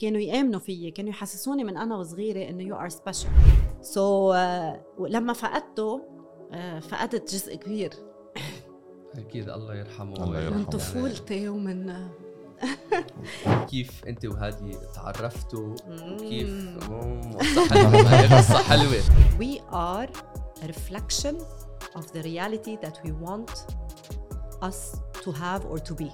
كانوا 0.00 0.20
يآمنوا 0.20 0.60
فيي 0.60 0.90
كانوا 0.90 1.10
يحسسوني 1.10 1.64
من 1.64 1.76
أنا 1.76 1.96
وصغيرة 1.96 2.48
إنه 2.50 2.62
you 2.62 2.76
are 2.76 2.88
special 2.88 3.30
so 3.80 4.34
لما 4.98 5.32
فقدته 5.32 6.00
uh, 6.50 6.54
فقدت 6.84 7.34
جزء 7.34 7.56
كبير. 7.56 7.90
أكيد 9.14 9.48
الله 9.48 9.74
يرحمه 9.74 10.24
الله 10.24 10.40
يرحمه. 10.40 10.58
من 10.58 10.64
طفولتي 10.64 11.48
ومن 11.48 11.94
كيف 13.70 14.04
أنت 14.04 14.26
وهادي 14.26 14.78
تعرفتوا؟ 14.94 15.74
وكيف 15.88 16.78
حلوة. 18.68 19.00
We 19.38 19.60
are 19.72 20.08
a 20.62 20.66
reflection 20.66 21.36
of 21.94 22.12
the 22.12 22.22
reality 22.22 22.76
that 22.82 22.98
we 23.04 23.12
want 23.12 23.50
us 24.62 24.96
to 25.24 25.32
have 25.32 25.64
or 25.66 25.78
to 25.78 25.94
be. 25.94 26.10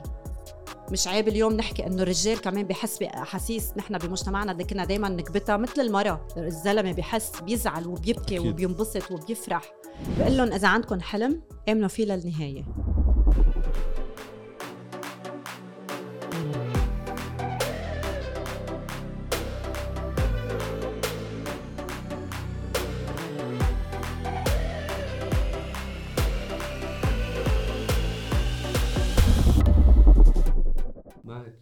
مش 0.92 1.08
عيب 1.08 1.28
اليوم 1.28 1.52
نحكي 1.52 1.86
إنه 1.86 2.02
الرجال 2.02 2.40
كمان 2.40 2.62
بحس 2.62 2.98
باحاسيس 2.98 3.72
نحن 3.76 3.98
بمجتمعنا 3.98 4.52
اللي 4.52 4.64
كنا 4.64 4.84
دائما 4.84 5.08
نكبتها 5.08 5.56
مثل 5.56 5.80
المرأة. 5.80 6.26
الزلمة 6.36 6.92
بحس 6.92 7.32
بيزعل 7.40 7.86
وبيبكي. 7.86 8.38
وبينبسط 8.38 9.10
وبيفرح. 9.10 9.62
بقول 10.18 10.36
لهم 10.36 10.52
إذا 10.52 10.68
عندكم 10.68 11.00
حلم 11.00 11.42
آمنوا 11.68 11.88
فيه 11.88 12.04
للنهاية. 12.04 12.64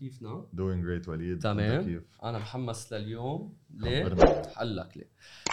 كيفنا 0.03 0.45
doing 0.55 0.81
great 0.83 1.07
وليد 1.07 1.39
تمام. 1.39 1.79
أنت 1.79 1.89
كيف؟ 1.89 2.03
انا 2.23 2.37
محمس 2.37 2.93
لليوم 2.93 3.53
ليه؟ 3.77 4.03
خبرنا. 4.03 4.41
هقول 4.55 4.77
لك 4.77 4.97
ليه 4.97 5.09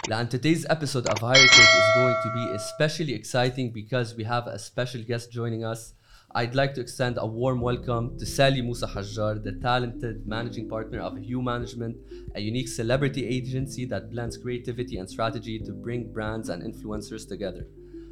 لأن 0.09 0.29
today's 0.29 0.65
episode 0.65 1.07
of 1.07 1.19
Higher 1.19 1.47
Take 1.55 1.73
is 1.81 1.89
going 1.95 2.15
to 2.23 2.29
be 2.33 2.55
especially 2.55 3.13
exciting 3.13 3.71
because 3.71 4.15
we 4.17 4.23
have 4.23 4.47
a 4.47 4.59
special 4.59 5.01
guest 5.03 5.31
joining 5.31 5.63
us. 5.73 5.93
I'd 6.35 6.55
like 6.55 6.73
to 6.75 6.81
extend 6.81 7.15
a 7.17 7.25
warm 7.25 7.61
welcome 7.61 8.05
to 8.19 8.25
Sally 8.25 8.61
Musa 8.61 8.85
Hajjar, 8.85 9.43
the 9.47 9.53
talented 9.69 10.27
managing 10.27 10.67
partner 10.67 10.99
of 10.99 11.17
Hue 11.17 11.41
Management, 11.41 11.95
a 12.35 12.41
unique 12.41 12.67
celebrity 12.67 13.23
agency 13.37 13.85
that 13.85 14.11
blends 14.11 14.35
creativity 14.37 14.97
and 14.97 15.09
strategy 15.09 15.57
to 15.67 15.71
bring 15.71 16.11
brands 16.11 16.49
and 16.49 16.59
influencers 16.69 17.27
together. 17.27 17.65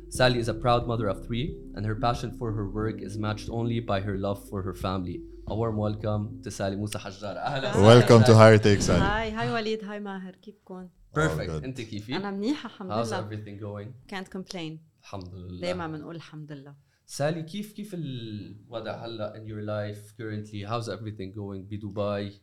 Sally 0.09 0.39
is 0.39 0.47
a 0.47 0.53
proud 0.53 0.87
mother 0.87 1.07
of 1.07 1.25
three, 1.25 1.57
and 1.75 1.85
her 1.85 1.97
passion 2.07 2.31
for 2.39 2.53
her 2.53 2.67
work 2.69 3.01
is 3.01 3.17
matched 3.17 3.49
only 3.49 3.79
by 3.91 3.99
her 4.07 4.17
love 4.17 4.39
for 4.49 4.61
her 4.61 4.73
family. 4.73 5.17
A 5.50 5.54
warm 5.54 5.76
welcome 5.76 6.40
to 6.44 6.50
Sally 6.50 6.76
Musa 6.76 6.98
Hajjar. 6.98 7.36
أهلا 7.36 7.70
وسهلا 7.70 8.00
welcome 8.00 8.22
to 8.22 8.26
Sally. 8.26 8.38
higher 8.38 8.58
take 8.58 8.82
Sally 8.82 9.02
هاي 9.02 9.30
هاي 9.30 9.50
وليد 9.52 9.84
هاي 9.84 10.00
ماهر 10.00 10.34
كيفكم 10.34 10.88
Perfect. 11.18 11.50
good. 11.50 11.64
انت 11.64 11.80
كيفي؟ 11.80 12.16
أنا 12.16 12.30
منيحه 12.30 12.66
الحمد 12.66 12.90
How's 12.90 13.06
لله 13.12 13.28
everything 13.30 13.60
going؟ 13.62 14.12
can't 14.14 14.28
complain 14.38 14.78
الحمد 15.02 15.34
لله 15.34 15.60
دائما 15.60 15.86
بنقول 15.86 16.16
الحمد 16.16 16.52
لله 16.52 16.74
سالي 17.06 17.42
كيف 17.42 17.72
كيف 17.72 17.94
الوضع 17.94 19.04
هلا 19.06 19.32
in 19.36 19.48
your 19.50 19.62
life 19.66 20.12
currently 20.20 20.68
how's 20.70 20.88
everything 20.98 21.34
going 21.36 21.70
بدبي 21.70 22.40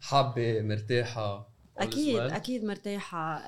حابة 0.00 0.62
مرتاحة 0.62 1.50
All 1.78 1.82
is 1.82 1.86
أكيد 1.86 2.16
well? 2.18 2.32
أكيد 2.34 2.64
مرتاحه 2.64 3.38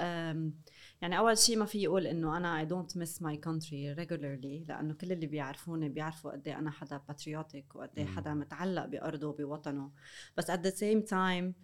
يعني 1.03 1.19
أول 1.19 1.39
شيء 1.39 1.59
ما 1.59 1.65
في 1.65 1.87
أقول 1.87 2.07
إنه 2.07 2.37
أنا 2.37 2.65
I 2.65 2.69
don't 2.69 2.97
miss 2.97 3.19
my 3.21 3.37
country 3.49 3.97
regularly 3.99 4.69
لأنه 4.69 4.95
كل 4.95 5.13
اللي 5.13 5.27
بيعرفوني 5.27 5.89
بيعرفوا 5.89 6.31
قد 6.33 6.49
إيه 6.49 6.59
أنا 6.59 6.71
حدا 6.71 7.03
patriotic 7.11 7.75
وقد 7.77 7.91
مم. 8.01 8.07
حدا 8.07 8.35
متعلق 8.35 8.87
بأرضه 8.87 9.29
وبوطنه. 9.29 9.91
بس 10.37 10.51
at 10.51 10.55
the 10.61 10.71
same 10.77 11.03
time 11.11 11.55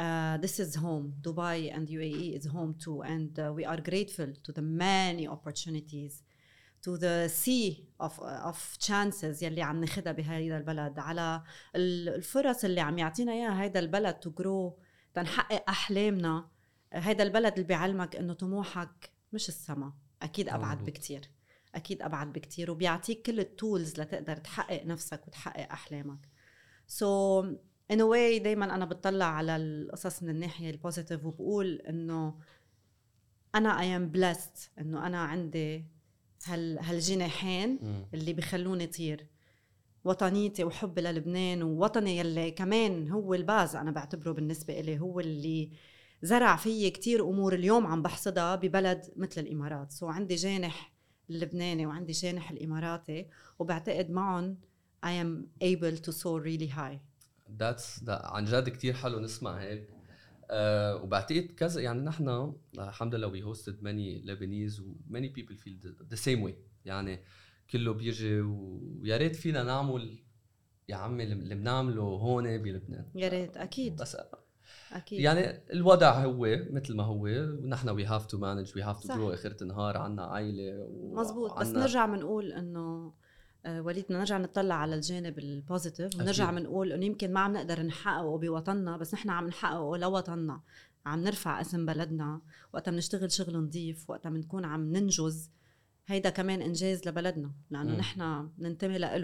uh, 0.00 0.36
this 0.46 0.58
is 0.64 0.76
home. 0.76 1.12
Dubai 1.28 1.72
and 1.76 1.88
UAE 1.88 2.38
is 2.38 2.46
home 2.46 2.74
too 2.84 3.02
and 3.04 3.38
uh, 3.38 3.52
we 3.58 3.64
are 3.64 3.80
grateful 3.90 4.30
to 4.46 4.52
the 4.52 4.62
many 4.62 5.26
opportunities 5.36 6.14
to 6.86 6.90
the 7.04 7.16
sea 7.42 7.68
of 8.06 8.12
of 8.50 8.58
chances 8.88 9.42
يلي 9.42 9.62
عم 9.62 9.80
ناخدها 9.80 10.12
بهيدا 10.12 10.56
البلد. 10.58 10.98
على 10.98 11.42
ال- 11.76 12.08
الفرص 12.08 12.64
اللي 12.64 12.80
عم 12.80 12.98
يعطينا 12.98 13.32
إياها 13.32 13.62
هيدا 13.62 13.80
البلد 13.80 14.16
to 14.24 14.28
grow 14.42 14.72
تنحقق 15.14 15.64
أحلامنا. 15.68 16.48
هيدا 16.92 17.24
البلد 17.24 17.52
اللي 17.52 17.66
بيعلمك 17.66 18.16
إنه 18.16 18.32
طموحك 18.32 19.10
مش 19.32 19.48
السما. 19.48 19.92
أكيد 20.22 20.48
أبعد. 20.48 20.84
بكتير. 20.84 21.30
أكيد 21.74 22.02
أبعد 22.02 22.32
بكتير. 22.32 22.70
وبيعطيك 22.70 23.22
كل 23.22 23.40
ال 23.40 23.50
tools 23.50 24.00
لتقدر 24.00 24.36
تحقق 24.36 24.86
نفسك 24.86 25.28
وتحقق 25.28 25.72
أحلامك. 25.72 26.28
so 26.86 27.44
in 27.90 28.02
a 28.02 28.11
way 28.11 28.38
دائما 28.38 28.74
أنا 28.74 28.84
بتطلع 28.84 29.24
على 29.24 29.56
القصص 29.56 30.22
من 30.22 30.28
الناحية 30.28 30.70
ال 30.70 30.76
positive 30.76 31.24
وبقول 31.24 31.74
إنه 31.74 32.34
أنا 33.54 33.80
I 33.80 33.96
am 33.96 34.08
blessed 34.08 34.70
إنه 34.78 35.06
أنا 35.06 35.18
عندي 35.18 35.84
هال 36.46 36.78
هالجناحين. 36.78 37.78
اللي 38.14 38.32
بخلوني 38.32 38.86
طير. 38.86 39.26
وطنيتي 40.04 40.64
وحبي 40.64 41.00
للبنان 41.00 41.62
ووطني 41.62 42.18
يلي 42.18 42.50
كمان 42.50 43.10
هو 43.10 43.34
ال 43.34 43.42
base 43.42 43.76
أنا 43.76 43.90
بعتبره 43.90 44.32
بالنسبة 44.32 44.80
إلي 44.80 44.98
هو 45.00 45.20
اللي 45.20 45.70
زرع 46.22 46.56
فيي 46.56 46.90
كتير 46.90 47.28
أمور 47.28 47.54
اليوم 47.54 47.86
عم 47.86 48.02
بحصدها 48.02 48.56
ببلد 48.56 49.12
مثل 49.16 49.40
الإمارات. 49.40 49.92
سو 49.92 50.06
عندي 50.06 50.34
جانح 50.34 50.92
اللبناني 51.30 51.86
وعندي 51.86 52.12
جانح 52.12 52.50
الإماراتي 52.50 53.26
وبعتقد 53.58 54.10
معهم 54.10 54.58
I 55.06 55.10
am 55.10 55.46
able 55.62 55.96
to 56.06 56.12
soar 56.12 56.40
really 56.40 56.70
high. 56.76 56.98
That's 57.58 58.00
that 58.06 58.24
عن 58.24 58.44
جد 58.44 58.68
كتير 58.68 58.94
حلو 58.94 59.20
نسمع 59.20 59.60
هيك. 59.60 59.88
uh, 59.88 60.52
وبعتقد 61.02 61.52
كذا 61.56 61.80
يعني 61.80 62.00
نحن 62.00 62.52
الحمد 62.78 63.14
لله 63.14 63.30
we 63.30 63.56
hosted 63.56 63.74
many 63.82 64.26
Lebanese 64.26 64.80
و 64.80 64.94
many 65.10 65.28
people 65.28 65.56
feel 65.56 65.86
the, 65.86 66.14
the 66.14 66.18
same 66.18 66.48
way. 66.48 66.54
يعني 66.84 67.20
كله 67.70 67.92
بيجي 67.92 68.40
ويا 68.40 69.16
ريت 69.16 69.36
فينا 69.36 69.62
نعمل 69.62 70.18
يا 70.88 70.96
عمي 70.96 71.24
اللي 71.24 71.54
بنعمله 71.54 72.02
هون 72.02 72.58
بلبنان. 72.58 73.06
يا 73.14 73.28
ريت 73.28 73.56
أكيد. 73.56 73.96
بس 73.96 74.16
أكيد 74.92 75.20
يعني 75.20 75.62
الوضع 75.72 76.24
هو 76.24 76.58
مثل 76.70 76.96
ما 76.96 77.04
هو 77.04 77.22
ونحن 77.22 77.88
we 77.88 78.04
have 78.04 78.26
to 78.26 78.38
manage 78.38 78.72
we 78.76 78.82
have 78.82 79.00
to 79.00 79.08
صح. 79.08 79.14
grow 79.16 79.32
آخر 79.32 79.56
النهار 79.62 79.96
عنا 79.96 80.22
عائله 80.22 80.88
مزبوط 81.12 81.58
بس 81.58 81.66
نرجع 81.68 82.06
بنقول 82.06 82.52
إنه 82.52 83.12
آه، 83.66 83.82
وليد 83.82 84.04
بدنا 84.04 84.18
نرجع 84.18 84.38
نطلع 84.38 84.74
على 84.74 84.94
الجانب 84.94 85.38
ال 85.38 85.46
positive 85.46 86.14
ونرجع. 86.14 86.50
بنقول 86.50 86.92
إنه 86.92 87.06
يمكن 87.06 87.32
ما 87.32 87.40
عم 87.40 87.52
نقدر 87.52 87.82
نحققه 87.82 88.38
بوطننا 88.38 88.96
بس 88.96 89.14
نحن 89.14 89.30
عم 89.30 89.46
نحققه 89.46 89.96
لوطننا 89.96 90.60
عم 91.06 91.24
نرفع 91.24 91.60
اسم 91.60 91.86
بلدنا 91.86 92.40
وقتها 92.72 92.90
بنشتغل 92.92 93.32
شغل 93.32 93.56
نظيف 93.56 94.10
وقتها 94.10 94.30
بنكون 94.30 94.64
عم 94.64 94.92
ننجز 94.92 95.50
هيدا 96.06 96.30
كمان 96.30 96.62
إنجاز 96.62 97.08
لبلدنا 97.08 97.52
لأنه. 97.70 97.96
نحن 97.96 98.48
ننتمي 98.58 98.98
له 98.98 99.16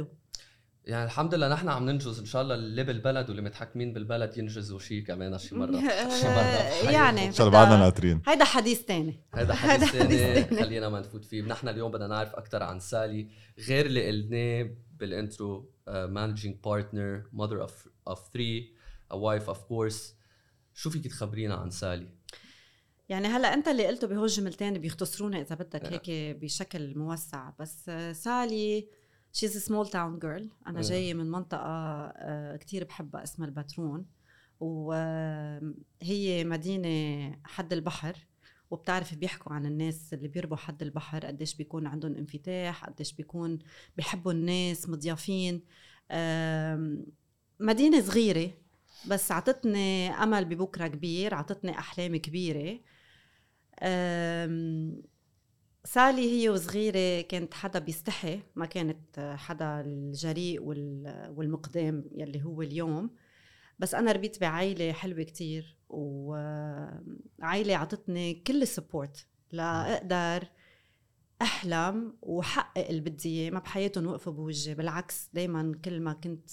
يعني 0.86 1.04
الحمد 1.04 1.34
لله 1.34 1.48
نحن 1.48 1.68
عم 1.68 1.90
ننجز 1.90 2.18
إن 2.18 2.26
شاء 2.26 2.42
الله 2.42 2.54
اللي 2.54 2.84
بالبلد 2.84 3.28
واللي 3.28 3.42
متحكمين 3.42 3.92
بالبلد 3.92 4.38
ينجزوا 4.38 4.78
شيء 4.78 5.04
كمان 5.04 5.38
شي 5.38 5.54
مرة. 5.54 5.80
شي 6.20 6.26
مرة. 6.26 6.90
يعني 6.90 7.26
إن 7.26 7.32
شاء 7.32 7.46
الله 7.46 7.58
بعدنا 7.58 7.76
ناطرين. 7.76 8.22
هيدا 8.26 8.44
حديث 8.44 8.84
تاني. 8.84 9.20
هذا 9.34 9.52
هذا 9.64 9.86
حديث 9.86 10.18
ثاني. 10.18 10.62
خلينا 10.62 10.88
ما 10.88 11.00
نفوت 11.00 11.24
فيه. 11.24 11.42
نحن 11.42 11.68
اليوم 11.68 11.92
بدنا 11.92 12.06
نعرف 12.06 12.34
أكثر 12.34 12.62
عن 12.62 12.80
سالي 12.80 13.28
غير 13.68 13.86
اللي 13.86 14.06
قلناه 14.06 14.70
بال 14.92 15.15
intro 15.15 15.70
managing 15.88 16.56
partner 16.64 17.22
mother 17.32 17.62
of 17.62 17.88
of 18.08 18.30
3 18.32 18.62
a 19.12 19.16
wife 19.16 19.54
of 19.54 19.58
course. 19.58 20.02
شو 20.74 20.90
فيك 20.90 21.06
تخبرينا 21.06 21.54
عن 21.54 21.70
سالي؟ 21.70 22.08
يعني 23.08 23.28
هلا 23.28 23.54
أنت 23.54 23.68
اللي 23.68 23.86
قلته 23.86 24.06
بهول 24.06 24.28
جملتين 24.28 24.78
بيختصرونا 24.78 25.40
إذا 25.40 25.54
بدك 25.54 25.84
آه. 25.84 25.92
هيك 25.92 26.36
بشكل 26.36 26.98
موسع. 26.98 27.50
بس 27.60 27.88
آه، 27.88 28.12
سالي 28.12 28.88
she's 29.34 29.56
small 29.58 29.88
town 29.88 30.18
girl 30.18 30.50
أنا 30.66 30.78
آه. 30.78 30.82
جاية 30.82 31.14
من 31.14 31.30
منطقة 31.30 31.68
آه، 32.16 32.56
كتير 32.56 32.84
بحبها 32.84 33.22
اسمها 33.22 33.48
البترون. 33.48 34.06
وهي 34.60 36.44
مدينة 36.44 37.38
حد 37.44 37.72
البحر 37.72 38.16
وبتعرف 38.70 39.14
بيحكوا 39.14 39.52
عن 39.52 39.66
الناس 39.66 40.14
اللي 40.14 40.28
بيربوا 40.28 40.56
حد 40.56 40.82
البحر 40.82 41.26
قديش 41.26 41.54
بيكون 41.54 41.86
عندهم 41.86 42.14
انفتاح 42.16 42.84
قديش 42.84 43.12
بيكون 43.12 43.58
بيحبوا 43.96 44.32
الناس 44.32 44.88
مضيافين. 44.88 45.62
آم، 46.10 47.06
مدينة 47.60 48.00
صغيرة 48.00 48.50
بس 49.08 49.32
عطتني 49.32 50.10
أمل 50.10 50.44
ببكرة 50.44 50.86
كبير 50.86 51.34
عطتني 51.34 51.78
أحلام 51.78 52.16
كبيرة. 52.16 52.80
أم، 53.82 55.02
سالي 55.84 56.22
هي 56.42 56.48
وصغيرة 56.48 57.20
كانت 57.22 57.54
حدا 57.54 57.78
بيستحي 57.78 58.40
ما 58.56 58.66
كانت 58.66 59.34
حدا 59.36 59.80
الجريء 59.80 60.62
وال- 60.62 61.34
والمقدام 61.36 62.04
يلي 62.12 62.44
هو 62.44 62.62
اليوم. 62.62 63.10
بس 63.78 63.94
أنا 63.94 64.12
ربيت 64.12 64.40
بعائلة 64.40 64.92
حلوة 64.92 65.22
كتير 65.22 65.78
وعائلة 65.88 67.76
عطتني 67.76 68.34
كل 68.34 68.62
السبورت 68.62 69.26
لأقدر 69.52 70.48
أحلم 71.42 72.16
وحقق 72.22 72.88
اللي 72.88 73.00
بدي 73.00 73.28
إياه. 73.42 73.50
ما 73.50 73.58
بحياتهم 73.58 74.06
وقفوا 74.06 74.32
بوجهي 74.32 74.74
بالعكس 74.74 75.28
دايما 75.32 75.74
كل 75.84 76.00
ما 76.00 76.12
كنت 76.12 76.50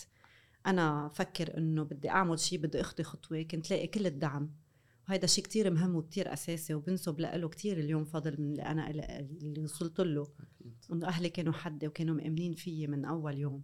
أنا 0.68 1.10
فكر 1.14 1.58
إنه 1.58 1.84
بدي 1.84 2.10
أعمل 2.10 2.40
شيء 2.40 2.60
بدي 2.60 2.82
اخطي 2.82 3.04
خطوة 3.04 3.42
كنت 3.42 3.72
لاقي 3.72 3.88
كل 3.88 4.06
الدعم. 4.06 4.52
وهذا 5.12 5.26
شيء 5.26 5.44
كتير 5.44 5.74
مهم 5.74 5.96
وكتير 5.96 6.34
أساسي 6.34 6.74
وبنسب 6.74 7.20
له 7.20 7.50
كتير 7.50 7.80
اليوم 7.80 8.04
فضل 8.04 8.42
من 8.42 8.52
اللي 8.52 8.62
أنا 8.62 8.90
اللي 8.90 9.64
وصلت 9.64 10.02
له. 10.02 10.28
إنه 10.92 11.08
أهلي 11.08 11.30
كانوا 11.30 11.54
حدي 11.54 11.88
وكانوا 11.88 12.16
مأمنين 12.16 12.54
فيي 12.54 12.88
من 12.88 13.06
أول 13.06 13.38
يوم. 13.38 13.64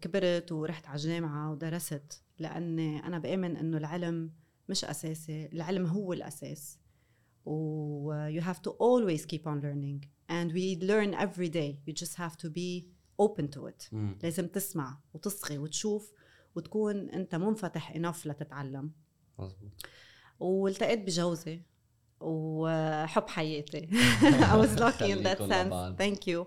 كبرت 0.00 0.52
ورحت 0.52 0.86
على 0.86 0.96
الجامعة 0.96 1.52
ودرست 1.52 2.22
لأني 2.38 3.06
أنا 3.06 3.18
بآمن 3.18 3.56
إنه 3.56 3.76
العلم 3.76 4.32
مش 4.68 4.84
أساسي 4.84 5.46
العلم 5.46 5.86
هو 5.86 6.12
الأساس. 6.12 6.78
و 7.44 8.28
you 8.28 8.42
have 8.42 8.60
to 8.62 8.70
always 8.70 9.26
keep 9.26 9.46
on 9.46 9.60
learning. 9.60 10.06
And 10.30 10.52
we 10.52 10.76
learn 10.80 11.14
every 11.14 11.48
day. 11.48 11.70
You 11.86 11.92
just 12.04 12.14
have 12.16 12.36
to 12.36 12.48
be 12.50 12.86
open 13.20 13.48
to 13.48 13.66
it. 13.66 13.92
مم. 13.92 14.18
لازم 14.22 14.46
تسمع 14.46 15.00
وتصغي 15.14 15.58
وتشوف 15.58 16.12
وتكون 16.54 17.10
أنت 17.10 17.34
منفتح 17.34 17.92
enough 17.92 18.26
لتتعلم. 18.26 18.92
مظبوط. 19.38 19.70
والتقيت 20.40 20.98
بجوزي 20.98 21.62
وحب 22.20 23.28
حياتي. 23.28 23.88
I 24.52 24.56
was 24.56 24.78
lucky 24.80 25.10
in 25.10 25.22
that 25.22 25.38
sense. 25.38 25.98
thank 25.98 26.26
you. 26.26 26.46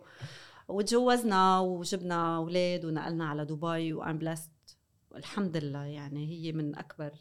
وتجوزنا 0.67 1.59
وجبنا 1.59 2.37
أولاد 2.37 2.85
ونقلنا 2.85 3.25
على 3.25 3.45
دبي 3.45 3.93
وام 3.93 4.19
blessed. 4.19 4.75
الحمد 5.15 5.57
لله 5.57 5.83
يعني 5.85 6.27
هي 6.27 6.51
من 6.51 6.75
أكبر 6.75 7.11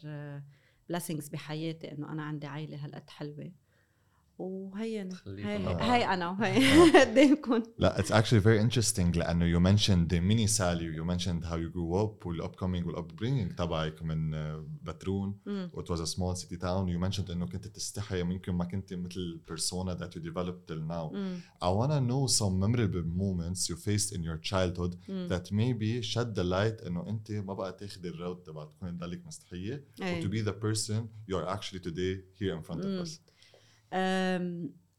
blessings 0.93 1.31
بحياتي 1.31 1.91
إنه 1.91 2.11
أنا 2.11 2.23
عندي 2.23 2.47
عائلة 2.47 2.85
هالقد 2.85 3.09
حلوة. 3.09 3.51
وهي 4.37 5.09
خليكم 5.11 5.47
هي, 5.49 5.57
لبعض. 5.57 5.81
هي 5.81 6.13
أنا 6.13 6.29
وهي 6.29 6.91
قدامكم 7.01 7.63
لا 7.79 7.97
it's 8.01 8.11
actually 8.11 8.39
very 8.43 8.59
interesting 8.59 9.17
لأنه 9.17 9.45
you 9.57 9.59
mentioned 9.73 10.09
the 10.13 10.19
mini 10.19 10.47
Sally 10.47 10.85
you 10.97 11.03
mentioned 11.05 11.43
how 11.45 11.55
you 11.55 11.69
grew 11.69 11.95
up 12.03 12.25
والupcoming 12.25 12.85
والupbringing 12.85 13.55
تبعك 13.57 14.03
من 14.03 14.33
آه، 14.33 14.65
بترون 14.83 15.37
مم. 15.45 15.69
it 15.75 15.85
was 15.89 15.99
a 15.99 16.07
small 16.15 16.35
city 16.35 16.57
town 16.57 16.87
you 16.87 16.99
mentioned 17.09 17.29
انه 17.31 17.45
كنت 17.45 17.67
تستحي 17.67 18.15
ويمكن 18.21 18.53
ما 18.53 18.65
كنت 18.65 18.93
مثل 18.93 19.41
persona 19.51 19.95
that 19.99 20.09
you 20.15 20.19
developed 20.21 20.67
till 20.71 20.81
now 20.91 21.13
مم. 21.13 21.39
I 21.63 21.67
want 21.67 21.91
to 21.91 22.01
know 22.01 22.27
some 22.39 22.59
memorable 22.59 23.05
moments 23.23 23.69
you 23.69 23.75
faced 23.75 24.11
in 24.15 24.21
your 24.21 24.37
childhood 24.51 24.95
مم. 25.09 25.27
that 25.31 25.51
maybe 25.51 26.01
shed 26.01 26.35
the 26.35 26.43
light 26.43 26.87
انه 26.87 27.09
انت 27.09 27.31
ما 27.31 27.53
بقى 27.53 27.71
تاخذي 27.73 28.09
ال 28.11 28.18
road 28.18 28.45
تبع 28.45 28.65
تكوني 28.65 28.91
تضلك 28.91 29.27
مستحيه 29.27 29.83
أي. 30.01 30.21
to 30.21 30.25
be 30.25 30.45
the 30.47 30.53
person 30.53 31.01
you 31.31 31.35
are 31.37 31.47
actually 31.57 31.79
today 31.79 32.19
here 32.41 32.55
in 32.59 32.67
front 32.71 32.85
مم. 32.85 33.03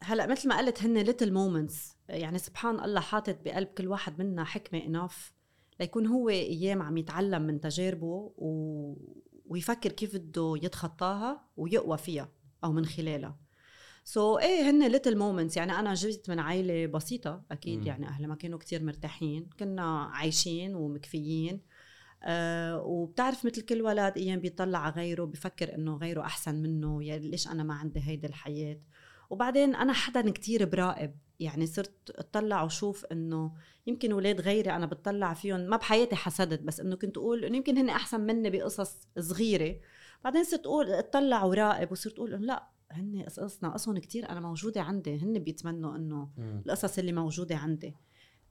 هلا 0.02 0.26
مثل 0.26 0.48
ما 0.48 0.58
قلت 0.58 0.82
هن 0.82 0.98
little 0.98 1.32
moments 1.32 1.96
يعني 2.08 2.38
سبحان 2.38 2.84
الله 2.84 3.00
حاطط 3.00 3.38
بقلب 3.44 3.68
كل 3.68 3.88
واحد 3.88 4.22
منا 4.22 4.44
حكمة 4.44 4.84
enough 4.84 5.32
ليكون 5.80 6.06
هو 6.06 6.28
أيام 6.28 6.82
عم 6.82 6.96
يتعلم 6.96 7.42
من 7.42 7.60
تجاربه 7.60 8.32
و... 8.36 8.94
ويفكر 9.46 9.92
كيف 9.92 10.16
بده 10.16 10.54
يتخطاها 10.62 11.44
ويقوى 11.56 11.98
فيها 11.98 12.32
أو 12.64 12.72
من 12.72 12.86
خلالها. 12.86 13.38
so 14.04 14.38
so, 14.38 14.42
إيه 14.42 14.70
هن 14.70 14.86
little 14.88 15.18
moments 15.18 15.56
يعني 15.56 15.72
أنا 15.72 15.94
جيت 15.94 16.30
من 16.30 16.38
عائله 16.38 16.86
بسيطة 16.86 17.42
أكيد 17.50 17.80
مم. 17.80 17.86
يعني 17.86 18.08
أهلي 18.08 18.26
ما 18.26 18.34
كانوا 18.34 18.58
كتير 18.58 18.84
مرتاحين. 18.84 19.50
كنا 19.58 20.02
عايشين 20.04 20.74
ومكفيين. 20.74 21.60
آه 22.26 22.82
وبتعرف 22.82 23.44
مثل 23.44 23.62
كل 23.62 23.82
ولد 23.82 24.12
أيام 24.16 24.40
بيطلع 24.40 24.78
على 24.78 24.94
غيره 24.94 25.24
بفكر 25.24 25.74
إنه 25.74 25.96
غيره 25.96 26.20
أحسن 26.20 26.54
منه 26.54 27.04
يا 27.04 27.18
ليش 27.18 27.48
أنا 27.48 27.62
ما 27.62 27.74
عندي 27.74 28.00
هيدي 28.00 28.26
الحياة؟ 28.26 28.80
وبعدين 29.30 29.74
أنا 29.74 29.92
حدا 29.92 30.30
كتير 30.30 30.64
براقب 30.64 31.14
يعني 31.40 31.66
صرت 31.66 32.10
أطلع 32.10 32.62
وشوف 32.62 33.04
إنه 33.04 33.52
يمكن 33.86 34.12
أولاد 34.12 34.40
غيري 34.40 34.70
أنا 34.70 34.86
بتطلع 34.86 35.34
فيهم 35.34 35.60
ما 35.60 35.76
بحياتي 35.76 36.16
حسدت 36.16 36.62
بس 36.62 36.80
إنه 36.80 36.96
كنت 36.96 37.16
أقول 37.16 37.44
إنه 37.44 37.56
يمكن 37.56 37.78
هن 37.78 37.88
أحسن 37.88 38.20
مني 38.20 38.50
بقصص 38.50 38.96
صغيرة. 39.18 39.76
بعدين 40.24 40.44
صرت 40.44 40.66
أقول 40.66 40.90
أطلع 40.90 41.44
وراقب 41.44 41.92
وصرت 41.92 42.14
أقول 42.14 42.34
إنه 42.34 42.46
لأ 42.46 42.68
هن 42.90 43.22
قصص 43.22 43.62
ناقصهم 43.62 43.98
كتير 43.98 44.28
أنا 44.30 44.40
موجودة 44.40 44.80
عندي 44.82 45.18
هن 45.18 45.38
بيتمنوا 45.38 45.96
إنه. 45.96 46.28
القصص 46.66 46.98
اللي 46.98 47.12
موجودة 47.12 47.56
عندي. 47.56 47.94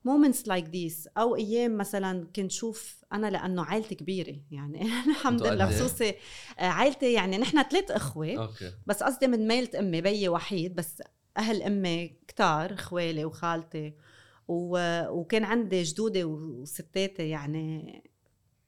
Moments 0.06 0.46
like 0.48 0.66
this 0.66 1.08
أو 1.18 1.36
أيام 1.36 1.76
مثلا 1.76 2.26
كنت 2.36 2.50
شوف 2.50 3.04
أنا 3.12 3.30
لأنه 3.30 3.64
عائلتي 3.64 3.94
كبيرة 3.94 4.36
يعني 4.50 4.82
الحمد 5.10 5.42
لله؟ 5.46 5.66
خصوصي 5.66 6.14
آه، 6.58 6.64
عائلتي 6.64 7.12
يعني 7.12 7.38
نحن 7.38 7.62
ثلاث 7.62 7.90
إخوة 7.90 8.36
أوكي. 8.36 8.72
بس 8.86 9.02
قصدي 9.02 9.26
من 9.26 9.48
ميلة 9.48 9.78
أمي 9.78 10.00
بيي 10.00 10.28
وحيد 10.28 10.74
بس 10.74 11.02
أهل 11.36 11.62
أمي 11.62 12.16
كتار 12.28 12.76
خوالي 12.76 13.24
وخالتي 13.24 13.94
و... 14.48 14.78
وكان 15.08 15.44
عندي 15.44 15.82
جدودي 15.82 16.24
وستاتي 16.24 17.28
يعني 17.28 18.02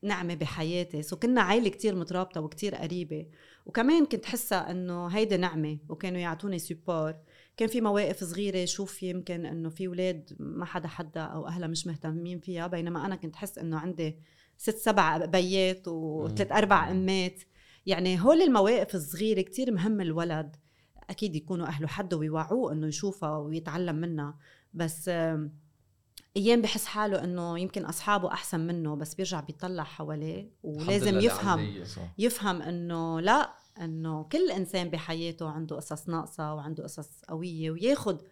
نعمة 0.03 0.35
بحياتي. 0.35 1.03
so 1.03 1.17
كنا 1.17 1.41
عائلة 1.41 1.69
كتير 1.69 1.95
مترابطة 1.95 2.41
وكتير 2.41 2.75
قريبة. 2.75 3.27
وكمان 3.67 4.07
كنت 4.07 4.25
حسها 4.25 4.71
إنه 4.71 5.07
هيدي 5.07 5.37
نعمة 5.37 5.79
وكانوا 5.89 6.21
يعطوني 6.21 6.59
support 6.59 7.15
كان 7.59 7.69
في 7.69 7.81
مواقف 7.81 8.25
صغيرة 8.25 8.65
شوف 8.65 9.03
يمكن 9.03 9.47
إنه 9.47 9.69
في 9.69 9.87
أولاد 9.87 10.37
ما 10.39 10.65
حدا 10.65 10.89
حدا 10.89 11.21
أو 11.21 11.47
أهلها 11.47 11.69
مش 11.69 11.87
مهتمين 11.87 12.41
فيها 12.41 12.67
بينما 12.67 13.07
أنا 13.07 13.17
كنت 13.17 13.37
حس 13.37 13.59
إنه 13.59 13.79
عندي 13.79 14.19
ست 14.57 14.77
سبع 14.77 15.17
بيات 15.17 15.89
وثلاث 15.89 16.53
أربع 16.53 16.91
أمات. 16.91 17.43
يعني 17.87 18.21
هول 18.21 18.43
المواقف 18.43 18.95
الصغيرة 18.95 19.41
كتير 19.41 19.73
مهم 19.73 20.01
الولد. 20.01 20.57
أكيد 21.11 21.37
يكونوا 21.37 21.67
أهله 21.67 21.87
حده 21.87 22.17
ويوعوه 22.17 22.73
إنه 22.73 22.87
يشوفها 22.87 23.37
ويتعلم 23.37 23.97
منها. 23.97 24.39
بس 24.75 25.11
أيام 26.37 26.63
بحس 26.63 26.85
حاله 26.85 27.25
إنه 27.25 27.59
يمكن 27.59 27.85
أصحابه 27.85 28.33
أحسن 28.33 28.61
منه 28.61 28.97
بس 28.97 29.15
بيرجع 29.15 29.41
بيطلع 29.41 29.83
حواليه 29.83 30.51
ولازم 30.63 31.19
يفهم. 31.19 31.83
يفهم 32.19 32.63
إنه 32.63 33.21
لا 33.21 33.58
إنه 33.85 34.23
كل 34.23 34.51
إنسان 34.51 34.91
بحياته 34.91 35.49
عنده 35.49 35.77
قصص 35.77 36.09
ناقصة 36.09 36.55
وعنده 36.55 36.85
قصص 36.85 37.25
قوية 37.29 37.71
وياخد 37.71 38.23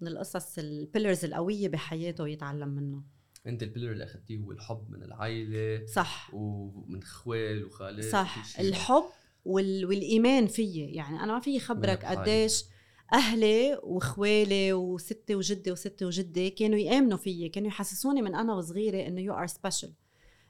من 0.00 0.08
القصص 0.08 0.58
البيلرز 0.58 1.24
القوية 1.24 1.68
بحياته 1.68 2.24
ويتعلم 2.24 2.68
منه 2.68 3.02
أنت 3.46 3.62
البيلر 3.62 3.92
اللي 3.92 4.04
اخذتيه 4.04 4.38
هو 4.38 4.52
الحب 4.52 4.90
من 4.90 5.02
العائله 5.02 5.86
صح 5.86 6.30
ومن 6.34 7.02
خوال 7.02 7.64
وخالات 7.64 8.04
صح. 8.04 8.60
الحب 8.60 9.04
وال... 9.44 9.86
والإيمان 9.86 10.46
فيي 10.46 10.94
يعني 10.94 11.22
أنا 11.22 11.32
ما 11.32 11.40
في 11.40 11.60
خبرك. 11.60 12.04
قديش 12.04 12.64
أهلي 13.12 13.80
وخوالي 13.82 14.72
وستي 14.72 15.34
وجدي 15.34 15.72
وستي 15.72 16.04
وجدي 16.04 16.50
كانوا 16.50 16.78
يآمنوا 16.78 17.18
فيي 17.18 17.48
كانوا 17.48 17.68
يحسسوني 17.68 18.22
من 18.22 18.34
أنا 18.34 18.54
وصغيرة 18.54 19.06
إنه 19.08 19.20
you 19.20 19.34
are 19.34 19.46
special 19.46 19.92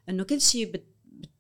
إنه 0.09 0.25
كل 0.25 0.41
شيء 0.41 0.73
بت... 0.73 0.87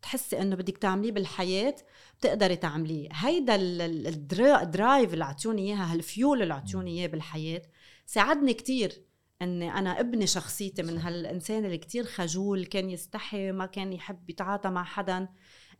بتحسي 0.00 0.40
إنه 0.42 0.56
بدك 0.56 0.78
تعمليه 0.78 1.12
بالحياة 1.12 1.76
بتقدري 2.18 2.56
تعمليه. 2.56 3.08
هيدا 3.12 3.54
ال- 3.54 3.80
ال- 3.82 4.06
الدرا- 4.06 4.62
ال 4.62 4.71
drive 4.71 5.12
اللي 5.14 5.24
اعطوني 5.24 5.62
إياها 5.62 5.92
هالفيول 5.92 6.42
اللي 6.42 6.54
اعطوني 6.54 6.90
إياه 6.90 7.06
بالحياة 7.06 7.62
ساعدني 8.06 8.54
كتير 8.54 9.02
إني 9.42 9.72
أنا 9.72 10.00
ابني 10.00 10.26
شخصيتي 10.26 10.82
من 10.82 10.98
هالإنسان 10.98 11.64
اللي 11.64 11.78
كتير 11.78 12.04
خجول 12.04 12.64
كان 12.66 12.90
يستحي 12.90 13.52
ما 13.52 13.66
كان 13.66 13.92
يحب 13.92 14.30
يتعاطى 14.30 14.68
مع 14.70 14.84
حدا. 14.84 15.28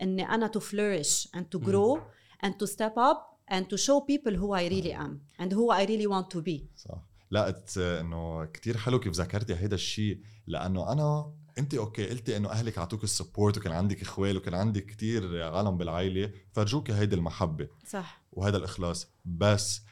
إني 0.03 0.29
أنا 0.29 0.51
to 0.57 0.61
flourish 0.61 1.29
and 1.37 1.45
to 1.57 1.63
grow 1.67 1.99
and 2.47 2.51
to 2.53 2.67
step 2.71 2.97
up 2.97 3.37
and 3.55 3.65
to 3.65 3.77
show 3.77 4.01
people 4.13 4.35
who 4.41 4.49
I 4.53 4.65
really 4.73 4.95
am 5.05 5.13
and 5.43 5.51
who 5.53 5.71
I 5.73 5.87
really 5.87 6.07
want 6.07 6.37
to 6.37 6.43
be. 6.43 6.61
صح. 6.77 7.03
لا 7.31 7.63
إنه 7.77 8.45
كتير 8.45 8.77
حلو 8.77 9.01
كيف 9.01 9.13
ذكرتي 9.13 9.55
هيدا 9.55 9.75
الشيء 9.75 10.21
لأنه 10.47 10.93
أنا 10.93 11.33
انت 11.59 11.75
okay 11.75 12.09
قلتي 12.09 12.37
انه 12.37 12.51
اهلك 12.51 12.79
اعطوك 12.79 13.05
ال 13.05 13.12
support 13.12 13.59
وكان 13.59 13.73
عندك 13.73 14.03
اخوال 14.03 14.37
وكان 14.37 14.55
عندك 14.55 14.87
كتير 14.87 15.43
عالم 15.43 15.77
بالعائلة 15.77 16.33
فرجوك 16.53 16.91
هيدي 16.91 17.15
المحبة. 17.17 17.69
صح. 17.87 18.23
وهذا 18.33 18.57
الإخلاص. 18.57 19.09
بس 19.25 19.83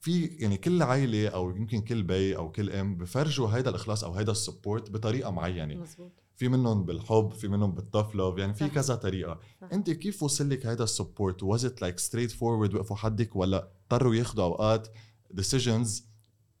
في 0.00 0.24
يعني 0.26 0.56
كل 0.56 0.82
عائلة 0.82 1.28
أو 1.28 1.50
يمكن 1.56 1.80
كل 1.80 2.02
بي 2.02 2.36
أو 2.36 2.52
كل 2.52 2.70
أم 2.70 2.96
بفرجوا 2.96 3.48
هيدا 3.48 3.70
الإخلاص 3.70 4.04
أو 4.04 4.14
هيدا 4.14 4.32
ال 4.32 4.39
support 4.39 4.90
بطريقة 4.90 5.30
معينة. 5.30 5.74
مزبوط 5.74 6.12
في 6.36 6.48
منهم 6.48 6.84
بالحب 6.84 7.32
في 7.32 7.48
منهم 7.48 7.72
بال 7.74 7.85
tough 7.85 8.14
love 8.14 8.38
يعني 8.38 8.54
في. 8.54 8.68
كذا 8.68 8.94
طريقة. 8.94 9.40
صح. 9.60 9.68
انت 9.72 9.90
كيف 9.90 10.22
وصل 10.22 10.50
لك 10.50 10.66
هيدا 10.66 10.84
ال 10.84 10.90
support؟ 10.90 11.42
was 11.42 11.64
it 11.64 11.82
like 11.82 11.98
straightforward 11.98 12.74
وقفوا 12.74 12.96
حدك 12.96 13.36
ولا 13.36 13.70
اضطروا 13.82 14.14
ياخذوا 14.14 14.44
أوقات 14.44 14.88
decisions 15.30 16.06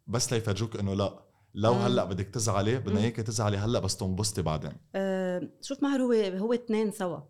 بس 0.06 0.32
ليفرجوك 0.32 0.76
إنه 0.76 0.94
لا؟ 0.94 1.31
لو 1.54 1.74
مم. 1.74 1.80
هلأ 1.80 2.04
بدك 2.04 2.26
تزعلي 2.26 2.78
بدنا. 2.78 3.00
اياك 3.00 3.16
تزعلي 3.16 3.56
هلأ 3.56 3.78
بس 3.78 3.96
تنبسطي 3.96 4.42
بعدين 4.42 4.72
أه 4.94 5.48
شوف 5.62 5.82
ماهر 5.82 6.02
هو 6.02 6.12
هو 6.12 6.52
اثنين 6.52 6.90
سوا 6.90 7.20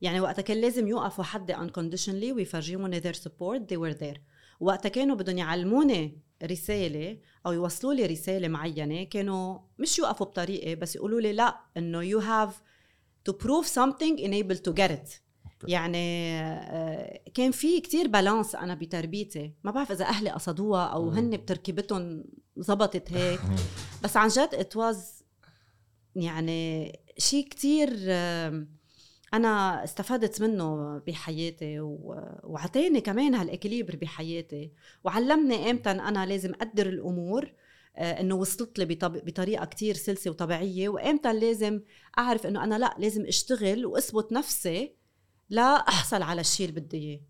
يعني 0.00 0.20
وقتها 0.20 0.42
كان 0.42 0.60
لازم 0.60 0.88
يوقفوا 0.88 1.24
حدي 1.24 1.54
unconditionally 1.54 2.32
ويفرجوني 2.36 3.00
their 3.00 3.14
support 3.16 3.60
they 3.72 3.76
were 3.78 3.98
there 3.98 4.18
وقتها 4.60 4.88
كانوا 4.88 5.16
بدهم 5.16 5.38
يعلموني 5.38 6.22
رسالة 6.42 7.18
أو 7.46 7.52
يوصلوا 7.52 7.94
لي 7.94 8.06
رسالة 8.06 8.48
معينة 8.48 9.04
كانوا 9.04 9.58
مش 9.78 9.98
يوقفوا 9.98 10.26
بطريقة 10.26 10.74
بس 10.74 10.96
يقولوا 10.96 11.20
لي 11.20 11.32
لأ 11.32 11.60
إنه 11.76 12.10
you 12.10 12.22
have 12.22 12.52
to 13.30 13.34
prove 13.34 13.66
something 13.66 14.18
in 14.18 14.29
order 14.29 14.56
to 14.68 14.72
get 14.74 14.90
it 14.90 15.22
يعني 15.68 16.32
آه، 16.40 17.20
كان 17.34 17.50
في 17.50 17.80
كتير 17.80 18.08
balance 18.08 18.54
أنا 18.54 18.74
بتربيتي 18.74 19.54
ما 19.64 19.70
بعرف 19.70 19.92
إذا 19.92 20.04
أهلي 20.04 20.30
قصدوها 20.30 20.98
مم. 20.98 21.08
هن 21.08 21.30
بتركيبتهم 21.30 22.24
زبطت 22.56 23.12
هيك. 23.12 23.40
بس 24.04 24.16
عن 24.16 24.28
جد 24.28 24.68
was 24.74 25.22
يعني 26.16 26.92
شيء 27.18 27.48
كتير 27.48 27.88
أنا 29.34 29.84
استفدت 29.84 30.42
منه 30.42 30.98
بحياتي 30.98 31.80
وعطاني 31.80 33.00
كمان 33.00 33.34
هالإكليبر 33.34 33.96
بحياتي. 33.96 34.72
وعلمني 35.04 35.70
إمتى 35.70 35.90
أنا 35.90 36.26
لازم 36.26 36.54
أقدر 36.54 36.88
الأمور 36.88 37.52
آه، 37.96 38.20
إنه 38.20 38.34
وصلت 38.34 38.78
لي 38.78 38.84
بطريقة 39.00 39.64
كتير 39.64 39.94
سلسة 39.94 40.30
وطبيعية. 40.30 40.88
وإمتى 40.88 41.32
لازم 41.32 41.80
أعرف 42.18 42.46
إنه 42.46 42.64
أنا 42.64 42.78
لا 42.78 42.94
لازم 42.98 43.26
أشتغل 43.26 43.86
وأثبت 43.86 44.32
نفسي 44.32 44.96
لا 45.50 45.62
أحصل 45.62 46.22
على 46.22 46.40
الشيء 46.40 46.68
اللي 46.68 46.80
بدي 46.80 46.96
إياه. 46.96 47.20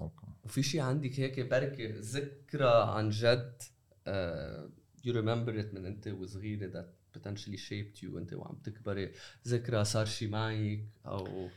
أوكي. 0.00 0.26
وفي 0.44 0.62
شيء 0.62 0.80
عندك 0.80 1.20
هيك 1.20 1.40
بركة 1.40 1.94
ذكرى 1.98 2.84
عن 2.86 3.10
جد؟ 3.10 3.62
Uh, 4.06 4.68
you 5.06 5.12
remember 5.12 5.52
it 5.52 5.74
من 5.74 5.86
انت 5.86 6.08
وصغيرة 6.08 6.70
that 6.72 7.18
potentially 7.18 7.58
shaped 7.58 8.02
you 8.02 8.10
وانت 8.10 8.32
وعم 8.32 8.54
تكبري 8.64 9.12
ذكرى 9.48 9.84
صار 9.84 10.06
شيء 10.06 10.28
معك 10.28 10.84
أو 11.06 11.48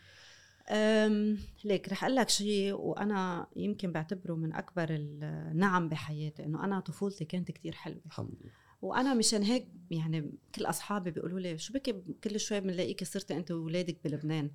أم 0.70 1.38
ليك 1.64 1.90
رح 1.90 2.04
أقول 2.04 2.16
لك 2.16 2.30
شيء 2.30 2.74
وأنا 2.74 3.48
يمكن 3.56 3.92
بعتبره 3.92 4.34
من 4.34 4.54
أكبر 4.54 4.88
النعم 4.90 5.90
بحياتي 5.90 6.46
إنه 6.46 6.64
أنا 6.64 6.80
طفولتي 6.80 7.26
كانت 7.26 7.52
كتير 7.52 7.74
حلوة. 7.74 8.02
الحمد 8.06 8.30
لله. 8.42 8.52
وأنا 8.82 9.14
مشان 9.14 9.44
هيك 9.44 9.68
يعني 9.92 10.32
كل 10.56 10.66
أصحابي 10.66 11.12
بيقولوا 11.12 11.40
لي 11.40 11.58
شو 11.58 11.74
بك 11.74 12.04
كل 12.24 12.40
شوي 12.40 12.60
بنلاقيكي 12.60 13.06
صرتي 13.06 13.38
أنت 13.38 13.52
واولادك 13.52 13.98
بلبنان؟ 14.04 14.52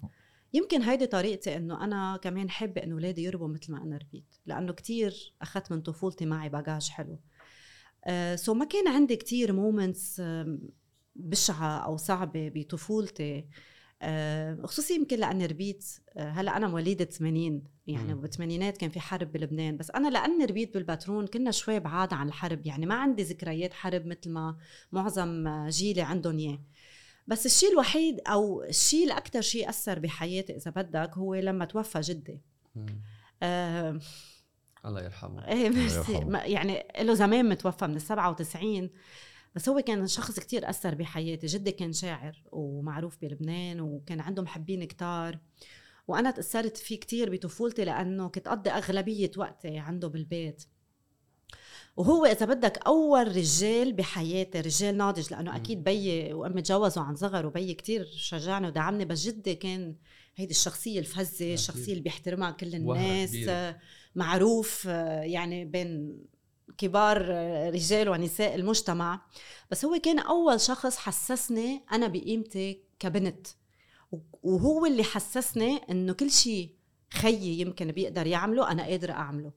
يمكن 0.52 0.82
هيدي 0.82 1.06
طريقتي 1.06 1.56
إنه 1.56 1.84
أنا 1.84 2.16
كمان 2.16 2.50
حابة 2.50 2.82
إنه 2.82 2.94
اولادي 2.94 3.22
يربوا 3.22 3.48
مثل 3.48 3.72
ما 3.72 3.82
أنا 3.82 3.96
ربيت 3.96 4.34
لأنه 4.46 4.72
كتير 4.72 5.34
أخذت 5.42 5.72
من 5.72 5.80
طفولتي 5.80 6.26
معي 6.26 6.48
baggage 6.48 6.88
حلو. 6.88 7.12
أه 7.12 7.18
so 8.34 8.54
ما 8.54 8.64
كان 8.64 8.88
عندي 8.88 9.16
كتير 9.16 9.52
moments 9.52 10.22
بشعة 11.16 11.78
أو 11.78 11.96
صعبة 11.96 12.52
بطفولتي 12.54 13.44
أه 14.02 14.58
خصوصي 14.64 14.94
يمكن 14.94 15.18
لأني 15.18 15.46
ربيت 15.46 15.84
هلأ 16.16 16.56
أنا 16.56 16.68
مواليده 16.68 17.04
80 17.04 17.62
يعني. 17.86 18.14
بالثمانينات 18.14 18.76
كان 18.76 18.90
في 18.90 19.00
حرب 19.00 19.32
بلبنان 19.32 19.76
بس 19.76 19.90
أنا 19.90 20.08
لأني 20.08 20.44
ربيت 20.44 20.74
بالبترون 20.74 21.26
كنا 21.26 21.50
شوي 21.50 21.80
بعاد 21.80 22.12
عن 22.12 22.28
الحرب 22.28 22.66
يعني 22.66 22.86
ما 22.86 22.94
عندي 22.94 23.22
ذكريات 23.22 23.74
حرب 23.74 24.06
مثل 24.06 24.30
ما 24.30 24.56
معظم 24.92 25.48
جيلي 25.68 26.02
عندهم 26.02 26.38
إياه 26.38 26.58
بس 27.26 27.46
الشيء 27.46 27.72
الوحيد 27.72 28.20
أو 28.26 28.62
الشيء 28.62 29.06
الاكثر 29.06 29.40
شيء 29.40 29.68
أثر 29.68 29.98
بحياتي 29.98 30.56
إذا 30.56 30.70
بدك 30.70 31.18
هو 31.18 31.34
لما 31.34 31.64
توفى 31.64 32.00
جدي. 32.00 32.40
آه 33.42 34.00
الله 34.86 35.02
يرحمه. 35.02 35.48
إيه 35.48 35.68
ميرسي 35.68 36.26
يعني 36.32 36.86
له 37.00 37.14
زمان 37.14 37.48
متوفى 37.48 37.86
من 37.86 37.96
ال 37.96 38.02
97 38.02 38.90
بس 39.54 39.68
هو 39.68 39.80
كان 39.80 40.06
شخص 40.06 40.40
كتير 40.40 40.70
أثر 40.70 40.94
بحياتي. 40.94 41.46
جدي 41.46 41.72
كان 41.72 41.92
شاعر 41.92 42.42
ومعروف 42.52 43.16
بلبنان 43.22 43.80
وكان 43.80 44.20
عنده 44.20 44.42
محبين 44.42 44.84
كتار 44.84 45.38
وأنا 46.08 46.30
تأثرت 46.30 46.76
فيه 46.76 47.00
كتير 47.00 47.30
بطفولتي 47.30 47.84
لأنه 47.84 48.28
كنت 48.28 48.48
أقضي 48.48 48.70
أغلبية 48.70 49.30
وقتي 49.36 49.78
عنده 49.78 50.08
بالبيت. 50.08 50.64
وهو 51.96 52.26
إذا 52.26 52.46
بدك 52.46 52.78
أول 52.86 53.36
رجال 53.36 53.92
بحياتي 53.92 54.60
رجال 54.60 54.96
ناضج 54.96 55.32
لأنه. 55.32 55.56
أكيد 55.56 55.84
بيي 55.84 56.32
وأمي 56.32 56.62
تجوزوا 56.62 57.02
عن 57.02 57.16
صغر 57.16 57.46
وبيي 57.46 57.74
كتير 57.74 58.04
شجعني 58.04 58.66
ودعمني 58.66 59.04
بس 59.04 59.26
جدي 59.26 59.54
كان 59.54 59.94
هيدي 60.36 60.50
الشخصية 60.50 60.98
الفزة. 61.00 61.54
الشخصية 61.54 61.92
اللي 61.92 62.02
بيحترمها 62.02 62.50
كل 62.50 62.74
الناس. 62.74 63.30
معروف 64.14 64.84
آه، 64.88 65.22
يعني 65.22 65.64
بين 65.64 66.18
كبار 66.78 67.26
آه، 67.30 67.70
رجال 67.70 68.08
ونساء 68.08 68.54
المجتمع. 68.54 69.20
بس 69.70 69.84
هو 69.84 69.98
كان 70.02 70.18
أول 70.18 70.60
شخص 70.60 70.96
حسسني 70.96 71.84
أنا 71.92 72.06
بقيمتي 72.06 72.82
كبنت. 72.98 73.46
وهو 74.42 74.86
اللي 74.86 75.04
حسسني 75.04 75.80
إنه 75.90 76.12
كل 76.12 76.30
شيء 76.30 76.74
خيي 77.12 77.60
يمكن 77.60 77.92
بيقدر 77.92 78.26
يعمله 78.26 78.70
أنا 78.70 78.82
قادرة 78.82 79.12
أعمله. 79.12 79.52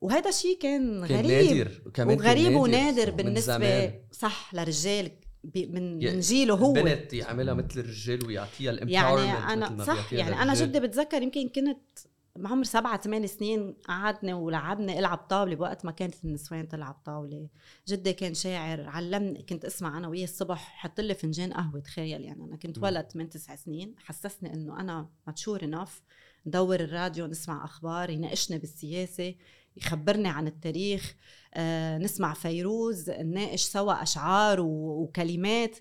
وهذا 0.00 0.30
شيء 0.30 0.58
كان 0.58 1.06
كان 1.06 1.26
غريب 1.26 1.56
نادر 1.56 1.90
كمان 1.94 2.16
كان 2.16 2.26
وغريب 2.26 2.56
ونادر 2.56 3.10
بالنسبة 3.10 3.56
زمان. 3.56 3.92
صح 4.12 4.54
لرجال 4.54 5.10
من 5.54 5.98
من 5.98 6.20
جيله 6.20 6.54
هو. 6.54 6.72
بنت 6.72 7.12
يعملها 7.12 7.54
مثل 7.54 7.80
الرجال 7.80 8.26
ويعطيها 8.26 8.72
يعني 8.72 8.92
ال 8.92 8.99
empowerment 8.99 9.70
أنا 9.70 9.84
صح 9.84 10.12
يعني 10.12 10.42
أنا 10.42 10.54
جدي 10.54 10.80
بتذكر 10.80 11.22
يمكن 11.22 11.48
كنت 11.48 11.98
بعمر 12.36 12.64
سبعة 12.64 13.00
ثمان 13.00 13.26
سنين 13.26 13.72
قعدنا 13.88 14.34
ولعبنا 14.34 14.98
العب 14.98 15.18
طاولة 15.18 15.54
بوقت 15.54 15.84
ما 15.84 15.90
كانت 15.92 16.24
النسوان 16.24 16.68
تلعب 16.68 16.94
طاولة. 17.04 17.48
جدي 17.88 18.12
كان 18.12 18.34
شاعر 18.34 18.88
علمني 18.88 19.42
كنت 19.42 19.64
أسمع 19.64 19.98
أنا 19.98 20.08
وياه 20.08 20.24
الصبح 20.24 20.58
حط 20.76 21.00
لي 21.00 21.14
فنجان 21.14 21.52
قهوة 21.52 21.80
تخيل. 21.80 22.20
يعني 22.24 22.44
أنا 22.44 22.56
كنت. 22.56 22.78
ولد 22.78 23.08
من 23.14 23.28
تسع 23.28 23.56
سنين 23.56 23.94
حسسني 23.98 24.54
إنه 24.54 24.80
أنا 24.80 25.08
mature 25.26 25.64
enough 25.64 26.02
ندور 26.46 26.80
الراديو 26.80 27.26
نسمع 27.26 27.64
أخبار 27.64 28.10
يناقشني 28.10 28.58
بالسياسة 28.58 29.34
يخبرني 29.76 30.28
عن 30.28 30.46
التاريخ 30.46 31.14
آه، 31.54 31.98
نسمع 31.98 32.34
فيروز 32.34 33.10
نناقش 33.10 33.62
سوا 33.62 34.02
أشعار 34.02 34.60
و- 34.60 35.02
وكلمات. 35.02 35.78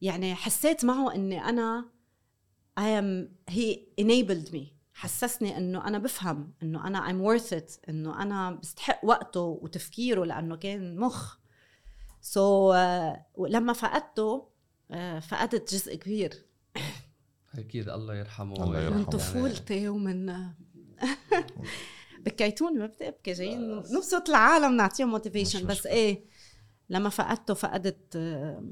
يعني 0.00 0.34
حسيت 0.34 0.84
معه 0.84 1.14
إني 1.14 1.44
أنا 1.44 1.84
I 2.80 2.82
am 2.82 3.28
he 3.54 3.76
enabled 4.04 4.52
me. 4.54 4.79
حسسني 5.00 5.56
إنه 5.56 5.86
أنا 5.86 5.98
بفهم 5.98 6.52
إنه 6.62 6.86
أنا 6.86 7.08
I'm 7.08 7.24
worth 7.24 7.52
it 7.52 7.88
إنه 7.88 8.22
أنا 8.22 8.50
بستحق 8.50 9.04
وقته 9.04 9.40
وتفكيره 9.40 10.24
لأنه 10.24 10.56
كان 10.56 10.96
مخ. 10.96 11.36
سو 12.20 12.72
so, 12.72 12.76
uh, 12.76 13.50
لما 13.50 13.72
فقدته 13.72 14.48
uh, 14.92 14.94
فقدت 15.18 15.74
جزء 15.74 15.94
كبير. 15.94 16.46
أكيد 17.54 17.88
الله 17.88 18.14
يرحمه 18.14 18.64
الله 18.64 18.80
يرحمه. 18.80 18.98
من 18.98 19.04
طفولتي 19.04 19.88
ومن 19.88 20.46
بكيتوني 22.24 22.78
ما 22.78 22.86
بدي 22.86 23.08
ابكي 23.08 23.32
جايين 23.32 23.76
نبسط 23.76 24.28
العالم 24.28 24.76
نعطيهم 24.76 25.10
موتيفيشن 25.10 25.66
بس. 25.66 25.86
إيه 25.86 26.24
لما 26.88 27.08
فقدته 27.08 27.54
فقدت 27.54 28.16
آه، 28.16 28.64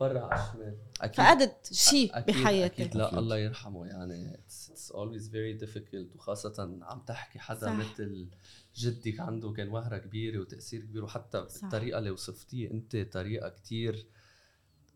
برا 0.00 0.20
على 0.20 0.42
الشمال. 0.48 0.76
أكيد. 1.00 1.16
فقدت 1.24 1.72
شيء 1.72 2.18
أكيد 2.18 2.36
بحياتي 2.36 2.82
أكيد. 2.84 2.96
لا 2.96 3.06
أكيد. 3.08 3.18
الله 3.18 3.38
يرحمه. 3.38 3.86
يعني 3.86 4.36
it's, 4.48 4.70
it's 4.70 4.92
always 4.92 5.28
very 5.28 5.66
difficult 5.66 6.16
وخاصة 6.16 6.78
عم 6.82 7.00
تحكي 7.00 7.38
حدا 7.38 7.60
صح. 7.66 7.72
مثل 7.72 8.28
جدك 8.76 9.20
عنده 9.20 9.52
كان 9.52 9.68
وهرة 9.68 9.98
كبيرة 9.98 10.40
وتأثير 10.40 10.80
كبير 10.80 11.04
وحتى 11.04 11.46
صح. 11.48 11.64
الطريقة 11.64 11.98
اللي 11.98 12.10
وصفتيه 12.10 12.70
أنت 12.70 12.96
طريقة 12.96 13.48
كتير 13.48 14.06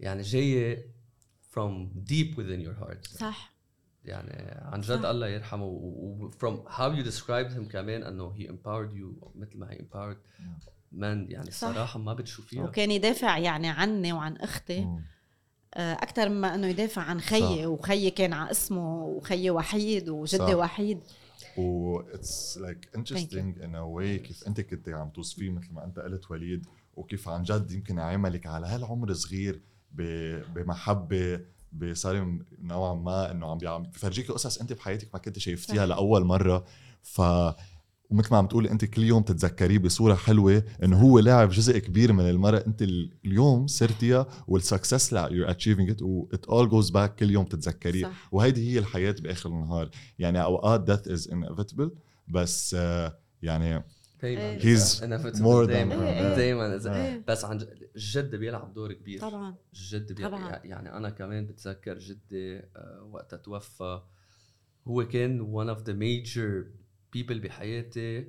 يعني 0.01 0.23
جاية 0.23 0.91
from 1.53 1.89
deep 2.11 2.37
within 2.37 2.61
your 2.67 2.85
heart. 2.85 3.09
صح. 3.19 3.55
يعني 4.05 4.51
عن 4.65 4.81
جد 4.81 5.03
صح. 5.03 5.09
الله 5.09 5.27
يرحمه. 5.29 5.65
و 5.65 5.77
و- 6.25 6.31
from 6.31 6.69
how 6.71 6.91
you 6.97 7.11
described 7.11 7.53
him 7.57 7.73
كمان 7.73 8.03
أنه 8.03 8.35
he 8.35 8.43
empowered 8.49 8.93
you 8.95 9.29
مثل 9.35 9.59
ما 9.59 9.71
he 9.71 9.75
empowered 9.79 10.19
man 10.93 11.03
يعني 11.05 11.51
صح. 11.51 11.69
الصراحة 11.69 11.99
ما 11.99 12.15
بتشوفيها 12.15 12.63
وكان 12.65 12.91
يدافع 12.91 13.39
يعني 13.39 13.69
عني 13.69 14.13
وعن 14.13 14.37
أختي 14.37 14.81
مم. 14.85 15.05
أكثر 15.77 16.29
مما 16.29 16.55
إنه 16.55 16.67
يدافع 16.67 17.03
عن 17.03 17.21
خيي. 17.21 17.67
وخيي 17.67 18.11
كان 18.11 18.33
على 18.33 18.51
اسمه 18.51 19.05
وخيي 19.05 19.51
وحيد 19.51 20.09
وجدي 20.09 20.37
صح. 20.39 20.55
وحيد 20.55 21.01
و 21.57 22.01
it's 22.01 22.59
like 22.59 22.89
interesting 22.97 23.61
in 23.63 23.75
a 23.75 23.81
way 23.81 24.19
كيف 24.19 24.47
أنت 24.47 24.61
كنت 24.61 24.89
عم 24.89 25.11
توصفيه 25.11 25.51
مثل 25.51 25.73
ما 25.73 25.85
أنت 25.85 25.99
قلت 25.99 26.31
وليد 26.31 26.67
وكيف 26.95 27.29
عن 27.29 27.43
جد 27.43 27.71
يمكن 27.73 27.99
عملك 27.99 28.47
على 28.47 28.67
هالعمر 28.67 29.13
صغير 29.13 29.61
بمحبة 30.55 31.41
بصار 31.73 32.39
نوعا 32.63 32.95
ما 32.95 33.31
إنه 33.31 33.51
عم 33.51 33.59
بيعم- 33.59 33.83
بفرجيكي 33.83 34.33
قصص 34.33 34.61
أنت 34.61 34.73
بحياتك 34.73 35.09
ما 35.15 35.21
كنت 35.21 35.39
شايفتيها. 35.39 35.87
لأول 35.87 36.25
مرة 36.25 36.65
ف 37.03 37.21
ومثل 38.11 38.29
ما 38.31 38.37
عم 38.39 38.47
تقولي 38.47 38.71
أنت 38.71 38.85
كل 38.85 39.03
يوم 39.05 39.23
تتذكريه 39.23 39.79
بصورة 39.79 40.15
حلوة 40.15 40.63
إنه 40.83 41.01
هو 41.03 41.19
لاعب 41.19 41.49
جزء 41.51 41.79
كبير 41.79 42.13
من 42.13 42.29
المرة. 42.31 42.65
أنت 42.67 42.83
ال- 42.83 43.11
اليوم 43.25 43.67
صرتيها 43.67 44.27
والسكسس 44.49 45.13
لا 45.13 45.29
you're 45.29 45.51
achieving 45.55 45.95
it. 45.97 46.03
و 46.03 46.29
it 46.35 46.39
all 46.51 46.71
goes 46.71 46.91
back 46.93 47.11
كل 47.19 47.31
يوم 47.31 47.45
تتذكريه 47.45 48.03
صح. 48.05 48.29
وهيدي 48.33 48.73
هي 48.75 48.79
الحياة 48.79 49.15
بآخر 49.21 49.49
النهار. 49.51 49.91
يعني 50.19 50.43
أوقات 50.43 50.91
death 50.91 51.05
is 51.11 51.31
inevitable 51.31 51.91
بس 52.29 52.75
آه، 52.79 53.19
يعني 53.43 53.85
دايما. 54.23 54.59
He's 54.59 54.95
more 55.35 55.67
than- 55.67 55.71
دايما. 55.71 55.95
إيه، 55.95 56.29
إيه. 56.31 56.37
دايما. 56.37 56.95
إيه. 56.97 57.25
بس 57.29 57.45
عن 57.45 57.59
جد- 57.59 57.91
الجد 57.97 58.35
بيلعب 58.37 58.75
دور 58.75 58.93
كبير. 58.93 59.21
طبعا. 59.21 59.55
الجد 59.75 60.13
بي... 60.13 60.23
طبعاً. 60.23 60.61
يعني 60.65 60.97
أنا 60.97 61.11
كمان 61.11 61.47
بتذكر 61.47 61.99
جدي 61.99 62.57
آه، 62.59 63.09
وقتها 63.13 63.37
توفى 63.37 64.01
هو 64.89 65.09
كان 65.09 65.41
one 65.55 65.77
of 65.77 65.81
the 65.83 65.93
major 65.93 66.80
people 67.17 67.33
بحياتي 67.33 68.29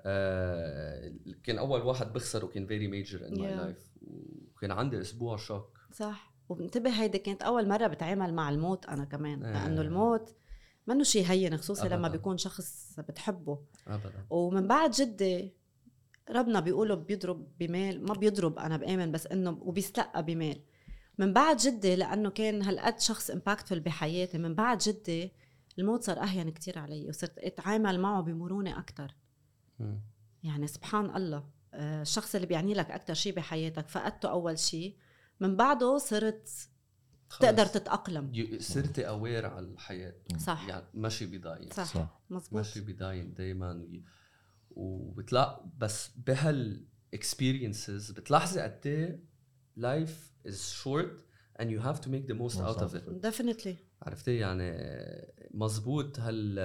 آه، 0.00 1.12
كان 1.44 1.58
أول 1.58 1.80
واحد 1.82 2.12
بخسر 2.12 2.44
وكان 2.44 2.66
very 2.66 2.92
major 3.06 3.18
in 3.20 3.34
my 3.38 3.42
Yeah. 3.42 3.60
life 3.60 4.08
وكان 4.56 4.70
عندي 4.70 5.00
أسبوع 5.00 5.36
شوك 5.36 5.78
صح 5.92 6.32
وبنتبه 6.48 6.90
هيدي 6.90 7.18
كانت 7.18 7.42
أول 7.42 7.68
مرة 7.68 7.86
بتعامل 7.86 8.34
مع 8.34 8.50
الموت 8.50 8.86
أنا 8.86 9.04
كمان 9.04 9.44
آه. 9.44 9.52
لأنه 9.52 9.80
الموت 9.80 10.34
منه 10.86 11.02
شيء 11.04 11.24
هين 11.26 11.56
خصوصي 11.56 11.88
لما 11.88 12.06
أبداً. 12.06 12.08
بيكون 12.18 12.38
شخص 12.38 12.94
بتحبه 13.08 13.58
ابدا 13.86 14.26
ومن 14.30 14.66
بعد 14.66 14.90
جدي 14.90 15.52
ربنا 16.30 16.60
بيقولوا 16.60 16.96
بيضرب 16.96 17.48
بمال 17.60 18.04
ما 18.06 18.14
بيضرب 18.14 18.58
أنا 18.58 18.76
بآمن 18.76 19.12
بس 19.12 19.26
إنه 19.26 19.58
وبيستلقى 19.62 20.24
بمال 20.24 20.62
من 21.18 21.32
بعد 21.32 21.56
جدي 21.56 21.96
لأنه 21.96 22.30
كان 22.30 22.62
هالقد 22.62 23.00
شخص 23.00 23.30
impactful 23.30 23.72
بحياتي 23.72 24.38
من 24.38 24.54
بعد 24.54 24.78
جدي 24.78 25.32
الموت 25.78 26.02
صار 26.04 26.22
أهون 26.22 26.50
كتير 26.50 26.78
علي 26.78 27.08
وصرت 27.08 27.38
أتعامل 27.38 28.00
معه 28.00 28.22
بمرونة 28.22 28.78
أكثر. 28.78 29.14
يعني 30.42 30.66
سبحان 30.66 31.16
الله 31.16 31.48
آه، 31.74 32.02
الشخص 32.02 32.34
اللي 32.34 32.46
بيعني 32.46 32.74
لك 32.74 32.90
أكثر 32.90 33.14
شيء 33.14 33.34
بحياتك 33.36 33.88
فقدته 33.88 34.30
أول 34.30 34.58
شيء 34.58 34.96
من 35.40 35.56
بعده 35.56 35.98
صرت. 35.98 36.68
تقدر 37.40 37.66
تتأقلم. 37.66 38.30
يو- 38.34 38.60
صرتي 38.60 39.08
اوير 39.08 39.46
على 39.46 39.66
الحياة. 39.66 40.14
صح. 40.38 40.66
يعني 40.68 40.84
ماشي 40.94 41.26
بضايق. 41.26 41.72
صح, 41.72 41.84
صح. 41.94 42.20
مزبوط 42.30 42.52
ماشي 42.54 42.80
بدايم 42.80 43.32
دايما. 43.32 43.88
وبتلاقي 44.70 45.64
بس 45.78 46.10
بهال 46.16 46.86
experiences 47.16 48.12
بتلاحظي 48.12 48.60
قد 48.60 48.80
إيه 48.86 49.24
life 49.78 50.48
is 50.48 50.54
short 50.82 51.20
and 51.60 51.64
you 51.64 51.80
have 51.86 52.00
to 52.00 52.08
make 52.08 52.26
the 52.32 52.36
most 52.42 52.56
out 52.56 52.80
of 52.82 52.94
it. 52.94 53.22
Definitely. 53.30 53.76
عرفتي؟ 54.06 54.36
يعني 54.36 54.72
مزبوط 55.50 56.20
هال 56.20 56.58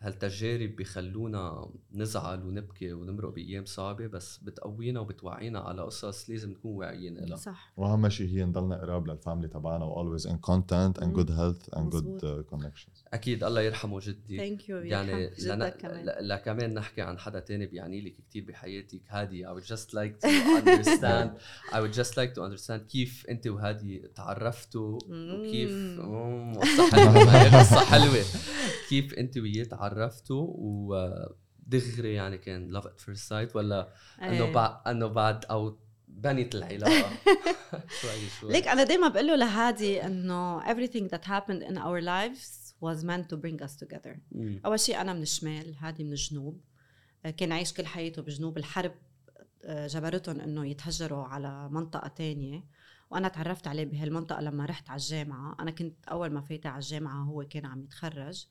هالتجارب 0.00 0.76
بخلونا 0.76 1.70
نزعل 1.92 2.46
ونبكي 2.46 2.92
ونمرق 2.92 3.34
بأيام 3.34 3.64
صعبة؟ 3.64 4.06
بس 4.06 4.38
بتقوينا 4.38 5.00
وبتوعينا 5.00 5.58
على 5.58 5.82
قصص 5.82 6.30
لازم 6.30 6.50
نكون 6.50 6.76
واعيين 6.76 7.18
لها 7.18 7.36
صح. 7.36 7.72
وأهم 7.76 8.08
شيء 8.08 8.28
هي 8.28 8.44
نضلنا 8.44 8.80
قراب 8.80 9.06
لل 9.06 9.17
family 9.17 9.48
تبعنا 9.48 9.84
و 9.84 9.94
always 10.18 10.22
in 10.22 10.32
content 10.34 11.02
and 11.02 11.06
مم. 11.06 11.16
good 11.24 11.28
health 11.28 11.74
and 11.74 11.92
good 11.92 11.94
مزبوط. 12.06 12.24
uh, 12.24 12.54
connections. 12.54 13.04
أكيد 13.12 13.44
الله 13.44 13.60
يرحمه 13.60 14.00
جدي. 14.00 14.36
thank 14.38 14.68
you 14.68 14.76
يعني 14.78 15.30
لنا 15.42 15.68
كمان. 15.68 16.04
لكمان 16.20 16.74
نحكي 16.74 17.02
عن 17.02 17.18
حدا 17.18 17.40
تاني 17.40 17.66
بيعني 17.66 18.00
لك 18.00 18.14
كثير 18.28 18.44
بحياتك. 18.44 19.00
هادي 19.08 19.46
I 19.46 19.50
would 19.50 19.64
just 19.66 19.88
like 19.94 20.20
to 20.24 20.28
understand. 20.60 21.28
I 21.76 21.80
would 21.80 21.92
just 22.00 22.10
like 22.16 22.34
to 22.34 22.42
understand 22.42 22.80
كيف 22.88 23.26
أنت 23.28 23.46
وهادي 23.46 23.98
تعرفتوا 24.14 24.98
وكيف 25.10 26.00
قصة 26.60 26.90
حلوة 26.92 27.60
قصة 27.60 27.80
حلوة 27.84 28.24
كيف 28.88 29.14
أنت 29.14 29.38
وياه 29.38 29.64
تعرفتوا 29.88 30.54
ودغري 30.56 32.14
يعني 32.14 32.38
كان 32.38 32.80
love 32.80 32.84
at 32.84 33.00
first 33.00 33.28
sight 33.28 33.56
ولا 33.56 33.92
إنه 34.22 34.44
إيه. 34.44 34.52
بعد 34.52 34.88
إنه 34.88 35.06
بعد 35.06 35.44
أو 35.44 35.78
بنت 36.08 36.54
العلاقة. 36.54 37.10
شوي 38.00 38.28
شوي. 38.40 38.52
ليك 38.52 38.68
أنا 38.68 38.84
دائما 38.84 39.08
بقول 39.08 39.26
له 39.26 39.36
لهادي 39.36 40.06
إنه 40.06 40.60
everything 40.60 41.08
that 41.08 41.24
happened 41.24 41.62
in 41.62 41.76
our 41.78 42.00
lives 42.00 42.74
was 42.80 43.04
meant 43.04 43.28
to 43.28 43.36
bring 43.36 43.62
us 43.66 43.76
together. 43.84 44.18
مم. 44.32 44.60
أول 44.66 44.80
شيء 44.80 45.00
أنا 45.00 45.12
من 45.12 45.22
الشمال 45.22 45.74
هادي 45.78 46.04
من 46.04 46.12
الجنوب. 46.12 46.60
كان 47.36 47.52
عايش 47.52 47.72
كل 47.72 47.86
حياته 47.86 48.22
بجنوب 48.22 48.58
الحرب 48.58 48.92
آه، 49.64 49.86
جبرتهم 49.86 50.40
إنه 50.40 50.66
يتهجروا 50.66 51.24
على 51.24 51.68
منطقة 51.68 52.08
تانية. 52.08 52.64
وأنا 53.10 53.28
تعرفت 53.28 53.66
عليه 53.66 53.84
بهالمنطقة 53.84 54.40
لما 54.40 54.64
رحت 54.64 54.90
على 54.90 54.96
الجامعة. 54.98 55.56
أنا 55.60 55.70
كنت 55.70 55.94
أول 56.08 56.30
ما 56.30 56.40
فاتت 56.40 56.66
على 56.66 56.78
الجامعة 56.78 57.24
هو 57.24 57.44
كان 57.44 57.66
عم 57.66 57.82
يتخرج. 57.82 58.46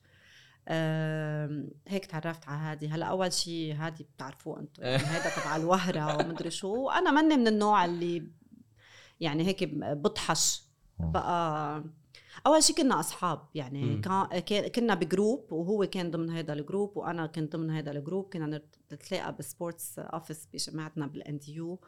هيك 1.88 2.06
تعرفت 2.06 2.48
على 2.48 2.58
هادي 2.60 2.88
هلا 2.88 3.06
أول 3.06 3.32
شيء 3.32 3.74
هادي 3.74 4.04
بتعرفوه 4.16 4.60
أنتم. 4.60 4.82
يعني 4.82 5.02
هيدا 5.16 5.30
تبع 5.40 5.56
الوهرة 5.56 6.16
ومدري 6.16 6.50
شو. 6.50 6.74
وأنا 6.74 7.10
ماني 7.10 7.36
من 7.36 7.46
النوع 7.48 7.84
اللي 7.84 8.26
يعني 9.20 9.46
هيك 9.46 9.64
بطحش. 9.74 10.62
بقى 10.98 11.84
أول 12.46 12.62
شيء 12.62 12.76
كنا 12.76 13.00
أصحاب. 13.00 13.42
يعني. 13.54 14.00
كان 14.40 14.68
كنا 14.68 14.94
ب 14.94 15.04
group 15.04 15.52
وهو 15.52 15.86
كان 15.86 16.10
ضمن 16.10 16.30
هذا 16.30 16.52
ال 16.52 16.59
group 16.59 16.96
وأنا 16.96 17.26
كنت 17.26 17.56
ضمن 17.56 17.70
هذا 17.70 17.90
ال 17.90 17.96
group. 17.96 18.32
كنا 18.32 18.46
نت- 18.46 18.76
نتلاقى 18.92 19.34
بال 19.36 19.52
sports 19.52 19.98
office 19.98 20.48
بجامعتنا 20.52 21.06
بال 21.06 21.38
NDU. 21.38 21.80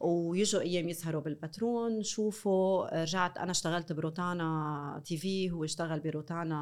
ويجوا 0.00 0.60
أيام 0.60 0.88
يسهروا 0.88 1.22
بالبترون 1.22 2.02
شوفوا 2.02 3.02
رجعت 3.02 3.38
أنا 3.38 3.50
اشتغلت 3.50 3.92
بروتانا 3.92 5.02
TV 5.04 5.50
هو 5.50 5.64
اشتغل 5.64 6.00
بروتانا 6.00 6.56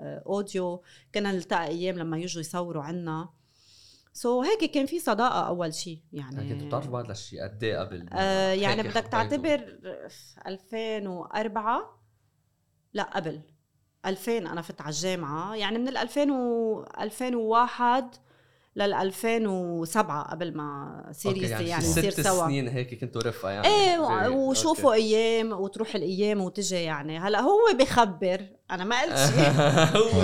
آه، 0.00 0.22
audio. 0.26 0.82
كنا 1.14 1.32
نلتقى 1.32 1.66
أيام 1.66 1.98
لما 1.98 2.18
يجوا 2.18 2.40
يصوروا 2.40 2.82
عنا. 2.82 3.28
so 4.12 4.46
هيك 4.46 4.70
كان 4.70 4.86
في 4.86 4.98
صداقة 4.98 5.46
أول 5.46 5.74
شيء 5.74 6.02
يعني 6.12 6.52
كنتوا 6.54 6.66
بتعرفوا 6.68 6.92
بعض 6.92 7.10
لشي 7.10 7.40
قد 7.40 7.64
إيه 7.64 7.78
قبل 7.78 8.06
آه 8.12 8.52
يعني 8.52 8.82
بدك؟ 8.82 9.06
تعتبر 9.08 9.58
في 10.08 10.40
2004 10.46 12.00
لا 12.94 13.02
قبل. 13.02 13.40
2000 14.06 14.38
أنا 14.38 14.62
فت 14.62 14.80
على 14.80 14.90
الجامعة. 14.90 15.54
يعني 15.54 15.78
من 15.78 15.88
ال 15.88 15.96
2000 15.96 16.32
و 16.32 16.84
2001 17.00 18.04
لل 18.76 18.94
2007 18.94 20.30
قبل 20.30 20.56
ما 20.56 21.02
seriously 21.12 21.50
يعني, 21.50 21.68
يعني 21.68 21.84
نصير 21.84 22.10
ست 22.10 22.20
سوا. 22.20 22.46
سنين 22.46 22.68
هيك 22.68 23.00
كنتوا 23.00 23.22
رفقه 23.22 23.50
يعني. 23.50 23.66
إيه 23.66 24.28
وشوفوا 24.28 24.94
okay. 24.94 25.02
أيام 25.02 25.52
وتروح 25.52 25.94
الأيام 25.94 26.40
وتجي 26.40 26.76
يعني. 26.76 27.18
هلأ 27.18 27.40
هو 27.40 27.58
بخبر 27.78 28.46
أنا 28.70 28.84
ما 28.84 29.02
قلت 29.02 29.16
شيء. 29.16 29.50
هو 30.00 30.20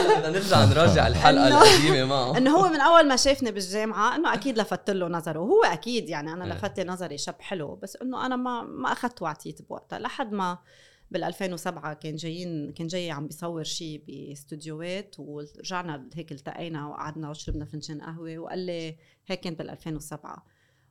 هلأ 0.00 0.18
بدنا 0.18 0.30
نرجع 0.30 0.64
نراجع 0.64 1.06
الحلقة 1.06 1.48
القديمة 1.48 2.04
معه 2.04 2.36
إنه 2.38 2.56
هو 2.56 2.68
من 2.68 2.80
أول 2.80 3.08
ما 3.08 3.16
شافني 3.16 3.52
بالجامعة 3.52 4.16
إنه 4.16 4.34
أكيد 4.34 4.58
لفت 4.58 4.90
له 4.90 5.08
نظره 5.08 5.38
وهو 5.38 5.64
أكيد 5.64 6.08
يعني 6.08 6.32
أنا 6.32 6.44
إيه. 6.44 6.52
لفت 6.52 6.80
لي 6.80 6.84
نظري 6.84 7.18
شاب 7.18 7.36
حلو 7.40 7.74
بس 7.74 7.96
إنه 8.02 8.26
أنا 8.26 8.36
ما 8.36 8.62
ما 8.62 8.92
أخذت 8.92 9.22
وعطيت 9.22 9.62
بوقتها 9.68 9.98
لحد 9.98 10.32
ما 10.32 10.58
بال 11.10 11.24
2007 11.24 11.94
كان 11.94 12.16
جايين 12.16 12.72
كان 12.72 12.86
جاي 12.86 13.10
عم 13.10 13.26
بيصور 13.26 13.62
شيء 13.62 14.04
باستوديوهات 14.06 15.16
ورجعنا 15.18 16.08
هيك 16.14 16.32
التقينا 16.32 16.86
وقعدنا 16.86 17.30
وشربنا 17.30 17.64
فنجان 17.64 18.00
قهوة 18.00 18.38
وقال 18.38 18.58
لي 18.58 18.96
هيك 19.26 19.40
كان 19.40 19.54
بال 19.54 19.70
2007 19.70 20.46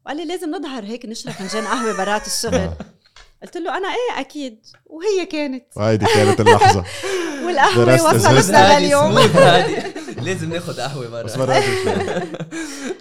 وقال 0.05 0.17
لي 0.17 0.25
لازم 0.25 0.51
نظهر 0.51 0.83
هيك 0.83 1.05
نشرب 1.05 1.33
فنجان 1.33 1.63
قهوة 1.63 1.97
برات 1.97 2.27
الشغل. 2.27 2.69
قلت 3.43 3.57
له 3.57 3.77
أنا 3.77 3.87
إيه 3.87 4.19
أكيد 4.19 4.65
وهي 4.85 5.25
كانت 5.25 5.65
وهيدي 5.77 6.05
كانت 6.05 6.41
اللحظة 6.41 6.85
والقهوة 7.45 7.97
rest 7.97 7.99
is 7.99 8.03
وصلت 8.15 8.45
history. 8.45 8.49
لنا 8.49 8.77
اليوم 8.77 9.15
smooth 9.15 9.35
هادي 9.47 9.93
لازم 10.21 10.49
ناخذ 10.53 10.81
قهوة 10.81 11.23
بس 11.23 11.35
برا 11.37 11.45
مرات 11.45 11.63
شوي. 11.63 12.21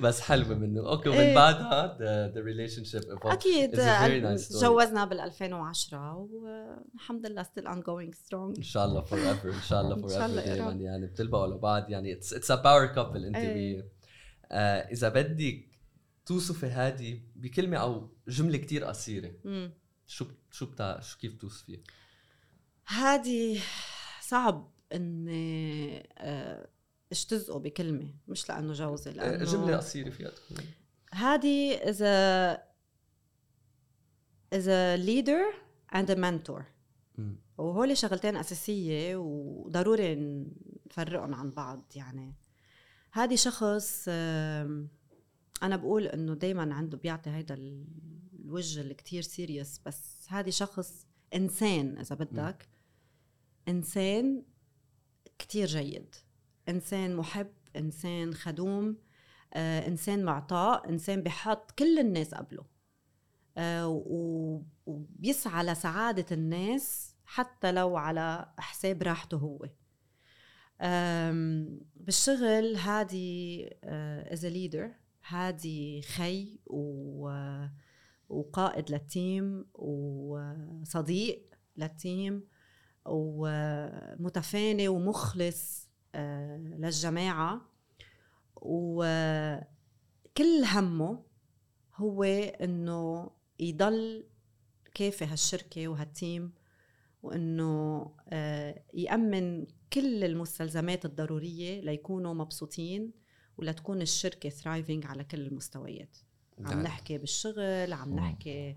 بس 0.00 0.20
حلوة 0.20 0.54
منه 0.54 0.88
أوكي 0.88 1.08
ومن. 1.08 1.34
بعدها 1.34 1.98
the, 1.98 2.34
the 2.34 2.38
relationship 2.42 3.04
evolved. 3.04 3.32
أكيد 3.32 3.76
nice. 3.76 4.48
تجوزنا 4.58 5.04
بال 5.04 5.20
2010 5.20 6.28
والحمد 6.32 7.26
لله 7.26 7.42
still 7.42 7.64
ongoing 7.68 8.14
strong 8.16 8.56
إن 8.58 8.62
شاء 8.62 8.84
الله 8.84 9.04
forever 9.04 9.46
إن 9.46 9.62
شاء 9.68 9.80
الله 9.80 9.94
إن 9.96 10.02
forever 10.02 10.12
شاء 10.12 10.26
الله 10.26 10.42
يا 10.42 10.54
دائما. 10.54 10.72
يعني 10.72 11.06
بتلبقوا 11.06 11.46
لبعض 11.46 11.90
يعني 11.90 12.20
it's, 12.20 12.26
it's 12.28 12.50
a 12.50 12.56
power 12.62 12.94
couple 12.96 13.16
أنت 13.16 13.36
إيه. 13.36 13.54
وياه 13.54 13.84
إذا 14.92 15.08
بدك 15.08 15.68
توصفي 16.26 16.66
هادي 16.66 17.22
بكلمة 17.36 17.76
أو 17.76 18.10
جملة 18.28 18.58
كتير 18.58 18.84
قصيرة. 18.84 19.30
شو 20.12 20.26
شو 20.50 20.66
بتاع 20.66 21.00
شو 21.00 21.18
كيف 21.18 21.34
توصفيها؟ 21.34 21.80
هادي 22.88 23.60
صعب 24.20 24.72
اني 24.92 26.08
آه، 26.18 26.68
اجتزئه 27.12 27.54
بكلمة 27.54 28.14
مش 28.28 28.48
لأنه 28.48 28.72
جوزي 28.72 29.10
آه، 29.10 29.14
لأنه 29.14 29.44
جملة 29.44 29.76
قصيرة 29.76 30.10
فيها 30.10 30.30
تكون 30.30 30.58
هادي 31.12 31.78
a 34.66 34.96
leader 35.06 35.54
and 35.94 36.10
a 36.10 36.16
mentor 36.16 36.62
مم. 37.18 37.36
وهول 37.58 37.96
شغلتين 37.96 38.36
أساسية 38.36 39.16
وضروري 39.16 40.14
نفرقهم 40.86 41.34
عن 41.34 41.50
بعض 41.50 41.92
يعني 41.96 42.34
هادي 43.12 43.36
شخص 43.36 44.08
أنا 44.08 45.76
بقول 45.76 46.06
إنه 46.06 46.34
دايما 46.34 46.74
عنده 46.74 46.98
بيعطي 46.98 47.30
هيدا 47.30 47.54
ال- 47.54 47.86
الوجه 48.52 48.80
اللي 48.80 48.94
كتير 48.94 49.22
سيريس 49.22 49.80
بس 49.86 50.26
هادي 50.28 50.50
شخص 50.50 51.06
إنسان 51.34 51.98
إذا 51.98 52.16
بدك. 52.16 52.68
إنسان 53.68 54.42
كتير 55.38 55.66
جيد. 55.66 56.14
إنسان 56.68 57.16
محب 57.16 57.52
إنسان 57.76 58.34
خدوم 58.34 58.96
آه، 59.54 59.86
إنسان 59.88 60.24
معطاء 60.24 60.88
إنسان 60.88 61.22
بحط 61.22 61.70
كل 61.70 61.98
الناس 61.98 62.34
قبله. 62.34 62.64
آه، 63.56 64.02
وبيسعى 64.86 65.64
لسعادة 65.64 66.26
الناس 66.32 67.14
حتى 67.24 67.72
لو 67.72 67.96
على 67.96 68.52
حساب 68.58 69.02
راحته 69.02 69.36
هو. 69.36 69.68
بالشغل 71.96 72.76
هادي 72.76 73.68
as 74.32 74.46
leader 74.46 74.90
هادي 75.26 76.02
خي 76.02 76.58
و 76.66 77.30
وقائد 78.32 78.90
لل 78.90 79.15
team 79.15 79.64
وصديق 79.74 81.54
لل 81.76 81.99
team 81.99 82.44
ومتفاني 83.06 84.88
ومخلص 84.88 85.88
آه، 86.14 86.56
للجماعة. 86.56 87.60
وكل 88.56 89.44
همه 90.74 91.24
هو 91.94 92.24
إنه 92.24 93.30
يضل 93.60 94.26
كافي 94.94 95.24
هالشركة 95.24 95.88
وهال 95.88 96.16
team 96.16 96.52
وإنه 97.22 98.14
آه، 98.28 98.84
يأمن 98.94 99.66
كل 99.92 100.24
المستلزمات 100.24 101.04
الضرورية 101.04 101.80
ليكونوا 101.80 102.34
مبسوطين 102.34 103.12
ولتكون 103.56 104.02
الشركة 104.02 104.48
thriving 104.48 105.06
على 105.06 105.24
كل 105.24 105.40
المستويات. 105.40 106.18
عم 106.58 106.66
يعني 106.70 106.82
نحكي 106.82 107.18
بالشغل 107.18 107.92
عم. 107.92 108.14
نحكي 108.16 108.76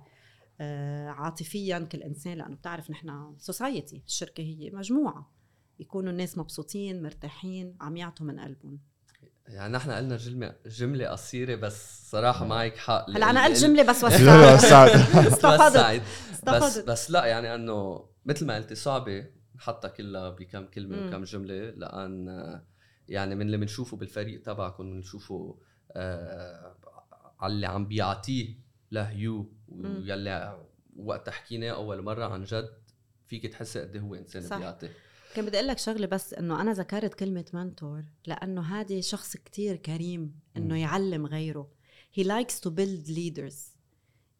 آه، 0.61 1.07
عاطفيا 1.09 1.79
كل 1.79 2.03
إنسان 2.03 2.37
لأنه 2.37 2.55
بتعرف 2.55 2.91
نحن 2.91 3.35
society 3.37 4.03
الشركة 4.07 4.41
هي 4.41 4.69
مجموعة. 4.73 5.31
يكونوا 5.79 6.11
الناس 6.11 6.37
مبسوطين 6.37 7.03
مرتاحين 7.03 7.75
عم 7.81 7.97
يعطوا 7.97 8.25
من 8.25 8.39
قلبهم. 8.39 8.79
يعني 9.47 9.73
نحن 9.73 9.91
قلنا 9.91 10.17
جملة 10.17 10.55
جملة 10.65 11.07
قصيرة 11.07 11.55
بس 11.55 12.09
صراحة 12.11 12.45
معك 12.45 12.77
حق. 12.77 13.09
هلأ 13.09 13.29
أنا 13.29 13.45
قلت 13.45 13.57
جملة 13.57 13.83
بس 13.83 14.03
وسعت 14.03 14.89
استفدت 15.33 16.01
بس 16.47 16.77
بس 16.77 17.11
لا 17.11 17.25
يعني 17.25 17.55
إنه 17.55 18.05
مثل 18.25 18.45
ما 18.45 18.55
قلتي 18.55 18.75
صعبة 18.75 19.25
نحطها 19.55 19.87
كلها 19.87 20.29
بكم 20.29 20.65
كلمة. 20.65 21.07
وكم 21.07 21.23
جملة 21.23 21.69
لأن 21.69 22.61
يعني 23.07 23.35
من 23.35 23.41
اللي 23.41 23.57
بنشوفه 23.57 23.97
بالفريق 23.97 24.41
تبعكم 24.41 24.83
بنشوفه 24.83 25.57
آه 25.91 26.75
على 27.45 27.53
اللي 27.53 27.67
عم 27.67 27.87
بيعطيه 27.87 28.55
لهيو. 28.91 29.51
ويلي 29.67 30.65
وقت 30.95 31.29
حكيناه 31.29 31.71
أول 31.71 32.01
مرة 32.01 32.25
عن 32.25 32.43
جد 32.43 32.69
فيك 33.27 33.45
تحسي 33.45 33.81
قد 33.81 33.97
هو 33.97 34.15
إنسان 34.15 34.41
صح. 34.41 34.57
بيعطي 34.57 34.89
كان 35.35 35.45
بدي 35.45 35.57
أقول 35.57 35.67
لك 35.67 35.77
شغلة 35.77 36.05
بس 36.05 36.33
إنه 36.33 36.61
أنا 36.61 36.73
ذكرت 36.73 37.13
كلمة 37.13 37.45
منتور 37.53 38.03
لأنه 38.27 38.61
هذه 38.61 39.01
شخص 39.01 39.37
كتير 39.37 39.75
كريم 39.75 40.39
إنه. 40.57 40.79
يعلم 40.79 41.25
غيره 41.25 41.71
he 42.19 42.23
likes 42.23 42.55
to 42.67 42.69
build 42.71 43.07
leaders 43.09 43.55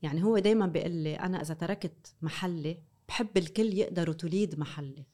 يعني 0.02 0.24
هو 0.24 0.40
دايما 0.40 0.68
بيقول 0.68 0.92
لي 0.92 1.16
أنا 1.16 1.42
إذا 1.42 1.54
تركت 1.54 2.16
محلي 2.22 2.80
بحب 3.08 3.38
الكل 3.38 3.74
يقدروا 3.74 4.16
تليد 4.16 4.60
محلي 4.60 5.06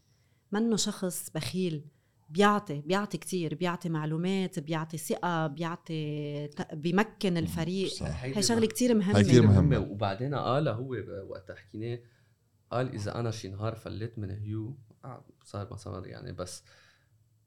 منه 0.51 0.75
شخص 0.75 1.29
بخيل 1.29 1.85
بيعطي 2.31 2.81
بيعطي 2.81 3.17
كتير 3.17 3.55
بيعطي 3.55 3.89
معلومات 3.89 4.59
بيعطي 4.59 4.97
ثقة 4.97 5.47
بيعطي 5.47 6.47
ت- 6.47 6.73
بيمكن 6.73 7.37
الفريق 7.37 7.87
صح. 7.89 8.23
هي 8.23 8.41
شغلة 8.43 8.67
كتير 8.67 8.93
مهمة 8.95 9.19
هي 9.19 9.23
كتير 9.23 9.47
مهمة. 9.47 9.79
وبعدين 9.79 10.35
قال 10.35 10.67
هو 10.67 10.95
وقت 11.29 11.51
حكيناه 11.51 11.99
قال 12.71 12.93
إذا 12.93 13.19
أنا 13.19 13.31
شي 13.31 13.47
نهار 13.47 13.75
فليت 13.75 14.19
من 14.19 14.31
هيو 14.31 14.77
آه، 15.05 15.25
صار 15.43 15.67
ما 15.71 15.77
صار 15.77 16.07
يعني 16.07 16.31
بس 16.31 16.63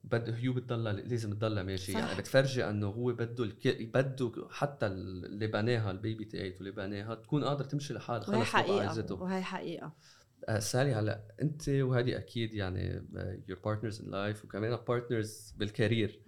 بده 0.05 0.35
هيو 0.37 0.53
بتضلها 0.53 0.93
لازم 0.93 1.35
تضلها 1.35 1.63
ماشي 1.63 1.93
صح. 1.93 1.99
يعني 1.99 2.19
بتفرجي 2.19 2.69
إنه 2.71 2.87
هو 2.87 3.13
بده 3.13 3.45
الك... 3.45 3.83
بده 3.97 4.33
حتى 4.51 4.87
اللي 4.87 5.47
بناها 5.47 5.91
ال 5.91 5.98
baby 5.98 6.25
تاعته 6.25 6.59
اللي 6.59 6.71
بناها 6.71 7.15
تكون 7.15 7.45
قادرة 7.45 7.67
تمشي 7.67 7.95
لحالها 7.95 8.29
وهي 8.31 8.39
خلص 8.45 8.49
حقيقة 8.49 8.87
عايزته 8.89 9.15
وهي 9.15 9.43
حقيقة 9.43 9.87
آه، 9.87 9.93
سالي 10.59 10.93
هلا 10.93 11.35
انت 11.43 11.69
وهادي 11.69 12.17
أكيد 12.17 12.55
يعني 12.55 13.07
your 13.49 13.59
partners 13.65 14.01
in 14.01 14.11
life 14.11 14.45
وكمان 14.45 14.77
partners 14.89 15.55
بال 15.57 15.71
career. 15.71 16.21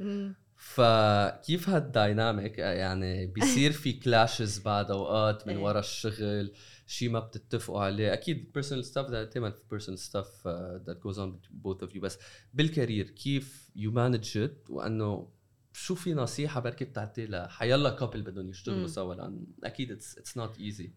فكيف 0.57 1.68
هال 1.68 1.88
dynamic 1.88 2.59
يعني 2.59 3.26
بيصير 3.26 3.72
في 3.72 3.92
clashes 4.02 4.59
بعد 4.59 4.90
أوقات 4.90 5.46
من 5.46 5.57
إيه. 5.57 5.62
ورا 5.62 5.79
الشغل 5.79 6.52
شيء 6.87 7.11
ما 7.11 7.20
بتتفقوا 7.20 7.81
عليه. 7.81 8.12
أكيد 8.12 8.52
personal 8.52 8.85
stuff 8.85 9.11
دائما 9.11 9.50
في 9.50 9.61
personal 9.70 9.98
stuff 9.98 10.48
that 10.87 11.02
goes 11.02 11.18
on 11.18 11.40
both 11.50 11.82
of 11.82 11.94
you 11.94 12.00
بس 12.00 12.18
بال 12.54 12.68
career 12.68 13.11
كيف 13.11 13.70
you 13.76 13.90
manage 13.90 14.38
it 14.38 14.70
وأنه 14.70 15.29
شو 15.78 15.94
في 15.94 16.14
نصيحة 16.14 16.60
بركي 16.60 16.84
بتعطي 16.84 17.26
لحيلا 17.26 17.90
couple 17.90 18.22
بدهم 18.22 18.48
يشتغلوا. 18.48 18.86
سوا؟ 18.86 19.14
لأن 19.14 19.46
أكيد 19.64 19.90
it's 19.92 20.37
not 20.37 20.59
easy 20.59 20.92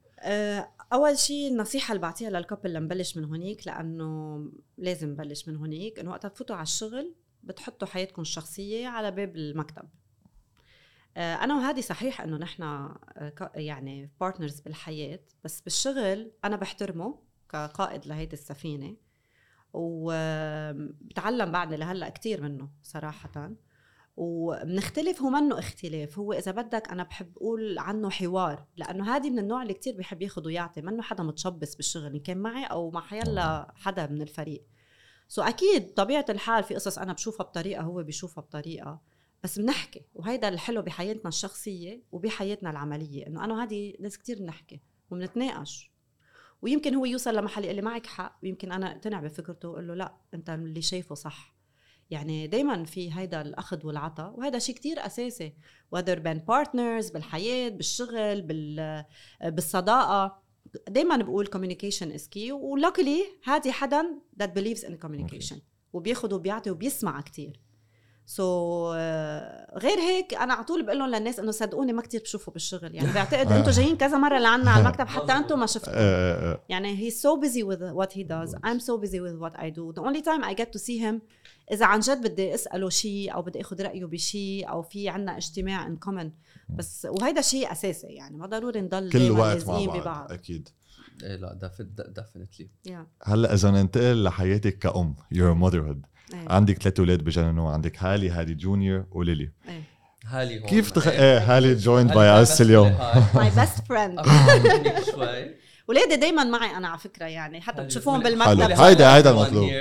أول 0.93 1.17
شيء 1.17 1.51
النصيحة 1.51 1.91
اللي 1.91 2.01
بعطيها 2.01 2.29
لل 2.29 2.40
couple 2.40 2.73
لنبلش 2.73 3.17
من 3.17 3.23
هونيك 3.25 3.67
لأنه 3.67 4.39
لازم 4.77 5.09
نبلش 5.09 5.47
من 5.47 5.55
هونيك 5.55 5.99
إنه 5.99 6.09
وقت 6.11 6.25
تفوتوا 6.25 6.55
على 6.55 6.63
الشغل 6.63 7.15
بتحطوا 7.43 7.87
حياتكم 7.87 8.21
الشخصية 8.21 8.87
على 8.87 9.11
باب 9.11 9.35
المكتب. 9.35 9.89
آه، 11.17 11.35
أنا 11.35 11.55
وهادي 11.55 11.81
صحيح 11.81 12.21
إنه 12.21 12.37
نحن 12.37 12.89
ك- 13.17 13.51
يعني 13.55 14.11
partners 14.21 14.59
بالحياة 14.59 15.19
بس 15.43 15.61
بالشغل 15.61 16.31
أنا 16.45 16.55
بحترمه 16.55 17.19
كقائد 17.49 18.05
لهيدي 18.07 18.33
السفينة 18.33 18.95
وبتعلم 19.73 21.51
بعدني 21.51 21.77
لهلأ 21.77 22.09
كتير 22.09 22.41
منه 22.41 22.69
صراحة. 22.83 23.51
وبنختلف 24.19 25.21
هو 25.21 25.29
منه 25.29 25.60
اختلاف. 25.60 26.19
هو 26.19 26.34
إذا 26.34 26.51
بدك 26.51 26.89
أنا 26.91 27.03
بحب 27.03 27.38
أقول 27.38 27.79
عنه 27.79 28.10
حوار 28.10 28.65
لأنه 28.77 29.15
هادي 29.15 29.29
من 29.29 29.39
النوع 29.39 29.62
اللي 29.62 29.73
كتير 29.73 29.95
بيحب 29.95 30.21
ياخذ 30.21 30.45
ويعطي 30.45 30.82
منه 30.82 31.01
حدا 31.01 31.23
متشبث 31.23 31.75
بالشغل. 31.75 32.13
إن 32.13 32.19
كان 32.19 32.38
معي 32.38 32.65
أو 32.65 32.91
مع 32.91 33.01
حيلا 33.01 33.73
حدا 33.75 34.08
من 34.08 34.21
الفريق. 34.21 34.63
so 35.27 35.41
أكيد 35.41 35.93
طبيعة 35.93 36.25
الحال 36.29 36.63
في 36.63 36.75
قصص 36.75 36.97
أنا 36.97 37.13
بشوفها 37.13 37.43
بطريقة 37.43 37.82
هو 37.82 38.03
بيشوفها 38.03 38.41
بطريقة. 38.41 39.01
بس 39.43 39.60
بنحكي 39.60 40.05
وهيدا 40.13 40.49
الحلو 40.49 40.82
بحياتنا 40.82 41.27
الشخصية 41.27 42.03
وبحياتنا 42.12 42.69
العملية 42.69 43.27
إنه 43.27 43.45
أنا 43.45 43.53
وهذه 43.53 43.93
ناس 43.99 44.17
كتير 44.17 44.39
بنحكي 44.39 44.82
وبنتناقش. 45.12 45.91
ويمكن 46.62 46.95
هو 46.95 47.05
يوصل 47.05 47.36
لمحل 47.36 47.63
يقول 47.63 47.75
لي 47.75 47.82
معك 47.82 48.05
حق 48.05 48.39
ويمكن 48.43 48.71
أنا 48.71 48.91
اقتنع 48.91 49.19
بفكرته 49.19 49.69
واقول 49.69 49.88
له 49.88 49.93
لا 49.93 50.15
أنت 50.34 50.49
اللي 50.49 50.82
شايفه 50.82 51.15
صح. 51.15 51.58
يعني 52.09 52.47
دايما 52.47 52.83
في 52.85 53.13
هيدا 53.13 53.41
الأخذ 53.41 53.85
والعطاء 53.85 54.39
وهذا 54.39 54.59
شيء 54.59 54.75
كتير 54.75 55.05
أساسي 55.05 55.53
whether 55.95 56.09
بين 56.09 56.37
بارتنرز 56.37 57.09
بالحياة 57.09 57.69
بالشغل 57.69 58.41
بال 58.41 59.05
بالصداقة. 59.43 60.41
دايما 60.89 61.17
بقول 61.17 61.47
communication 61.47 62.19
is 62.19 62.23
key 62.23 62.51
ولوكلي 62.51 63.25
هذه 63.43 63.71
حدا 63.71 64.19
that 64.43 64.47
believes 64.47 64.83
in 64.83 64.93
communication 65.05 65.57
وبياخد 65.93 66.33
وبيعطي 66.33 66.71
وبيسمع 66.71 67.21
كتير. 67.21 67.59
سو 68.29 68.43
so, 68.43 68.95
غير 69.77 69.99
هيك 69.99 70.33
أنا 70.33 70.53
على 70.53 70.63
طول 70.63 70.85
بقول 70.85 70.99
لهم 70.99 71.09
للناس 71.09 71.39
إنه 71.39 71.51
صدقوني 71.51 71.93
ما 71.93 72.01
كتير 72.01 72.21
بشوفه 72.21 72.51
بالشغل. 72.51 72.95
يعني 72.95 73.13
بعتقد 73.13 73.51
أنتم 73.51 73.71
جايين 73.71 73.97
كذا 73.97 74.17
مرة 74.17 74.39
لعنا 74.39 74.71
على 74.71 74.81
المكتب 74.81 75.07
حتى 75.07 75.31
أنتم 75.31 75.59
ما 75.59 75.65
شفتوا 75.65 75.93
آه، 75.95 76.51
آه، 76.51 76.63
يعني 76.69 77.09
he's 77.09 77.13
so 77.13 77.41
busy 77.41 77.63
with 77.63 77.81
what 77.81 78.11
he 78.13 78.23
does. 78.23 78.55
I'm 78.55 78.79
so 78.79 78.97
busy 79.01 79.19
with 79.19 79.37
what 79.39 79.59
I 79.59 79.69
do. 79.69 79.93
The 79.93 80.01
only 80.01 80.21
time 80.21 80.43
I 80.43 80.53
get 80.53 80.71
to 80.73 80.79
see 80.79 80.97
him 80.97 81.21
إذا 81.71 81.85
عن 81.85 81.99
جد 81.99 82.27
بدي 82.27 82.53
أسأله 82.55 82.89
شيء 82.89 83.33
أو 83.33 83.41
بدي 83.41 83.61
أخذ 83.61 83.81
رأيه 83.81 84.05
بشيء 84.05 84.69
أو 84.69 84.81
في 84.81 85.09
عنا 85.09 85.37
اجتماع 85.37 85.87
in 85.87 86.07
common. 86.07 86.27
بس 86.69 87.07
وهيدا 87.09 87.41
شيء 87.41 87.71
أساسي 87.71 88.07
يعني 88.07 88.37
ما 88.37 88.45
ضروري 88.45 88.81
نضل 88.81 89.11
كل 89.11 89.31
وقت 89.31 89.67
مع 89.67 89.85
بعض 89.85 89.97
ببعض. 89.97 90.31
أكيد. 90.31 90.69
إيه 91.23 91.35
لا 91.35 91.71
definitely 92.15 92.69
yeah. 92.87 93.29
هلأ 93.29 93.53
إذا 93.53 93.71
ننتقل 93.71 94.23
لحياتك 94.23 94.77
كأم 94.77 95.15
your 95.33 95.55
motherhood. 95.63 96.18
إيه. 96.33 96.49
عندك 96.49 96.81
ثلاث 96.81 96.99
أولاد 96.99 97.23
بجننوا 97.23 97.71
عندك 97.71 98.03
هالي 98.03 98.29
هالي 98.29 98.53
junior 98.53 99.05
وليلي. 99.11 99.49
إيه. 99.69 99.83
هالي 100.25 100.59
هون. 100.59 100.67
كيف 100.67 100.91
تخ... 100.91 101.07
إيه 101.07 101.37
هالي 101.57 101.75
joined 101.75 102.13
by 102.13 102.41
us 102.41 102.62
اليوم. 102.61 102.87
Hi. 102.88 103.21
my 103.51 103.53
best 103.53 103.77
friend. 103.89 104.19
أفهم 104.19 104.63
منك 104.63 105.03
شوي. 105.11 105.55
ولادي 105.87 106.15
دايما 106.15 106.43
معي 106.43 106.77
أنا 106.77 106.87
على 106.87 106.99
فكرة 106.99 107.25
يعني. 107.25 107.61
حتى 107.61 107.83
بتشوفوهم. 107.83 108.23
بالمكتب. 108.23 108.61
هيدا- 108.61 109.15
هيدا 109.15 109.31
المطلوب. 109.31 109.69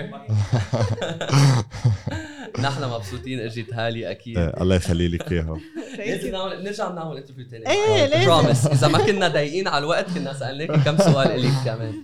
نحن 2.61 2.85
مبسوطين 2.85 3.41
اجت 3.41 3.75
هالي 3.75 4.11
أكيد. 4.11 4.39
إيه، 4.39 4.53
الله 4.61 4.75
يخلي 4.77 5.09
لك 5.09 5.33
إياها. 5.33 5.59
لازم 5.99 6.31
نعمل 6.31 6.65
نرجع 6.65 6.89
نعمل 6.93 7.17
interview 7.17 7.45
ثاني 7.51 7.71
إيه، 7.71 8.07
لازم. 8.07 8.27
promise 8.27 8.67
إذا 8.67 8.89
ما 8.89 8.99
كنا 8.99 9.29
ضايقين 9.29 9.69
على 9.69 9.79
الوقت 9.85 10.11
كنا 10.11 10.33
سالناك 10.33 10.71
كم 10.85 10.99
سؤال 10.99 11.31
الك 11.45 11.53
كمان. 11.65 12.03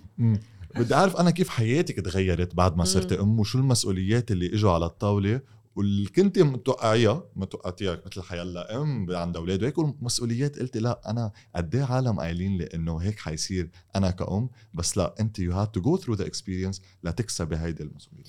بدي 0.76 0.94
أعرف 0.94 1.16
أنا 1.16 1.30
كيف 1.30 1.48
حياتك 1.48 1.96
تغيرت 1.96 2.54
بعد 2.54 2.76
ما 2.76 2.84
صرت 2.84 3.12
أم؟ 3.12 3.40
وشو 3.40 3.58
المسؤوليات 3.58 4.30
اللي 4.30 4.54
إجوا 4.54 4.72
على 4.72 4.87
الطاولة؟ 4.87 5.40
واللي 5.76 6.06
كنت 6.08 6.38
متوقعيها 6.38 7.24
متوقعتيها 7.37 8.00
مثل 8.06 8.22
حيلا 8.22 8.82
أم 8.82 9.06
عندها 9.16 9.40
أولاد 9.42 9.62
وهيك 9.62 9.78
والمسؤوليات 9.78 10.58
قلتي 10.58 10.78
لا 10.78 11.10
أنا 11.10 11.30
قد 11.56 11.74
إيه 11.74 11.82
عالم 11.84 12.20
قايلين 12.20 12.58
لي 12.58 12.64
إنه 12.64 12.96
هيك 12.96 13.18
حيصير 13.18 13.70
أنا 13.96 14.10
كأم؟ 14.10 14.48
بس 14.74 14.96
لا 14.98 15.14
انت 15.20 15.38
you 15.38 15.53
had 15.53 15.66
to 15.66 15.81
go 15.81 15.96
through 15.96 16.14
the 16.14 16.27
experience 16.27 16.83
لتكسبي 17.04 17.56
هيدي 17.56 17.82
المسؤولية. 17.82 18.24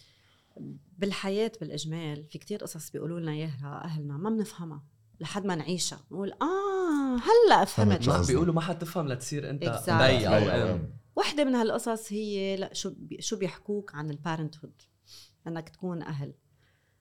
بالحياة 0.97 1.51
بالإجمال 1.61 2.23
في 2.23 2.37
كتير 2.37 2.59
قصص 2.59 2.89
بيقولوا 2.91 3.19
لنا 3.19 3.31
إياها 3.31 3.81
أهلنا 3.83 4.17
ما 4.17 4.29
بنفهمها 4.29 4.83
لحد 5.19 5.45
ما 5.45 5.55
نعيشها 5.55 5.99
نقول 6.11 6.31
آه 6.31 7.15
هلأ 7.17 7.65
فهمت. 7.65 8.27
بيقولوا 8.27 8.53
ما 8.53 8.61
حتفهم 8.61 9.07
لتصير 9.07 9.49
أنت 9.49 9.63
Exactly. 9.63 9.89
بي 9.89 10.27
أو 10.27 10.33
أيوة. 10.33 10.71
أم. 10.73 10.89
وحدة 11.15 11.43
من 11.43 11.55
هالقصص 11.55 12.13
هي 12.13 12.55
لا 12.55 12.73
شو 12.73 12.93
شو 13.19 13.37
بيحكوك 13.37 13.95
عن 13.95 14.09
ال 14.09 14.57
parenthood 14.57 14.81
إنك 15.47 15.69
تكون 15.69 16.01
أهل. 16.01 16.33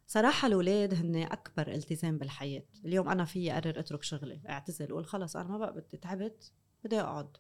صراحة 0.06 0.48
الأولاد 0.48 0.94
هن 0.94 1.16
أكبر 1.16 1.68
التزام 1.68 2.18
بالحياة. 2.18 2.62
اليوم 2.84 3.08
أنا 3.08 3.24
في 3.24 3.52
أقرر 3.52 3.78
أترك 3.78 4.02
شغلي. 4.02 4.40
أعتزل 4.48 4.90
أقول 4.90 5.06
خلص 5.06 5.36
أنا 5.36 5.48
ما 5.48 5.58
بقى 5.58 5.72
بدي 5.72 5.96
تعبت 5.96 6.52
بدي 6.84 7.00
أقعد. 7.00 7.36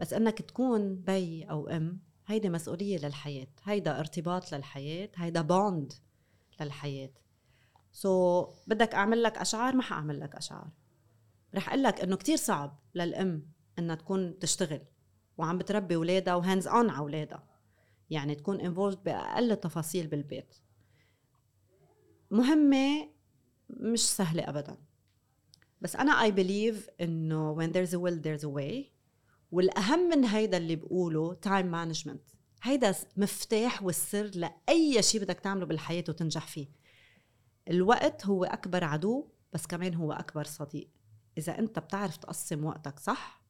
بس 0.00 0.12
أنك 0.12 0.42
تكون 0.42 0.96
بي 0.96 1.44
أو 1.44 1.68
أم 1.68 2.00
هيدي 2.26 2.48
مسؤولية 2.48 2.98
للحياة. 2.98 3.46
هيدا 3.64 4.00
ارتباط 4.00 4.52
للحياة 4.52 5.10
هيدا 5.16 5.40
bond 5.40 5.92
للحياة. 6.60 7.10
so 7.92 8.44
so, 8.44 8.48
بدك 8.66 8.94
أعمل 8.94 9.22
لك 9.22 9.38
أشعار 9.38 9.76
ما 9.76 9.82
حأعمل 9.82 10.20
لك 10.20 10.34
أشعار. 10.34 10.70
رح 11.54 11.68
أقول 11.68 11.82
لك 11.82 12.00
إنه 12.00 12.16
كتير 12.16 12.36
صعب 12.36 12.80
للأم 12.94 13.46
إنها 13.78 13.94
تكون 13.94 14.38
تشتغل. 14.38 14.80
وعم 15.40 15.58
بتربي 15.58 15.96
ولادها 15.96 16.34
و 16.34 16.40
hands 16.40 16.68
on 16.68 16.90
على 16.90 17.04
ولادها. 17.04 17.48
يعني 18.10 18.34
تكون 18.34 18.60
involved 18.60 19.02
بأقل 19.02 19.52
التفاصيل 19.52 20.06
بالبيت. 20.06 20.54
مهمة 22.30 23.08
مش 23.70 24.10
سهلة 24.10 24.48
ابدا. 24.48 24.76
بس 25.80 25.96
أنا 25.96 26.12
I 26.22 26.32
believe 26.32 26.88
إنه 27.00 27.54
when 27.56 27.72
there's 27.72 27.92
a 27.92 27.98
will 27.98 28.20
there's 28.22 28.44
a 28.44 28.52
way. 28.52 28.84
والأهم 29.50 30.08
من 30.08 30.24
هيدا 30.24 30.56
اللي 30.56 30.76
بقوله 30.76 31.34
time 31.34 31.66
management 31.66 32.30
هيدا 32.62 32.94
مفتاح 33.16 33.82
والسر 33.82 34.30
لأي 34.34 35.02
شيء 35.02 35.20
بدك 35.20 35.40
تعمله 35.40 35.66
بالحياة 35.66 36.04
وتنجح 36.08 36.46
فيه. 36.46 36.68
الوقت 37.68 38.26
هو 38.26 38.44
أكبر 38.44 38.84
عدو 38.84 39.28
بس 39.52 39.66
كمان 39.66 39.94
هو 39.94 40.12
أكبر 40.12 40.44
صديق. 40.44 40.90
إذا 41.38 41.58
أنت 41.58 41.78
بتعرف 41.78 42.16
تقسم 42.16 42.64
وقتك 42.64 42.98
صح 42.98 43.42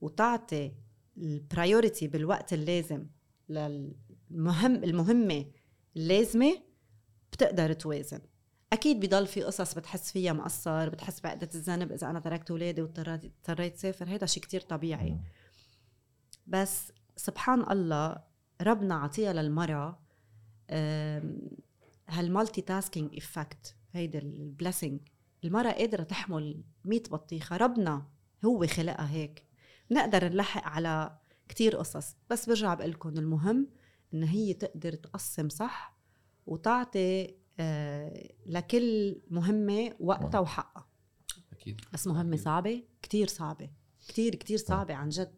وتعطي 0.00 0.74
البرايورتي 1.18 2.08
بالوقت 2.08 2.52
اللازم 2.52 3.06
للمهم 3.48 4.84
المهمة 4.84 5.46
اللازمة 5.96 6.62
بتقدر 7.32 7.72
توازن. 7.72 8.20
أكيد 8.72 9.00
بضل 9.00 9.26
في 9.26 9.42
قصص 9.42 9.74
بتحس 9.74 10.12
فيها 10.12 10.32
مقصر 10.32 10.88
بتحس 10.88 11.20
بعقدة 11.20 11.48
الذنب 11.54 11.92
إذا 11.92 12.10
أنا 12.10 12.20
تركت 12.20 12.50
أولادي 12.50 12.82
واضطريت 12.82 13.76
سافر 13.76 14.08
هذا 14.08 14.26
شيء 14.26 14.42
كتير 14.42 14.60
طبيعي. 14.60 15.18
بس 16.46 16.92
سبحان 17.16 17.70
الله 17.70 18.16
ربنا 18.62 18.94
عطيها 18.94 19.32
للمرأة 19.32 19.98
هال 22.08 22.60
multitasking 22.60 23.16
in 23.16 23.36
fact 23.36 23.76
هيدا 23.92 24.18
ال 24.18 24.27
blessing 24.27 25.00
المرأة 25.44 25.72
قادرة 25.72 26.02
تحمل 26.02 26.64
100 26.84 27.02
بطيخة. 27.10 27.56
ربنا 27.56 28.06
هو 28.44 28.66
خلقها 28.66 29.10
هيك. 29.10 29.44
نقدر 29.90 30.28
نلحق 30.28 30.64
على 30.64 31.18
كتير 31.48 31.76
قصص 31.76 32.16
بس 32.30 32.46
برجع 32.46 32.74
بقول 32.74 32.90
لكم 32.90 33.08
المهم 33.08 33.68
إن 34.14 34.22
هي 34.22 34.54
تقدر 34.54 34.92
تقسم 34.92 35.48
صح 35.48 35.96
وتعطي 36.46 37.34
آه 37.58 38.34
لكل 38.46 39.20
مهمة 39.30 39.94
وقتها 40.00 40.38
وحقها. 40.38 40.86
أكيد. 41.52 41.80
بس 41.92 42.06
مهمة 42.06 42.36
صعبة 42.36 42.82
كتير 43.02 43.26
صعبة 43.28 43.70
كتير 44.08 44.34
كتير 44.34 44.58
صعبة 44.58 44.94
عن 44.94 45.08
جد. 45.08 45.34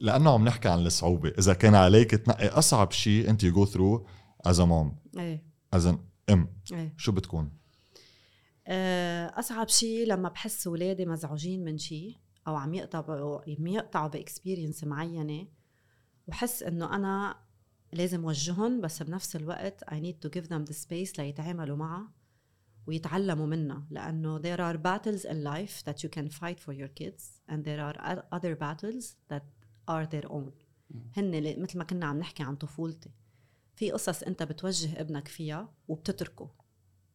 لأنه 0.00 0.30
عم 0.30 0.44
نحكي 0.44 0.68
عن 0.68 0.86
الصعوبة. 0.86 1.28
إذا 1.28 1.54
كان 1.54 1.74
عليك 1.74 2.10
تنقي 2.10 2.48
أصعب 2.48 2.92
شيء 2.92 3.30
أنت 3.30 3.44
go 3.44 3.66
through 3.66 4.06
as 4.46 4.60
mom 4.60 4.96
إيه. 5.18 5.44
as 5.72 5.86
أم 6.30 6.54
إيه. 6.72 6.94
شو 6.96 7.12
بتكون؟ 7.12 7.52
آه، 8.66 9.26
أصعب 9.26 9.68
شيء 9.68 10.06
لما 10.06 10.28
بحس 10.28 10.66
اولادي 10.66 11.06
مزعوجين 11.06 11.64
من 11.64 11.78
شيء. 11.78 12.16
أو 12.50 12.56
عم 12.56 12.74
يقطعوا 12.74 13.40
عم 13.58 13.66
يقطعوا 13.66 14.08
ب 14.08 14.15
experience 14.15 14.84
معينة 14.84 15.46
وحس 16.26 16.62
إنه 16.62 16.96
أنا 16.96 17.36
لازم 17.92 18.24
وجههم 18.24 18.80
بس 18.80 19.02
بنفس 19.02 19.36
الوقت 19.36 19.84
I 19.84 19.94
need 19.94 20.26
to 20.26 20.30
give 20.30 20.46
them 20.46 20.70
the 20.70 20.74
space 20.74 21.18
ليتعاملوا 21.18 21.76
معها 21.76 22.12
ويتعلموا 22.86 23.46
منها 23.46 23.86
لأنه 23.90 24.38
there 24.38 24.60
are 24.60 24.78
battles 24.78 25.24
in 25.24 25.44
life 25.44 25.84
that 25.84 26.02
you 26.02 26.08
can 26.08 26.28
fight 26.28 26.60
for 26.60 26.72
your 26.72 26.88
kids 26.88 27.22
and 27.48 27.64
there 27.64 27.80
are 27.80 28.22
other 28.32 28.54
battles 28.54 29.16
that 29.32 29.44
are 29.88 30.06
their 30.06 30.30
own. 30.32 30.52
هن 31.16 31.62
مثل 31.62 31.78
ما 31.78 31.84
كنا 31.84 32.06
عم 32.06 32.18
نحكي 32.18 32.42
عن 32.42 32.56
طفولتي. 32.56 33.10
في 33.76 33.90
قصص 33.90 34.22
أنت 34.22 34.42
بتوجه 34.42 35.00
ابنك 35.00 35.28
فيها 35.28 35.72
وبتتركه. 35.88 36.50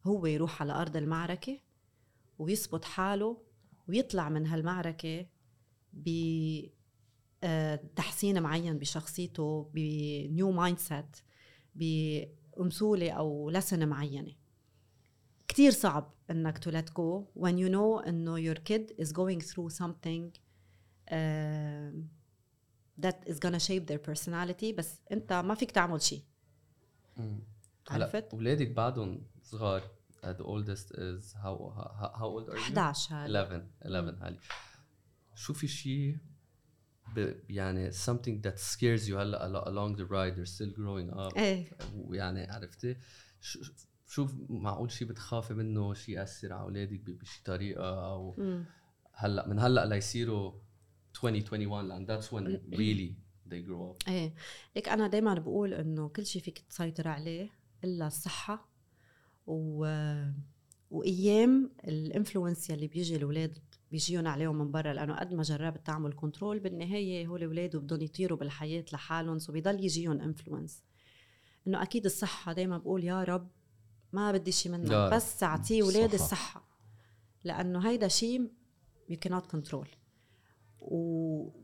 هو 0.06 0.26
يروح 0.26 0.62
على 0.62 0.74
أرض 0.74 0.98
المعركة 0.98 1.60
ويثبت 2.40 2.86
حاله 2.86 3.45
ويطلع 3.88 4.30
من 4.30 4.48
هالمعركة 4.48 5.26
ب 5.94 6.10
آه، 7.44 7.80
معين 8.24 8.78
بشخصيته 8.78 9.72
ب 9.74 10.52
new 10.52 10.80
mindset 10.80 11.18
بأمثولة 11.76 13.12
أو 13.12 13.50
لسنة 13.50 13.86
معينة. 13.86 14.36
كتير 15.48 15.72
صعب 15.72 16.14
إنك 16.32 16.58
to 16.58 16.72
let 16.72 16.90
go 16.94 17.42
when 17.42 17.58
you 17.58 17.70
know 17.70 18.08
إنه 18.08 18.54
your 18.54 18.58
kid 18.58 18.92
is 18.98 19.12
going 19.12 19.42
through 19.42 19.70
something 19.70 20.32
uh, 21.12 21.92
that 22.98 23.18
is 23.26 23.40
gonna 23.40 23.60
shape 23.60 23.86
their 23.88 24.00
personality. 24.00 24.74
بس 24.74 25.02
أنت 25.12 25.34
ما 25.34 25.56
فيك 25.56 25.72
تعمل 25.72 26.02
شيء 26.02 26.24
عرفت؟ 27.90 28.34
اولادك 28.34 28.72
بعدهم 28.72 29.22
صغار. 29.44 29.92
Uh, 30.26 30.34
the 30.34 30.44
oldest 30.44 30.92
is 30.98 31.36
how 31.44 31.56
how, 32.00 32.12
how 32.20 32.28
old 32.28 32.50
are 32.50 32.58
you? 32.58 32.72
11 32.72 33.12
هالي 33.12 33.26
11 33.26 33.68
11 33.86 34.18
هالي 34.22 34.38
شو 35.36 35.54
في 35.54 35.68
شيء 35.68 36.18
يعني 37.50 37.92
something 37.92 38.42
that 38.42 38.60
scares 38.60 39.08
you 39.08 39.16
هلا 39.16 39.66
along 39.66 39.96
the 39.96 40.06
ride 40.06 40.36
they're 40.36 40.56
still 40.56 40.72
growing 40.72 41.10
up. 41.14 41.38
إيه. 41.38 41.70
ويعني 41.94 42.52
عرفتي؟ 42.52 42.98
شو 44.08 44.28
معقول 44.50 44.92
شيء 44.92 45.08
بتخافي 45.08 45.54
منه؟ 45.54 45.94
شيء 45.94 46.16
يأثر 46.16 46.54
على 46.54 46.64
أولادك 46.64 47.00
بشي 47.10 47.42
طريقة؟ 47.46 48.12
أو 48.12 48.36
هلا 49.14 49.48
من 49.48 49.60
هلا 49.60 49.86
ليصيروا 49.86 50.54
2021 51.24 51.92
and 51.92 52.08
that's 52.08 52.32
when 52.32 52.46
really 52.78 53.16
they 53.48 53.62
grow 53.62 53.92
up. 53.92 54.10
إيه. 54.10 54.34
ليك 54.76 54.90
أنا 54.90 55.08
دائما 55.08 55.34
بقول 55.34 55.74
إنه 55.74 56.10
كل 56.10 56.26
شيء 56.26 56.42
فيك 56.42 56.60
تسيطر 56.60 57.08
عليه 57.08 57.50
إلا 57.84 58.08
الصحة. 58.08 58.75
و 59.48 59.86
وأيام 60.92 61.72
ال 61.88 61.96
influence 61.96 62.70
يلي 62.70 62.88
بيجي 62.88 63.16
الأولاد 63.16 63.58
بيجيهم 63.92 64.28
عليهم 64.28 64.58
من 64.58 64.72
برا 64.72 64.94
لأنه 64.94 65.16
قد 65.16 65.34
ما 65.34 65.44
جربت 65.44 65.86
تعمل 65.86 66.14
control 66.14 66.60
بالنهاية 66.60 67.28
هول 67.28 67.40
الاولاد 67.40 67.76
بدهم 67.76 68.02
يطيروا 68.02 68.38
بالحياة 68.38 68.86
لحالهم 68.94 69.40
so 69.40 69.52
بيضل 69.52 69.84
يجيهم 69.84 70.22
influence 70.22 70.84
إنه 71.68 71.82
أكيد 71.82 72.06
الصحة 72.06 72.54
دائما 72.54 72.78
بقول 72.78 73.04
يا 73.04 73.24
رب 73.24 73.50
ما 74.14 74.32
بدي 74.32 74.52
شيء 74.52 74.72
منك 74.72 75.14
بس 75.14 75.44
أعطيه 75.44 75.84
اولادي 75.84 76.16
الصحة 76.16 76.68
لأنه 77.44 77.90
هيدا 77.90 78.08
شيء 78.08 78.52
يو 79.10 79.18
كانوت 79.18 79.46
كنترول 79.46 79.88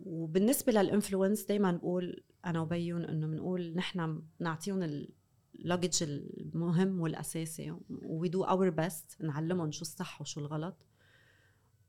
وبالنسبة 0.06 0.72
لل 0.72 0.85
influence 0.85 1.44
دائما 1.44 1.72
بقول 1.72 2.24
أنا 2.46 2.62
وبيون 2.62 3.06
إنه 3.06 3.28
بنقول 3.28 3.74
نحن 3.76 4.24
نعطيهم 4.40 5.08
ال 5.56 5.62
luggage 5.62 6.04
المهم 6.56 7.02
والاساسي 7.02 7.76
we 7.90 8.30
do 8.30 8.44
our 8.44 8.70
best 8.70 9.22
نعلمهم 9.22 9.72
شو 9.72 9.82
الصح 9.82 10.22
وشو 10.22 10.42
الغلط. 10.42 10.86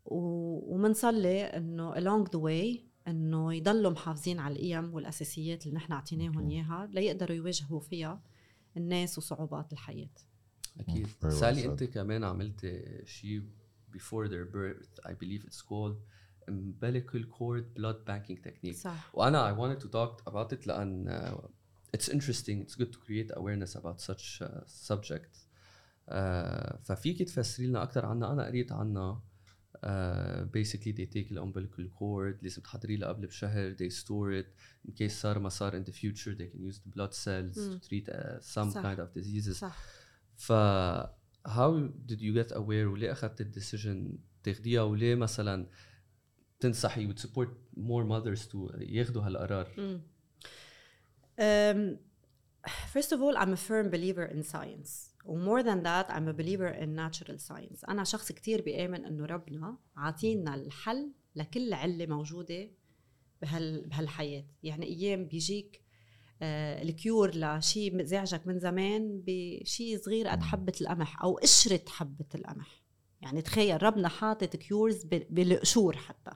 ومنصلي 0.04 1.42
إنه 1.42 1.94
along 1.94 2.28
the 2.28 2.38
way 2.38 2.80
إنه 3.08 3.54
يضلوا 3.54 3.90
محافظين 3.90 4.38
على 4.38 4.54
القيم 4.54 4.94
والأساسيات 4.94 5.66
اللي 5.66 5.76
نحن 5.76 5.92
أعطيناهم 5.92 6.50
إياها 6.50 6.88
ليقدروا 6.92 7.36
يواجهوا 7.36 7.80
فيها 7.80 8.22
الناس 8.76 9.18
وصعوبات 9.18 9.72
الحياة. 9.72 10.10
أكيد. 10.80 11.06
سالي 11.28 11.64
أنت 11.64 11.84
كمان 11.84 12.24
عملت 12.24 12.82
شيء 13.04 13.42
before 13.96 14.28
their 14.28 14.46
birth 14.54 15.10
I 15.10 15.12
believe 15.12 15.44
it's 15.44 15.62
called 15.62 15.96
umbilical 16.48 17.22
cord 17.38 17.64
blood 17.78 18.04
banking 18.06 18.38
technique. 18.42 18.76
صح. 18.76 19.14
وأنا 19.14 19.54
I 19.54 19.58
wanted 19.58 19.80
to 19.82 19.88
talk 19.88 20.32
about 20.32 20.52
it 20.52 20.66
لأن 20.66 21.08
uh, 21.08 21.61
it's 21.92 22.08
interesting 22.08 22.60
it's 22.60 22.74
good 22.74 22.92
to 22.92 22.98
create 22.98 23.30
awareness 23.36 23.74
about 23.74 24.00
such 24.00 24.40
uh, 24.42 24.60
subject 24.66 25.36
uh, 26.08 26.76
ففيك 26.84 27.22
تفسري 27.22 27.66
لنا 27.66 27.82
أكثر 27.82 28.06
عنها 28.06 28.32
أنا 28.32 28.46
قريت 28.46 28.72
عنها 28.72 29.22
uh, 29.84 30.44
basically 30.52 30.92
they 30.92 31.06
take 31.06 31.28
the 31.28 31.40
umbilical 31.40 31.84
cord 31.98 32.42
لازم 32.42 32.62
تحضري 32.62 32.96
لها 32.96 33.08
قبل 33.08 33.26
بشهر 33.26 33.74
they 33.76 33.90
store 33.90 34.42
it 34.42 34.46
in 34.88 34.94
case 34.94 35.12
صار 35.12 35.38
ما 35.38 35.48
صار 35.48 35.72
in 35.72 35.84
the 35.84 35.92
future 35.92 36.34
they 36.34 36.46
can 36.46 36.62
use 36.70 36.78
the 36.78 36.90
blood 36.96 37.14
cells 37.14 37.56
mm. 37.56 37.72
to 37.72 37.88
treat 37.88 38.08
uh, 38.08 38.40
some 38.40 38.70
صح. 38.70 38.82
kind 38.82 39.00
of 39.00 39.12
diseases 39.14 39.58
صح. 39.58 39.76
ف 40.36 40.52
how 41.46 41.88
did 42.06 42.20
you 42.20 42.32
get 42.34 42.52
aware 42.52 42.86
وليه 42.86 43.12
اخذت 43.12 43.40
ال 43.40 43.49
decision 43.49 44.18
تاخديها 44.42 44.82
وليه 44.82 45.14
مثلا 45.14 45.66
تنصحي 46.60 47.06
وت 47.06 47.18
support 47.18 47.56
more 47.76 48.04
mothers 48.04 48.46
to 48.46 48.70
ياخذوا 48.78 49.22
هالقرار 49.22 50.00
um, 51.38 51.98
first 52.94 53.12
of 53.12 53.20
all 53.20 53.36
I'm 53.36 53.52
a 53.52 53.56
firm 53.56 53.90
believer 53.90 54.26
in 54.34 54.42
science. 54.42 55.12
و 55.24 55.38
more 55.38 55.62
than 55.62 55.82
that 55.82 56.10
I'm 56.10 56.28
a 56.28 56.32
believer 56.32 56.82
in 56.82 56.94
natural 56.94 57.38
science. 57.38 57.88
أنا 57.88 58.04
شخص 58.04 58.32
كتير 58.32 58.62
بيآمن 58.62 59.04
إنه 59.04 59.26
ربنا 59.26 59.78
عاطينا 59.96 60.54
الحل 60.54 61.12
لكل 61.36 61.72
علة 61.72 62.06
موجودة 62.06 62.70
بهال 63.42 63.86
بهالحياة. 63.88 64.44
يعني 64.62 64.86
أيام 64.86 65.24
بيجيك 65.24 65.82
آه 66.42 66.82
ال 66.82 66.92
cure 66.92 67.30
لشيء 67.34 67.96
مزعجك 67.96 68.46
من 68.46 68.58
زمان 68.58 69.22
بشيء 69.26 69.98
صغير 69.98 70.28
قد 70.28 70.42
حبة 70.42 70.72
القمح 70.80 71.22
أو 71.22 71.38
قشرة 71.38 71.84
حبة 71.88 72.26
القمح. 72.34 72.82
يعني 73.20 73.42
تخيل 73.42 73.82
ربنا 73.82 74.08
حاطط 74.08 74.56
cures 74.56 75.04
بالقشور 75.04 75.96
حتى. 75.96 76.30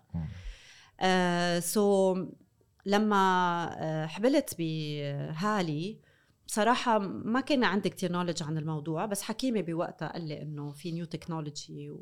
آه 1.00 1.58
so 1.60 2.14
so 2.14 2.18
لما 2.86 3.16
آه 3.78 4.06
حبلت 4.06 4.54
بهالي 4.58 6.00
بصراحة 6.46 6.98
ما 6.98 7.40
كان 7.40 7.64
عندي 7.64 7.88
كتير 7.88 8.12
knowledge 8.12 8.42
عن 8.42 8.58
الموضوع 8.58 9.06
بس 9.06 9.22
حكيمي 9.22 9.62
بوقتها 9.62 10.12
قال 10.12 10.28
لي 10.28 10.42
إنه 10.42 10.72
في 10.72 10.92
new 10.92 11.04
technology 11.04 11.94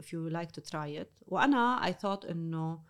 if 0.00 0.04
you 0.04 0.32
like 0.32 0.50
to 0.50 0.70
try 0.70 1.02
it. 1.02 1.08
وأنا 1.26 1.80
I 1.90 1.92
thought 2.02 2.30
إنه 2.30 2.82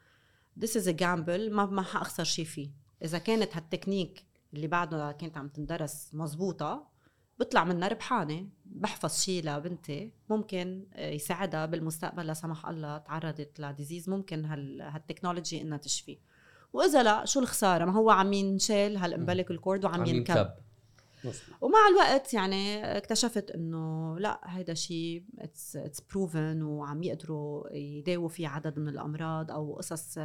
this 0.61 0.71
is 0.71 0.87
a 0.87 0.93
gamble 0.93 1.51
ما 1.51 1.67
ما 1.67 1.83
حأخسر 1.83 2.25
شيء 2.25 2.45
فيه. 2.45 2.71
إذا 3.05 3.19
كانت 3.19 3.57
هالتكنيك 3.57 4.25
اللي 4.55 4.67
بعدها 4.67 5.13
كانت 5.13 5.37
عم 5.37 5.49
تندرس 5.49 6.11
مزبوطة 6.15 6.91
بطلع 7.39 7.65
منها 7.65 7.89
ربحانة 7.89 8.49
بحفظ 8.65 9.15
شيء 9.19 9.45
لبنتي 9.45 10.13
ممكن 10.31 10.87
يساعدها 10.97 11.67
بالمستقبل 11.67 12.27
لا 12.27 12.35
سمح 12.35 12.67
الله 12.67 12.99
تعرضت 12.99 13.61
ل 13.61 13.67
disease 13.67 14.09
ممكن 14.09 14.45
هال 14.45 14.83
هال 14.83 14.96
technology 14.96 15.63
إنها 15.63 15.79
تشفي. 15.79 16.19
وإذا 16.73 17.03
لا 17.03 17.25
شو 17.25 17.41
الخسارة؟ 17.41 17.85
ما 17.85 17.93
هو 17.93 18.11
عم 18.11 18.33
ينشال 18.33 18.97
هال 18.97 19.08
umbilical 19.08 19.61
cord 19.61 19.85
وعم 19.85 20.01
عم 20.01 20.07
ينكب 20.07 20.51
ومع 21.61 21.79
الوقت 21.91 22.35
يعني 22.35 22.97
اكتشفت 22.97 23.51
إنه 23.51 24.19
لا 24.19 24.41
هيدا 24.45 24.75
شيء 24.75 25.25
it's 25.39 25.77
it's 25.77 26.01
proven 26.01 26.63
وعم 26.63 27.03
يقدروا 27.03 27.73
يداووا 27.73 28.29
فيه 28.29 28.49
عدد 28.49 28.79
من 28.79 28.89
الأمراض 28.89 29.51
أو 29.51 29.77
قصص 29.77 30.19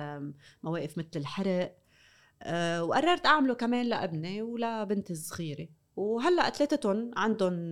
مواقف 0.64 0.98
مثل 0.98 1.10
الحرق. 1.16 1.76
آه، 2.42 2.84
وقررت 2.84 3.26
أعمله 3.26 3.54
كمان 3.54 3.86
لابني 3.86 4.42
ولبنتي 4.42 5.14
الصغيره 5.14 5.68
وهلأ 5.96 6.50
ثلاثتهم 6.50 7.12
عندهم 7.18 7.72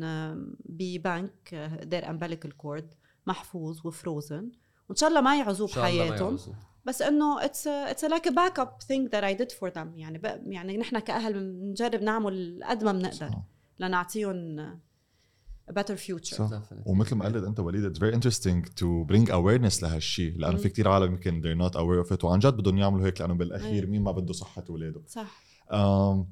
ببنك 0.66 1.72
their 1.84 2.10
umbilical 2.10 2.58
cord 2.58 2.94
محفوظ 3.28 3.86
و 3.86 3.94
frozen. 3.94 4.52
وإن 4.90 4.96
شاء 4.96 5.10
الله 5.10 5.22
ما 5.22 5.38
يعزوه 5.38 5.68
بحياتهم. 5.68 6.38
بس 6.86 7.02
إنه 7.02 7.46
اتس 7.46 7.68
it's 7.68 8.06
like 8.06 8.28
a 8.28 8.32
backup 8.32 8.76
thing 8.88 9.10
that 9.10 9.24
I 9.24 9.34
did 9.34 9.52
for 9.52 9.70
them 9.70 9.98
يعني 9.98 10.18
ب- 10.18 10.44
يعني 10.48 10.78
نحن 10.78 11.00
كأهل 11.00 11.34
بنجرب 11.34 12.02
نعمل 12.04 12.60
قد 12.70 12.84
ما 12.84 12.92
بنقدر. 12.92 13.30
لنعطيهم 13.80 14.60
a 15.72 15.74
better 15.74 15.96
future 16.08 16.36
صح. 16.36 16.62
ومثل 16.86 17.16
ما 17.16 17.26
قلت 17.26 17.44
أنت 17.44 17.60
وليد 17.60 17.96
it's 17.96 18.00
very 18.00 18.16
interesting 18.16 18.66
to 18.70 19.06
bring 19.14 19.28
awareness 19.32 19.84
لهالشيء 19.84 20.38
لأنه 20.38 20.58
في 20.58 20.70
كتير 20.70 20.88
عالم 20.90 21.14
يمكن 21.14 21.42
they're 21.42 21.70
not 21.70 21.74
aware 21.76 22.08
of 22.10 22.18
it 22.18 22.24
وعن 22.24 22.40
جد 22.40 22.54
بدهم 22.58 22.78
يعملوا 22.78 23.06
هيك 23.06 23.22
لأنه 23.22 23.34
بالأخير. 23.34 23.88
مين 23.88 24.02
ما 24.04 24.12
بده 24.12 24.34
صحة 24.34 24.64
اولاده 24.70 25.02
صح 25.08 25.44
Um, 25.64 26.26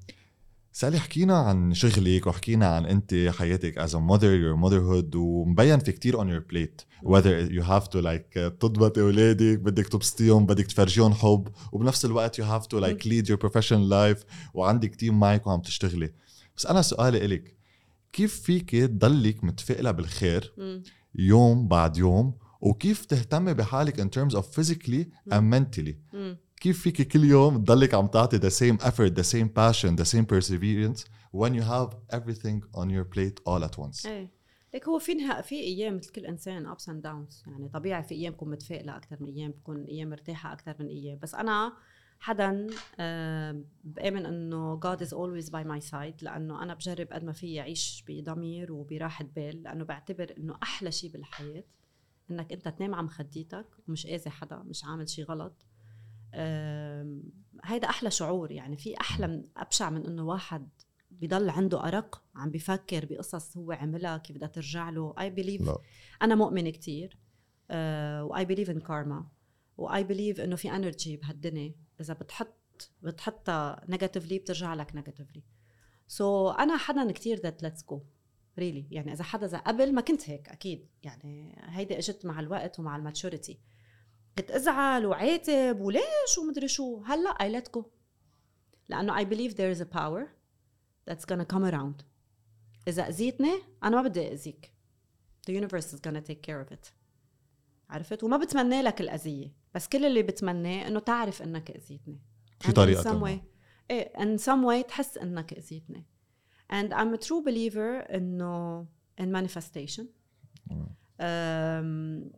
سألي 0.74 1.00
حكينا 1.00 1.38
عن 1.38 1.74
شغلك 1.74 2.28
وحكينا 2.28 2.76
عن 2.76 2.86
أنت 2.86 3.32
حياتك 3.38 3.80
as 3.80 3.92
a 3.92 4.00
mother 4.00 4.32
your 4.44 4.58
motherhood 4.64 5.16
ومبين 5.16 5.80
في 5.80 5.92
كتير 5.92 6.18
on 6.18 6.28
your 6.28 6.54
plate 6.54 6.86
whether 7.04 7.52
you 7.52 7.64
have 7.64 7.90
to 7.90 8.02
like 8.02 8.38
uh, 8.38 8.58
تضبطي 8.60 9.02
أولادك 9.02 9.60
بدك 9.60 9.88
تبسطيهم 9.88 10.46
بدك 10.46 10.66
تفرجيهم 10.66 11.14
حب 11.14 11.48
وبنفس 11.72 12.06
الوقت 12.06 12.42
you 12.42 12.44
have 12.44 12.68
to 12.68 12.82
like 12.82 13.06
lead 13.06 13.28
your 13.30 13.38
professional 13.38 13.90
life 13.92 14.26
وعندك 14.54 14.96
تيم 14.96 15.20
معك 15.20 15.48
وعم 15.48 15.62
تشتغلي. 15.62 16.14
بس 16.58 16.66
أنا 16.66 16.82
سؤالي 16.82 17.26
إلك 17.26 17.56
كيف 18.14 18.42
فيك 18.42 18.70
تضلك 18.76 19.44
متفائلة 19.44 19.92
بالخير. 19.92 20.54
يوم 21.16 21.68
بعد 21.68 21.98
يوم؟ 21.98 22.34
وكيف 22.62 23.06
تهتمي 23.06 23.54
بحالك 23.54 24.02
in 24.02 24.10
terms 24.10 24.36
of 24.36 24.42
physically 24.42 25.06
and 25.32 25.44
mentally. 25.54 25.96
كيف 26.62 26.82
فيك 26.82 27.02
كل 27.02 27.24
يوم 27.24 27.64
تضلك 27.64 27.94
عم 27.94 28.08
تعطي 28.08 28.40
the 28.40 28.54
same 28.54 28.78
effort 28.84 29.14
the 29.16 29.24
same 29.24 29.50
passion 29.50 29.96
the 29.96 30.06
same 30.06 30.26
perseverance 30.26 31.06
when 31.32 31.54
you 31.54 31.62
have 31.62 31.90
everything 32.18 32.62
on 32.74 32.90
your 32.90 33.06
plate 33.16 33.40
all 33.46 33.64
at 33.64 33.78
once? 33.78 34.06
إيه. 34.06 34.30
ليك 34.74 34.88
هو 34.88 35.00
في 35.00 35.44
في 35.44 35.56
أيام 35.56 35.96
مثل 35.98 36.12
كل 36.12 36.26
إنسان 36.26 36.66
ups 36.66 36.90
and 36.90 37.02
downs 37.02 37.44
يعني 37.48 37.70
طبيعي 37.70 38.04
في 38.04 38.16
أيام 38.16 38.34
بكون 38.34 38.50
متفائله 38.50 38.98
أكثر 38.98 39.18
من 39.20 39.28
أيام 39.28 39.52
بكون 39.52 39.84
أيام 39.84 40.10
مرتاحة 40.10 40.54
أكثر 40.54 40.76
من 40.80 40.88
أيام. 40.88 41.20
بس 41.22 41.36
أنا 41.36 41.74
حدا 42.20 42.68
بآمن 43.84 44.26
إنه 44.26 44.80
God 44.80 45.00
is 45.00 45.10
always 45.10 45.50
by 45.50 45.64
my 45.64 45.92
side 45.92 46.24
لأنه 46.24 46.64
أنا 46.64 46.74
بجرب 46.74 47.08
قد 47.12 47.24
ما 47.24 47.32
في 47.32 47.60
أعيش 47.60 48.04
بضمير 48.08 48.72
وبراحة 48.72 49.26
بال 49.36 49.64
لأنه 49.64 49.86
بعتبر 49.86 50.34
إنه 50.38 50.58
أحلى 50.64 50.92
شيء 50.92 51.12
بالحياة 51.12 51.64
إنك 52.32 52.52
أنت 52.54 52.68
تنام 52.68 52.96
على 52.96 53.06
مخديتك 53.06 53.68
ومش 53.88 54.06
آذي 54.06 54.30
حدا 54.30 54.58
مش 54.58 54.86
عامل 54.86 55.10
شيء 55.10 55.26
غلط. 55.26 55.66
هيدا 57.64 57.90
أحلى 57.90 58.12
شعور. 58.12 58.52
يعني 58.52 58.78
في 58.78 59.00
أحلى 59.02 59.28
من 59.28 59.44
أبشع 59.58 59.90
من 59.90 60.06
إنه 60.06 60.26
واحد 60.26 60.70
بضل 61.12 61.50
عنده 61.50 61.88
أرق 61.88 62.24
عم 62.36 62.52
بفكر 62.52 63.06
بقصص 63.06 63.58
هو 63.58 63.72
عملها 63.72 64.18
كيف 64.18 64.36
بدها 64.36 64.48
ترجع 64.48 64.90
له. 64.90 65.14
I 65.20 65.30
believe. 65.30 65.70
أنا 66.22 66.36
مؤمنه 66.36 66.70
كتير 66.70 67.18
و 68.22 68.46
I 68.46 68.49
believe 68.49 68.70
in 68.70 68.80
karma 68.80 69.28
و 69.78 70.04
I 70.04 70.08
believe 70.08 70.40
إنه 70.40 70.56
في 70.56 70.72
energy 70.72 71.18
بهالدنيا. 71.18 71.76
إذا 72.02 72.14
بتحط 72.14 72.58
بتحطها 73.02 73.86
negatively 73.90 74.40
بترجع 74.40 74.74
لك 74.74 74.96
negatively 74.96 75.44
so 76.08 76.52
so, 76.54 76.60
أنا 76.60 76.78
حدا 76.78 77.12
كتير 77.12 77.40
that 77.40 77.64
lets 77.64 77.86
go 77.90 78.04
really 78.60 78.88
يعني 78.92 79.14
إذا 79.14 79.24
حدا 79.24 79.46
اذا 79.46 79.58
قبل 79.58 79.94
ما 79.94 80.02
كنت 80.02 80.30
هيك 80.30 80.50
أكيد. 80.50 80.88
يعني 81.04 81.56
هيدي 81.60 81.98
إجت 81.98 82.26
مع 82.26 82.40
الوقت 82.40 82.80
ومع 82.80 82.96
ال 82.96 83.02
maturity. 83.02 83.60
كنت 84.38 84.52
ازعل 84.52 85.06
وعاتب 85.06 85.80
وليش 85.82 86.38
ومدري 86.40 86.68
شو. 86.68 87.02
هلأ 87.06 87.30
I 87.30 87.50
let 87.50 87.74
go 87.74 87.86
لأنه 88.90 89.18
I 89.18 89.26
believe 89.26 89.54
there 89.54 89.78
is 89.78 89.82
a 89.82 89.88
power 89.98 90.26
that's 91.10 91.26
gonna 91.26 91.46
come 91.54 91.64
around. 91.72 92.04
إذا 92.88 93.08
أذيتني 93.08 93.62
أنا 93.84 93.96
ما 93.96 94.02
بدي 94.02 94.32
أذيك. 94.34 94.72
The 95.50 95.54
universe 95.54 95.94
is 95.94 96.00
gonna 96.00 96.22
take 96.22 96.42
care 96.42 96.68
of 96.68 96.72
it. 96.72 96.92
عرفت؟ 97.90 98.24
وما 98.24 98.38
بتمنى 98.38 98.82
لك 98.82 99.02
الأذية. 99.02 99.54
بس 99.76 99.88
كل 99.88 100.06
اللي 100.06 100.24
بتمناه 100.24 100.88
إنه 100.88 101.00
تعرف 101.00 101.42
إنك 101.42 101.72
أذيتني. 101.72 102.20
في 102.60 102.72
طريقة 102.72 103.04
some 103.04 103.24
way 103.24 103.40
إيه 103.92 104.14
in 104.18 104.40
some 104.40 104.66
way 104.66 104.88
تحس 104.88 105.18
إنك 105.18 105.54
أذيتني. 105.54 106.06
And 106.72 106.94
I'm 106.94 107.14
a 107.14 107.18
true 107.18 107.44
believer 107.46 108.12
انه 108.14 108.86
in 109.22 109.26
manifestation. 109.26 110.04
أم، 111.22 112.32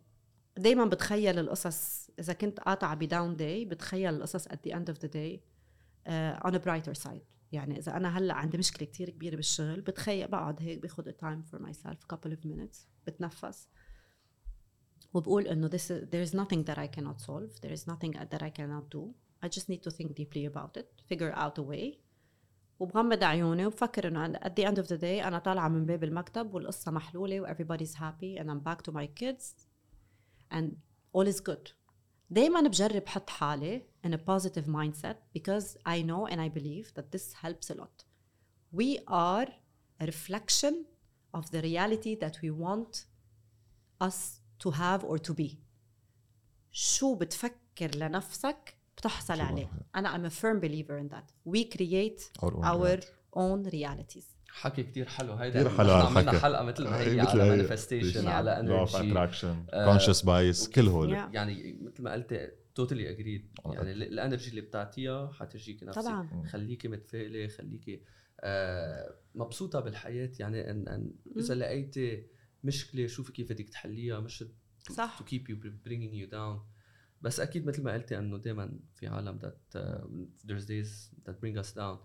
دايما 0.57 0.85
بتخيل 0.85 1.39
القصص 1.39 2.09
اذا 2.19 2.33
كنت 2.33 2.59
قاطعه 2.59 2.95
بداون 2.95 3.35
داي 3.35 3.65
بتخيل 3.65 4.15
القصص 4.15 4.47
at 4.47 4.57
the 4.67 4.71
end 4.71 4.93
of 4.93 4.97
the 4.97 5.07
day 5.07 5.39
uh, 6.07 6.47
on 6.47 6.53
a 6.53 6.59
brighter 6.59 6.93
side 7.05 7.33
يعني 7.51 7.79
اذا 7.79 7.97
أنا 7.97 8.17
هلا 8.17 8.33
عندي 8.33 8.57
مشكله 8.57 8.87
كتير 8.87 9.09
كبيره 9.09 9.35
بالشغل 9.35 9.81
بتخيل 9.81 10.27
بقعد 10.27 10.61
هيك 10.61 10.79
باخذ 10.79 11.11
time 11.11 11.51
for 11.51 11.59
myself 11.59 12.15
couple 12.15 12.31
of 12.31 12.45
minutes 12.45 12.77
بتنفس 13.07 13.67
وبقول 15.13 15.47
انه 15.47 15.69
this 15.69 15.81
is, 15.81 16.09
there 16.09 16.29
is 16.29 16.33
nothing 16.33 16.63
that 16.69 16.77
I 16.77 16.87
cannot 16.97 17.21
solve 17.21 17.59
there 17.61 17.73
is 17.77 17.83
nothing 17.87 18.13
that 18.13 18.41
I 18.41 18.49
cannot 18.59 18.95
do 18.95 19.13
I 19.45 19.49
just 19.49 19.69
need 19.69 19.83
to 19.83 19.91
think 19.91 20.09
deeply 20.15 20.45
about 20.45 20.77
it 20.77 20.87
figure 21.13 21.33
out 21.35 21.57
a 21.57 21.61
way 21.61 21.97
وبغمض 22.79 23.23
عيوني 23.23 23.65
وبفكر 23.65 24.07
انه 24.07 24.33
at 24.33 24.51
the 24.59 24.65
end 24.65 24.83
of 24.83 24.87
the 24.87 24.97
day 24.97 25.03
أنا 25.25 25.39
طالعه 25.39 25.67
من 25.67 25.85
باب 25.85 26.03
المكتب 26.03 26.53
والقصة 26.53 26.91
محلوله 26.91 27.41
و 27.41 27.47
everybody's 27.47 27.93
happy 27.93 28.41
and 28.41 28.45
I'm 28.45 28.59
back 28.69 28.81
to 28.81 28.91
my 28.91 29.07
kids 29.21 29.72
and 30.52 30.66
all 31.16 31.26
is 31.26 31.40
good 31.40 31.72
دايما 32.30 32.60
بجرب 32.68 33.06
حط 33.08 33.30
حالي 33.30 33.82
in 34.06 34.10
a 34.10 34.18
positive 34.18 34.66
mindset 34.66 35.16
because 35.38 35.76
I 35.86 36.02
know 36.02 36.26
and 36.26 36.40
I 36.40 36.48
believe 36.58 36.92
that 36.94 37.10
this 37.16 37.32
helps 37.44 37.70
a 37.70 37.74
lot 37.74 38.04
we 38.72 38.98
are 39.08 39.48
a 40.02 40.06
reflection 40.06 40.74
of 41.34 41.50
the 41.50 41.60
reality 41.62 42.14
that 42.24 42.36
we 42.42 42.50
want 42.50 42.92
us 44.08 44.18
to 44.62 44.70
have 44.70 45.04
or 45.04 45.18
to 45.18 45.34
be 45.34 45.56
شو 46.72 47.14
بتفكر 47.14 47.94
لنفسك 47.96 48.74
بتحصل 48.96 49.40
عليه 49.40 49.70
أنا 49.96 50.16
I'm 50.16 50.30
a 50.30 50.34
firm 50.34 50.60
believer 50.60 50.98
in 50.98 51.08
that 51.14 51.32
we 51.54 51.64
create 51.76 52.30
Our 52.42 52.54
own 52.56 52.64
our 52.64 52.76
reality. 52.76 53.06
own 53.32 53.62
realities 53.72 54.26
حكي 54.55 54.83
كتير 54.83 55.05
حلو 55.05 55.33
هيدا 55.33 55.59
كتير 55.63 55.77
حلو 55.77 55.87
نحن 55.87 56.05
عملنا 56.05 56.19
هالحكي. 56.21 56.39
حلقة 56.39 56.63
مثل 56.63 56.83
ما 56.83 56.99
هي 56.99 57.03
إيه، 57.11 57.21
مثل 57.21 57.29
على 57.29 57.43
هي. 57.43 57.49
manifestation. 57.49 58.27
على 58.27 58.59
energy 58.59 59.13
آه، 59.73 59.97
conscious 59.97 60.19
bias 60.21 60.69
كل 60.69 60.87
هول. 60.87 61.09
يعني 61.13 61.77
مثل 61.81 62.03
ما 62.03 62.13
قلت 62.13 62.53
totally 62.75 63.09
agreed 63.09 63.51
يعني 63.65 63.91
ال- 63.91 64.03
ال 64.03 64.10
energy 64.10 64.49
اللي 64.49 64.61
بتعطيها 64.61 65.31
حتجيكي 65.31 65.85
نفسك 65.85 66.01
طبعاً. 66.01 66.43
خليكي 66.51 66.87
متفائلة 66.87 67.47
خليكي 67.47 68.01
آه 68.41 69.15
مبسوطة 69.35 69.79
بالحياة 69.79 70.31
يعني 70.39 70.71
ان 70.71 70.87
إن 70.87 71.11
إذا 71.37 71.55
لقيتي 71.55 72.25
مشكلة 72.63 73.07
شوفي 73.07 73.31
كيف 73.31 73.51
بدك 73.51 73.69
تحليها 73.69 74.19
مش 74.19 74.43
صح. 74.91 75.19
to 75.19 75.23
keep 75.23 75.41
you 75.49 75.55
bringing 75.87 76.13
you 76.27 76.31
down 76.33 76.59
بس 77.21 77.39
أكيد 77.39 77.65
مثل 77.65 77.83
ما 77.83 77.93
قلتي 77.93 78.17
إنه 78.17 78.37
دائما 78.37 78.79
في 78.95 79.07
عالم 79.07 79.39
that 79.39 79.77
uh, 79.79 79.81
there's 80.47 80.65
days 80.65 81.11
that 81.25 81.33
bring 81.33 81.63
us 81.63 81.69
down 81.75 81.97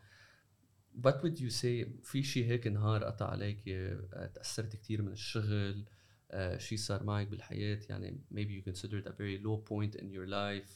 what 0.97 1.15
would 1.23 1.39
you 1.41 1.51
say 1.51 1.87
في 2.03 2.23
شيء 2.23 2.45
هيك 2.45 2.67
نهار 2.67 3.05
قطع 3.05 3.31
عليك 3.31 3.69
آه، 3.69 4.27
تأثرت 4.35 4.77
كثير 4.77 5.03
من 5.03 5.13
الشغل 5.13 5.85
آه، 6.31 6.59
شيء 6.59 6.79
صار 6.79 7.03
معك 7.05 7.27
بالحياة؟ 7.29 7.81
يعني 7.89 8.21
maybe 8.35 8.63
you 8.63 8.71
considered 8.73 9.07
a 9.07 9.13
very 9.13 9.39
low 9.45 9.59
point 9.71 10.01
in 10.01 10.05
your 10.05 10.29
life 10.31 10.71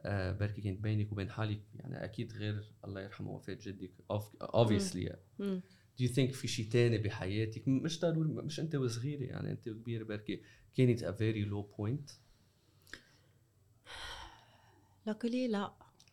آه، 0.00 0.32
بركي 0.32 0.60
كانت 0.60 0.80
بينك 0.80 1.12
وبين 1.12 1.30
حالك 1.30 1.60
يعني 1.74 2.04
أكيد 2.04 2.32
غير 2.32 2.64
الله 2.84 3.00
يرحمه 3.00 3.30
وفاة 3.30 3.58
جدك 3.62 3.90
Ob- 4.12 4.46
obviously. 4.46 5.12
مم. 5.38 5.60
do 6.00 6.04
you 6.04 6.08
think 6.14 6.30
في 6.32 6.48
شيء 6.48 6.68
تاني 6.70 6.98
بحياتك؟ 6.98 7.68
مش 7.68 8.00
ضروري 8.00 8.28
مش 8.28 8.60
أنت 8.60 8.74
وصغيرة 8.74 9.22
يعني 9.22 9.50
أنت 9.50 9.68
وكبيرة 9.68 10.04
بركي 10.04 10.42
كانت 10.74 11.00
a 11.04 11.12
very 11.18 11.50
low 11.50 11.76
point 11.78 12.12
لكلي 15.06 15.48
لا. 15.48 15.72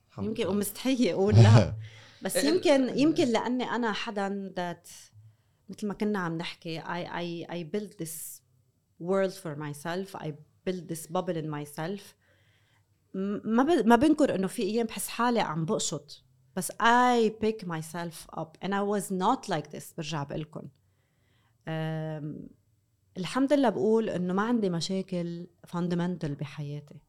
الحمد 0.09 0.25
يمكن 0.27 0.43
لله. 0.43 0.51
ومستحية 0.51 1.13
أقول 1.13 1.35
لا. 1.35 1.75
بس 2.21 2.35
إيه، 2.35 2.47
يمكن 2.49 2.99
يمكن 2.99 3.27
لأني 3.27 3.63
أنا 3.63 3.91
حدا 3.91 4.53
ذات 4.55 4.89
مثل 5.69 5.87
ما 5.87 5.93
كنا 5.93 6.19
عم 6.19 6.37
نحكي 6.37 6.81
I, 6.81 7.07
I, 7.07 7.51
I 7.51 7.63
build 7.75 7.91
this 8.03 8.41
world 9.01 9.33
for 9.33 9.55
myself. 9.55 10.15
I 10.21 10.31
build 10.69 10.87
this 10.87 11.07
bubble 11.07 11.37
in 11.37 11.49
myself. 11.49 12.01
ما 13.13 13.63
ما 13.83 13.95
بنكر 13.95 14.35
إنه 14.35 14.47
في 14.47 14.63
أيام 14.63 14.85
بحس 14.85 15.07
حالي 15.07 15.39
عم 15.39 15.65
بقشط. 15.65 16.23
بس 16.55 16.71
I 16.71 17.29
pick 17.43 17.65
myself 17.65 18.37
up 18.39 18.57
and 18.65 18.69
I 18.69 18.81
was 18.81 19.11
not 19.11 19.49
like 19.49 19.71
this 19.75 19.93
برجع 19.97 20.23
بقلكن 20.23 20.69
أم، 21.67 22.47
الحمد 23.17 23.53
لله 23.53 23.69
بقول 23.69 24.09
إنه 24.09 24.33
ما 24.33 24.41
عندي 24.41 24.69
مشاكل 24.69 25.47
fundamental 25.67 26.25
بحياتي. 26.27 26.99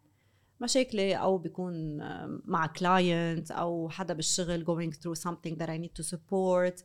مشاكلي 0.61 1.15
أو 1.15 1.39
بيكون 1.39 2.01
آه، 2.01 2.41
مع 2.45 2.67
كلاينت 2.67 3.51
أو 3.51 3.89
حدا 3.89 4.15
بالشغل 4.15 4.65
going 4.67 4.95
through 4.97 5.21
something 5.23 5.55
that 5.57 5.69
I 5.69 5.79
need 5.79 6.03
to 6.03 6.09
support 6.09 6.83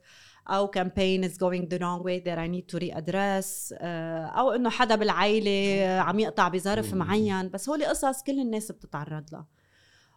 أو 0.48 0.72
campaign 0.72 1.24
is 1.30 1.34
going 1.38 1.66
the 1.74 1.80
wrong 1.80 2.04
way 2.04 2.20
that 2.26 2.38
I 2.38 2.48
need 2.48 2.76
to 2.76 2.80
readdress 2.80 3.74
آه، 3.74 4.26
أو 4.26 4.52
إنه 4.52 4.70
حدا 4.70 4.96
بالعائله 4.96 5.86
عم 6.00 6.20
يقطع 6.20 6.48
بظرف. 6.48 6.94
معين 6.94 7.50
بس 7.50 7.70
هول 7.70 7.86
قصص 7.86 8.24
كل 8.24 8.40
الناس 8.40 8.72
بتتعرض 8.72 9.26
لها 9.32 9.48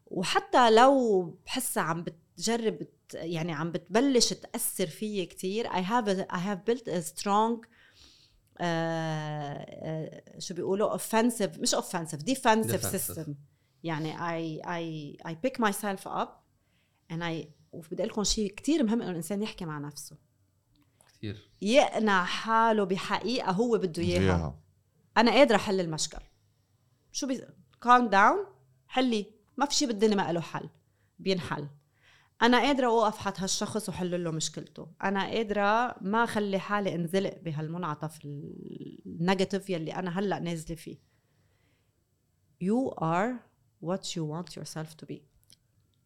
وحتى 0.06 0.70
لو 0.70 1.22
بحسها 1.46 1.82
عم 1.82 2.04
بتجرب 2.04 2.78
يعني 3.14 3.52
عم 3.52 3.72
بتبلش 3.72 4.32
تأثر 4.32 4.86
فيي 4.86 5.26
كتير 5.26 5.68
I 5.68 5.82
have 5.82 6.06
a, 6.08 6.34
I 6.34 6.38
have 6.38 6.70
built 6.70 6.88
a 6.88 7.02
strong 7.14 7.24
آه، 7.30 7.60
آه، 7.60 7.73
شو 10.38 10.54
بيقولوا 10.54 10.96
offensive 10.98 11.58
مش 11.60 11.74
offensive 11.74 12.18
defensive, 12.18 12.80
Defensive. 12.82 13.16
system. 13.16 13.30
يعني 13.84 14.16
I 14.16 14.62
I 14.64 15.26
I 15.28 15.34
pick 15.46 15.64
myself 15.64 16.06
up 16.06 16.28
and 17.12 17.22
I 17.22 17.46
وبدي 17.72 17.94
أقول 18.02 18.08
لكم 18.08 18.24
شيء 18.24 18.54
كثير 18.54 18.82
مهم 18.82 19.02
إنه 19.02 19.10
الإنسان 19.10 19.42
يحكي 19.42 19.64
مع 19.64 19.78
نفسه. 19.78 20.16
كثير 21.14 21.48
يقنع 21.62 22.24
حاله 22.24 22.84
بحقيقة 22.84 23.50
هو 23.52 23.78
بده 23.78 24.02
إياها. 24.02 24.20
إياها. 24.22 24.58
أنا 25.16 25.30
قادرة 25.30 25.56
أحل 25.56 25.80
المشكل. 25.80 26.18
شو 27.12 27.26
بي 27.26 27.40
calm 27.84 28.10
down 28.12 28.46
حلي. 28.86 29.26
ما 29.56 29.66
في 29.66 29.74
شيء 29.74 29.88
بالدنيا 29.88 30.16
ما 30.16 30.32
له 30.32 30.40
حل. 30.40 30.68
بينحل. 31.18 31.68
أنا 32.42 32.58
قادرة 32.60 32.86
أوقف 32.86 33.18
حد 33.18 33.34
هالشخص 33.38 33.88
وحل 33.88 34.24
له 34.24 34.30
مشكلته. 34.30 34.86
أنا 35.02 35.24
قادرة 35.24 35.96
ما 36.00 36.24
أخلي 36.24 36.58
حالي 36.58 36.94
انزلق 36.94 37.38
بهالمنعطف 37.42 38.18
ال 38.24 38.40
negative 38.40 39.70
يلي 39.70 39.94
أنا 39.94 40.18
هلأ 40.18 40.38
نازلة 40.38 40.76
فيه. 40.76 40.98
You 42.64 42.90
are 43.00 43.32
what 43.80 44.16
you 44.16 44.24
want 44.24 44.56
yourself 44.56 44.96
to 44.96 45.06
be. 45.06 45.22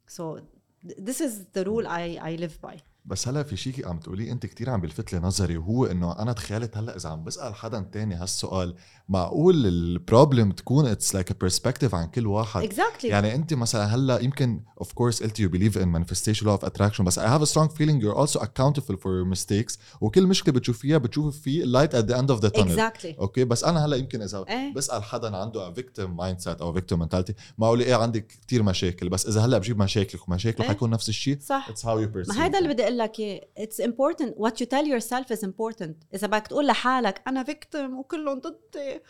So 0.06 0.40
th- 0.88 0.98
this 1.08 1.20
is 1.20 1.32
the 1.56 1.64
rule 1.64 1.86
I, 1.86 2.18
I 2.30 2.36
live 2.36 2.60
by. 2.60 2.76
بس 3.08 3.28
هلا 3.28 3.42
في 3.42 3.56
شيء 3.56 3.88
عم 3.88 3.98
تقوليه 3.98 4.32
انت 4.32 4.46
كتير 4.46 4.70
عم 4.70 4.80
بيلفت 4.80 5.12
لي 5.12 5.18
نظري 5.18 5.56
وهو 5.56 5.86
انه 5.86 6.18
أنا 6.18 6.32
تخيلت 6.32 6.76
هلا 6.76 6.96
إذا 6.96 7.08
عم 7.08 7.24
بسأل 7.24 7.54
حدا 7.54 7.80
تاني 7.92 8.14
هالسؤال 8.14 8.74
معقول 9.08 9.66
ال 9.66 9.77
problem 9.77 10.52
تكون 10.52 10.86
it's 10.86 11.14
like 11.14 11.30
a 11.30 11.34
perspective 11.40 11.94
عن 11.94 12.06
كل 12.06 12.26
واحد؟ 12.26 12.72
Exactly. 12.72 13.04
يعني 13.04 13.34
انت 13.34 13.54
مثلا 13.54 13.84
هلا 13.84 14.18
يمكن 14.18 14.60
of 14.78 14.92
course 14.92 15.22
قلت 15.22 15.40
you 15.40 15.48
believe 15.48 15.78
in 15.78 16.04
manifestation 16.04 16.42
law 16.42 16.60
of 16.60 16.68
attraction 16.68 17.02
بس 17.02 17.20
have 17.20 17.42
a 17.42 17.50
strong 17.50 17.68
feeling 17.68 18.00
you're 18.02 18.18
also 18.18 18.40
accountable 18.40 18.96
for 18.96 19.10
your 19.20 19.36
mistakes 19.36 19.78
وكل 20.00 20.26
مشكلة 20.26 20.54
بتشوفيها 20.54 20.98
بتشوف 20.98 21.40
في 21.40 21.62
at 21.62 21.90
the 21.90 22.14
end 22.14 22.36
of 22.36 22.40
the 22.40 22.50
tunnel. 22.50 22.78
Exactly. 22.78 23.18
أوكي 23.20 23.44
بس 23.44 23.64
أنا 23.64 23.86
هلا 23.86 23.96
يمكن 23.96 24.22
إذا 24.22 24.44
إيه. 24.48 24.74
بسأل 24.74 25.02
حدا 25.02 25.36
عنده 25.36 25.72
victim 25.72 26.16
mindset 26.16 26.60
أو 26.60 26.72
victim 26.72 26.98
mentality 26.98 27.34
معقول 27.58 27.80
إيه 27.80 27.94
عندك 27.94 28.26
كثير 28.46 28.62
مشاكل 28.62 29.08
بس 29.08 29.26
إذا 29.26 29.40
هلا 29.40 29.58
بجيب 29.58 29.82
مشاكلك 29.82 30.28
ومشاكله 30.28 30.62
إيه. 30.62 30.68
حيكون 30.68 30.90
نفس 30.90 31.08
الشيء؟ 31.08 31.38
صح. 31.40 31.68
it's 31.68 31.86
how 31.86 31.98
you 31.98 32.10
ما 32.28 32.44
هيدا 32.44 32.58
اللي 32.58 32.68
بدي 32.68 32.88
لك 32.98 33.20
اتس 33.58 33.80
important. 33.80 34.34
What 34.36 34.52
you 34.60 34.66
tell 34.66 34.86
yourself 34.86 35.36
is 35.36 35.42
important. 35.42 35.94
إذا 36.14 36.26
بدك 36.26 36.46
تقول 36.46 36.66
لحالك 36.66 37.22
أنا 37.28 37.44
victim 37.44 37.98
وكلهم 37.98 38.40
ضدي 38.40 39.00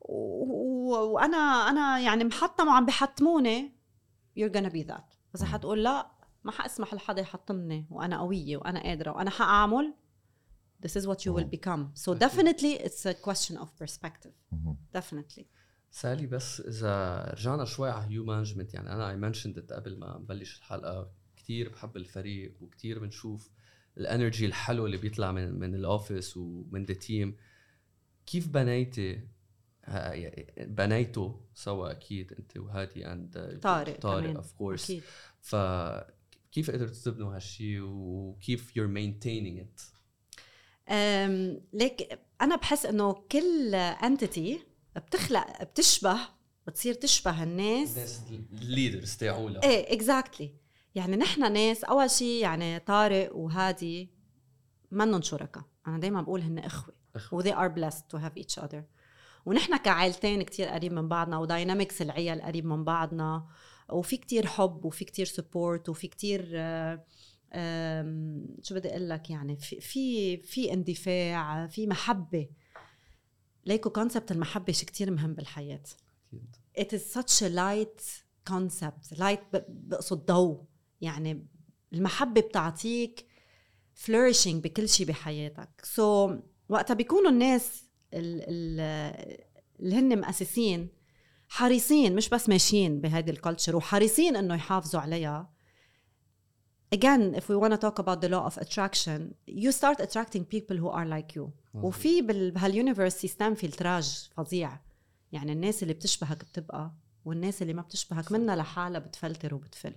وأنا 0.00 1.36
أنا 1.70 1.98
يعني 1.98 2.24
محطم 2.24 2.68
وعم 2.68 2.86
بحطموني 2.86 3.72
you're 4.38 4.52
gonna 4.52 4.70
be 4.70 4.84
that. 4.88 5.16
إذا. 5.36 5.46
حتقول 5.46 5.84
لا 5.84 6.10
ما 6.44 6.52
حأسمح 6.52 6.94
لحدا 6.94 7.22
يحطمني 7.22 7.86
وأنا 7.90 8.20
قوية 8.20 8.56
وأنا 8.56 8.82
قادرة 8.82 9.10
وأنا 9.10 9.30
حأعمل 9.30 9.94
this 10.86 10.96
is 10.96 11.06
what 11.06 11.24
you 11.24 11.32
will 11.32 11.50
become. 11.58 11.90
So 11.94 12.14
definitely 12.14 12.72
it's 12.86 13.06
a 13.06 13.14
question 13.14 13.56
of 13.56 13.68
perspective. 13.78 14.32
definitely. 14.92 15.46
سالي 15.90 16.26
بس 16.26 16.60
إذا 16.60 17.24
رجعنا 17.32 17.64
شوي 17.64 17.90
على 17.90 18.10
هيو 18.10 18.24
management 18.24 18.74
يعني 18.74 18.92
أنا 18.92 19.10
I 19.10 19.16
mentioned 19.16 19.72
قبل 19.72 19.98
ما 19.98 20.18
نبلش 20.18 20.58
الحلقة 20.58 21.10
كثير 21.46 21.68
بحب 21.68 21.96
الفريق 21.96 22.54
وكثير 22.60 22.98
بنشوف 22.98 23.50
ال 23.98 24.05
energy 24.05 24.46
الحلو 24.46 24.86
اللي 24.86 24.96
بيطلع 24.96 25.32
من 25.32 25.54
من 25.58 25.74
ال 25.74 25.83
office 25.83 26.36
ومن 26.36 26.84
the 26.84 26.94
team 26.94 27.36
كيف 28.26 28.48
بنيتي 28.48 29.20
ها- 29.84 30.12
يعني 30.12 30.66
بنيتوا 30.66 31.32
سوا؟ 31.54 31.90
أكيد 31.90 32.32
أنت 32.32 32.56
وهادي 32.56 33.06
and 33.06 33.58
طارق 33.62 33.98
طارق. 34.00 34.36
of 34.36 34.52
course 34.52 34.92
فكيف 35.40 36.70
قدرتوا 36.70 37.02
تبنوا 37.12 37.36
هالشيء 37.36 37.80
وكيف 37.82 38.72
maintaining 38.78 39.62
it 39.64 39.82
أم، 40.92 41.60
ليك 41.72 42.20
أنا 42.40 42.56
بحس 42.56 42.86
إنه 42.86 43.12
كل 43.12 43.74
entity 43.74 44.60
بتخلق 44.96 45.62
بتشبه 45.64 46.18
بتصير 46.66 46.94
تشبه 46.94 47.42
الناس. 47.42 47.90
الناس 47.96 48.22
ال 48.52 48.60
leaders 48.60 49.16
تاعولها 49.16 49.62
إيه 49.62 49.94
exactly 49.96 50.54
يعني 50.96 51.16
نحن 51.16 51.52
ناس 51.52 51.84
أول 51.84 52.10
شيء 52.10 52.42
يعني 52.42 52.78
طارق 52.78 53.36
وهادي 53.36 54.10
منن 54.90 55.22
شركاء 55.22 55.64
أنا 55.86 55.98
دائما 56.00 56.22
بقول 56.22 56.40
هن 56.40 56.58
إخوة. 56.58 56.94
و 57.32 57.42
they 57.42 57.54
are 57.54 57.70
blessed 57.70 58.02
to 58.12 58.18
have 58.20 58.42
each 58.42 58.62
other. 58.62 58.82
ونحن 59.46 59.76
كعائلتين 59.76 60.42
كتير 60.42 60.68
قريب 60.68 60.92
من 60.92 61.08
بعضنا 61.08 61.38
و 61.38 61.45
dynamics 61.45 62.02
العيال 62.02 62.42
قريب 62.42 62.64
من 62.66 62.84
بعضنا 62.84 63.46
وفي 63.88 64.16
كتير 64.16 64.46
حب 64.46 64.84
وفي 64.84 65.04
كتير 65.04 65.26
support 65.26 65.88
وفي 65.88 66.08
كتير 66.08 66.50
آه، 66.54 67.04
شو 68.62 68.74
بدي 68.74 68.90
أقول 68.90 69.08
لك 69.08 69.30
يعني 69.30 69.56
في 69.56 69.80
في 69.80 70.36
في 70.36 70.72
اندفاع 70.72 71.66
في 71.66 71.86
محبة. 71.86 72.48
ليكو 73.66 73.90
concept 73.90 74.32
المحبة 74.32 74.72
شيء 74.72 74.88
كتير 74.88 75.10
مهم 75.10 75.34
بالحياة. 75.34 75.82
أكيد. 76.32 76.56
It 76.78 76.98
is 76.98 77.18
such 77.18 77.42
a 77.42 77.50
light 77.50 78.02
concept 78.50 79.18
light 79.18 79.56
بقصد 79.68 80.26
ضوء. 80.26 80.75
يعني 81.00 81.46
المحبة 81.92 82.40
بتعطيك 82.40 83.26
flourishing 84.04 84.54
بكل 84.54 84.88
شيء 84.88 85.06
بحياتك. 85.06 85.82
So 85.94 86.00
وقتها 86.68 86.94
بيكونوا 86.94 87.30
الناس 87.30 87.84
ال- 88.14 88.42
ال- 88.48 89.36
اللي 89.80 89.96
هن 89.96 90.20
مؤسسين 90.20 90.88
حريصين 91.48 92.14
مش 92.16 92.28
بس 92.28 92.48
ماشيين 92.48 93.00
بهذه 93.00 93.30
ال 93.30 93.36
culture 93.36 93.76
وحريصين 93.76 94.36
إنه 94.36 94.54
يحافظوا 94.54 95.00
عليها. 95.00 95.52
Again 96.94 97.34
if 97.34 97.42
we 97.42 97.56
want 97.62 97.72
to 97.72 97.78
talk 97.78 97.98
about 97.98 98.20
the 98.20 98.28
law 98.28 98.46
of 98.50 98.58
attraction 98.64 99.20
you 99.50 99.72
start 99.72 100.00
attracting 100.00 100.44
people 100.54 100.76
who 100.76 100.88
are 100.90 101.06
like 101.06 101.36
you. 101.36 101.48
وفي 101.74 102.22
بهال 102.22 102.47
universe 102.47 103.14
system 103.14 103.54
filtrage 103.54 104.30
فظيع. 104.36 104.80
يعني 105.32 105.52
الناس 105.52 105.82
اللي 105.82 105.94
بتشبهك 105.94 106.44
بتبقى 106.44 106.94
والناس 107.24 107.62
اللي 107.62 107.74
ما 107.74 107.82
بتشبهك 107.82 108.32
منها 108.32 108.56
لحالها 108.56 109.00
بتفلتر 109.00 109.54
وبتفل. 109.54 109.94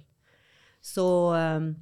so 0.83 1.33
um, 1.35 1.75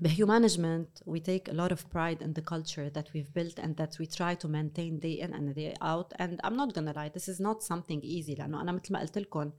بهيو 0.00 0.26
management 0.26 1.02
we 1.06 1.20
take 1.20 1.48
a 1.48 1.54
lot 1.54 1.72
of 1.72 1.80
pride 1.90 2.20
in 2.22 2.32
the 2.38 2.42
culture 2.54 2.90
that 2.90 3.06
we've 3.14 3.32
built 3.34 3.58
and 3.58 3.76
that 3.76 3.98
we 4.00 4.06
try 4.06 4.34
to 4.34 4.48
maintain 4.48 4.98
day 4.98 5.20
in 5.24 5.32
and 5.34 5.54
day 5.54 5.74
out 5.82 6.12
and 6.18 6.32
I'm 6.44 6.56
not 6.62 6.70
gonna 6.74 6.92
lie 7.00 7.08
this 7.16 7.28
is 7.28 7.40
not 7.40 7.62
something 7.62 8.00
easy 8.02 8.34
لأنه 8.38 8.60
أنا 8.60 8.72
مثل 8.72 8.92
ما 8.92 9.00
قلت 9.00 9.18
لكم 9.18 9.50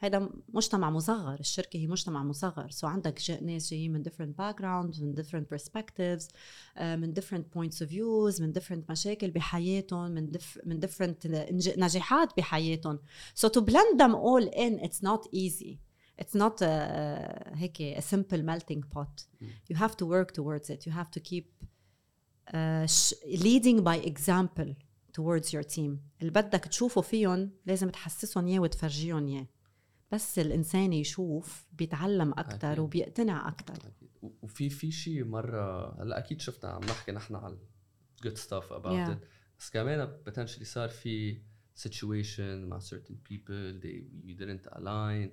هيدا 0.00 0.30
مجتمع 0.48 0.90
مصغر 0.90 1.40
الشركة 1.40 1.76
هي 1.76 1.86
مجتمع 1.86 2.22
مصغر 2.24 2.70
سو 2.70 2.86
so 2.86 2.90
عندك 2.90 3.20
جا- 3.22 3.40
ناس 3.40 3.70
جايين 3.70 3.92
من 3.92 4.02
different 4.04 4.36
backgrounds 4.42 5.02
من 5.02 5.14
different 5.14 5.56
perspectives 5.58 6.28
آه، 6.76 6.96
من 6.96 7.14
different 7.14 7.44
points 7.58 7.76
of 7.76 7.88
views 7.90 8.40
من 8.40 8.52
different 8.58 8.90
مشاكل 8.90 9.30
بحياتهم 9.30 10.10
من 10.10 10.30
دف 10.30 10.58
من 10.64 10.80
different 10.80 11.26
نج- 11.26 11.78
نجاحات 11.78 12.36
بحياتهم 12.36 12.98
so 13.38 13.48
to 13.48 13.60
blend 13.60 13.98
them 14.00 14.14
all 14.14 14.48
in 14.54 14.84
it's 14.86 15.02
not 15.08 15.28
easy 15.34 15.76
It's 16.21 16.35
not 16.35 16.61
a, 16.61 17.53
هيك 17.55 17.81
a 17.97 18.01
simple 18.01 18.41
melting 18.43 18.81
pot 18.95 19.25
you 19.71 19.75
have 19.75 19.95
to 19.95 20.05
work 20.05 20.31
towards 20.33 20.69
it 20.69 20.85
you 20.87 20.91
have 20.91 21.11
to 21.11 21.19
keep 21.19 21.45
uh, 22.53 22.85
sh- 22.87 23.13
leading 23.45 23.83
by 23.83 23.97
example 24.11 24.69
towards 25.13 25.53
your 25.53 25.63
team 25.75 25.91
اللي 26.21 26.31
بدك 26.31 26.59
تشوفه 26.65 27.01
فيهم 27.01 27.51
لازم 27.65 27.89
تحسسهم 27.89 28.47
اياه 28.47 28.59
وتفرجيهم 28.59 29.27
اياه 29.27 29.47
بس 30.11 30.39
الانسان 30.39 30.93
يشوف 30.93 31.65
بيتعلم 31.73 32.31
أكثر 32.31 32.67
أكيد. 32.71 32.79
وبيقتنع 32.79 33.47
أكثر 33.47 33.91
وفي 34.41 34.69
في 34.69 34.91
شيء 34.91 35.23
مره 35.25 35.95
هلا 36.03 36.17
أكيد 36.17 36.41
شفنا 36.41 36.69
عم 36.69 36.83
نحكي 36.83 37.11
نحن 37.11 37.35
على 37.35 37.57
good 38.25 38.37
stuff 38.37 38.71
about 38.71 38.85
Yeah. 38.91 39.11
it 39.13 39.17
بس 39.59 39.69
كمان 39.69 40.17
potentially 40.29 40.63
صار 40.63 40.89
في 40.89 41.41
situation 41.87 42.39
مع 42.39 42.79
certain 42.79 43.15
people 43.29 43.81
they 43.83 44.03
you 44.29 44.35
didn't 44.39 44.69
align 44.77 44.81
آه 44.83 45.31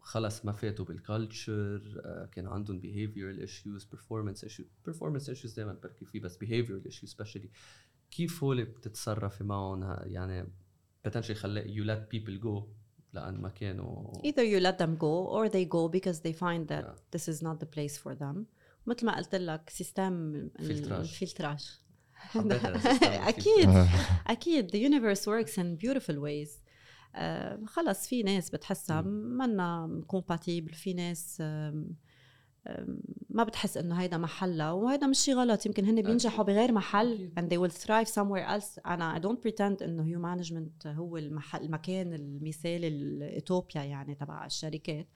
خلص 0.00 0.44
ما 0.44 0.52
فاتوا 0.52 0.84
بالكالتشر 0.84 2.00
آه 2.04 2.28
كان 2.32 2.46
عندهم 2.46 2.80
behavioral 2.80 3.46
issues 3.48 3.84
performance 3.84 4.44
issues 4.48 4.90
performance 4.90 5.24
issues 5.28 5.56
دائما 5.56 5.72
بركي 5.82 6.04
فيه 6.04 6.20
بس 6.20 6.38
behavioral 6.44 6.90
issues 6.92 7.08
especially 7.12 7.46
كيف 8.10 8.44
هول 8.44 8.64
بتتصرفي 8.64 9.44
معهم 9.44 9.96
يعني 10.02 10.48
potentially 11.08 11.32
خلي 11.32 11.62
you 11.62 11.86
let 11.86 12.16
people 12.16 12.42
go 12.44 12.62
لأن 13.12 13.40
ما 13.40 13.48
كانوا 13.48 14.12
either 14.22 14.44
you 14.44 14.60
let 14.66 14.78
them 14.78 14.96
go 14.96 15.26
or 15.36 15.48
they 15.48 15.64
go 15.64 15.88
because 15.98 16.20
they 16.20 16.32
find 16.32 16.68
that 16.68 16.84
Yeah. 16.84 17.16
this 17.16 17.28
is 17.28 17.42
not 17.42 17.60
the 17.60 17.66
place 17.76 17.96
for 17.98 18.14
them 18.14 18.36
مثل 18.86 19.06
ما 19.06 19.16
قلت 19.16 19.34
لك 19.34 19.70
system 19.70 20.48
filtrage. 20.58 21.08
system 21.08 21.44
أكيد 23.04 23.68
آه. 23.68 23.88
أكيد 24.26 24.70
the 24.70 24.80
universe 24.90 25.20
works 25.26 25.52
in 25.56 25.76
beautiful 25.84 26.16
ways 26.16 26.50
آه 26.50 26.69
خلص 27.66 28.06
في 28.06 28.22
ناس 28.22 28.50
بتحسها 28.50 29.00
منا 29.00 30.02
compatible 30.06 30.74
في 30.74 30.94
ناس 30.94 31.42
ما 33.30 33.44
بتحس 33.44 33.76
إنه 33.76 33.94
هيدا 33.94 34.16
محلها 34.16 34.72
وهيدا 34.72 35.06
مش 35.06 35.18
شيء 35.18 35.34
غلط. 35.34 35.66
يمكن 35.66 35.84
هن 35.84 36.02
بينجحوا 36.02 36.44
بغير 36.44 36.72
محل 36.72 37.32
and 37.38 37.42
they 37.42 37.56
will 37.56 37.76
thrive 37.76 38.08
somewhere 38.12 38.60
else. 38.60 38.86
أنا 38.86 39.18
I 39.18 39.22
don't 39.22 39.38
pretend 39.48 39.82
إنه 39.82 40.04
هيو 40.04 40.20
Management 40.20 40.86
هو 40.86 41.16
المحل 41.16 41.64
المكان 41.64 42.12
المثالي 42.12 42.88
الاوتوبيا 42.88 43.82
يعني 43.82 44.14
تبع 44.14 44.46
الشركات. 44.46 45.08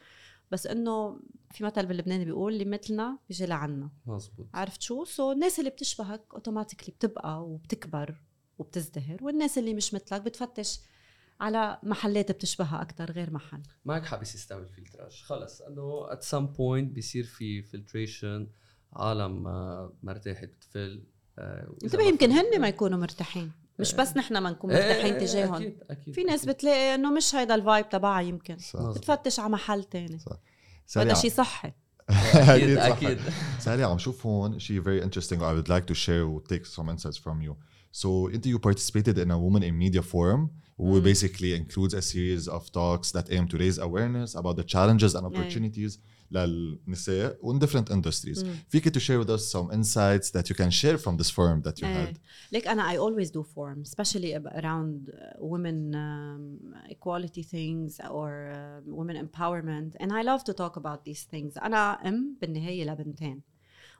بس 0.50 0.66
إنه 0.66 1.20
في 1.50 1.64
مثل 1.64 1.86
باللبناني 1.86 2.24
بيقول 2.24 2.52
اللي 2.52 2.64
مثلنا 2.64 3.18
بيجي 3.28 3.46
لعنا. 3.46 3.90
مزبوط 4.06 4.46
عرفت 4.54 4.82
شو؟ 4.82 5.04
so 5.04 5.32
الناس 5.32 5.58
اللي 5.58 5.70
بتشبهك 5.70 6.22
automatically 6.34 6.94
بتبقى 6.94 7.44
وبتكبر 7.46 8.20
وبتزدهر 8.58 9.18
والناس 9.24 9.58
اللي 9.58 9.74
مش 9.74 9.94
مثلك 9.94 10.20
بتفتش 10.22 10.80
على 11.40 11.78
محلات 11.82 12.32
بتشبهها 12.32 12.82
أكثر 12.82 13.12
غير 13.12 13.30
محل. 13.30 13.62
معك 13.84 14.04
حق 14.04 14.20
بس 14.20 14.34
يستوي 14.34 14.62
ال 14.62 14.68
filtrage. 14.68 15.22
خلص 15.22 15.60
إنه 15.60 16.12
at 16.12 16.22
some 16.22 16.46
point 16.46 16.92
بيصير 16.92 17.24
في 17.24 17.62
filtration 17.62 18.48
عالم 18.92 19.46
آه، 19.46 19.92
مرتاحة 20.02 20.46
بتفل 20.46 21.04
آه، 21.38 21.74
انتبه 21.84 22.02
يمكن 22.02 22.30
هن 22.30 22.60
ما 22.60 22.68
يكونوا 22.68 22.98
مرتاحين. 22.98 23.52
مش 23.78 23.94
بس 23.94 24.16
نحن 24.16 24.38
ما 24.38 24.50
نكون 24.50 24.70
إيه، 24.70 24.78
إيه، 24.82 24.88
مرتاحين 24.88 25.14
إيه، 25.14 25.26
تجاههم. 25.26 25.54
أكيد 25.54 25.78
أكيد 25.90 26.14
في 26.14 26.24
ناس 26.24 26.42
أكيد. 26.42 26.54
بتلاقي 26.54 26.94
إنه 26.94 27.10
مش 27.10 27.34
هيدا 27.34 27.54
ال 27.54 27.61
vibe 27.61 27.88
تبعها 27.88 28.20
يمكن. 28.20 28.58
صح. 28.58 28.80
بتفتش 28.80 29.40
على 29.40 29.48
محل 29.48 29.84
تاني. 29.84 30.18
سالي 30.86 31.10
هذا 31.10 31.20
شيء 31.20 31.30
صحي. 31.30 31.72
أكيد 32.34 32.78
صح. 32.78 32.84
أكيد. 32.84 33.18
سالي 33.64 33.84
عم 33.84 33.98
شوف 33.98 34.26
هون 34.26 34.58
شيء 34.58 34.82
very 34.82 35.04
interesting 35.04 35.38
I 35.38 35.52
would 35.52 35.68
like 35.68 35.86
to 35.86 35.94
share 35.94 36.24
and 36.24 36.48
take 36.52 36.66
some 36.66 36.88
insights 36.88 37.18
from 37.18 37.42
you. 37.46 37.54
So 38.02 38.06
انت 38.34 38.48
you 38.48 38.58
participated 38.58 39.18
in 39.18 39.30
a 39.30 39.38
women 39.38 39.62
in 39.62 39.74
media 39.78 40.02
forum. 40.02 40.48
who 40.77 41.01
Mm. 41.01 41.03
basically 41.03 41.53
includes 41.61 41.93
a 41.93 42.01
series 42.01 42.47
of 42.47 42.61
talks 42.71 43.11
that 43.11 43.25
aim 43.31 43.45
to 43.47 43.57
raise 43.57 43.77
awareness 43.87 44.35
about 44.35 44.55
the 44.59 44.63
challenges 44.73 45.15
and 45.15 45.23
Yeah. 45.23 45.29
opportunities 45.31 45.99
للنساء 46.31 47.35
in 47.43 47.59
different 47.59 47.89
industries. 47.91 48.43
Mm. 48.43 48.47
فيك 48.69 48.89
to 48.89 48.99
share 48.99 49.19
with 49.19 49.29
us 49.29 49.51
some 49.51 49.71
insights 49.71 50.29
that 50.31 50.49
you 50.49 50.55
can 50.55 50.69
share 50.69 50.97
from 50.97 51.17
this 51.17 51.29
forum 51.29 51.61
that 51.61 51.79
you 51.81 51.85
إيه. 51.87 52.05
had. 52.05 52.17
Like 52.55 52.67
أنا 52.67 52.93
I 52.93 52.97
always 52.97 53.29
do 53.31 53.43
forums 53.43 53.89
especially 53.89 54.33
ab- 54.35 54.47
around 54.63 55.09
uh, 55.09 55.43
women 55.53 55.93
um, 55.95 56.75
equality 56.89 57.43
things 57.43 57.99
or 58.09 58.29
um, 58.53 58.93
women 58.99 59.15
empowerment 59.27 59.95
and 60.03 60.11
I 60.11 60.21
love 60.23 60.43
to 60.43 60.53
talk 60.53 60.75
about 60.77 60.99
these 61.09 61.23
things 61.33 61.57
أنا 61.57 62.07
أم 62.07 62.37
بالنهاية 62.41 62.83
لبنتين 62.85 63.41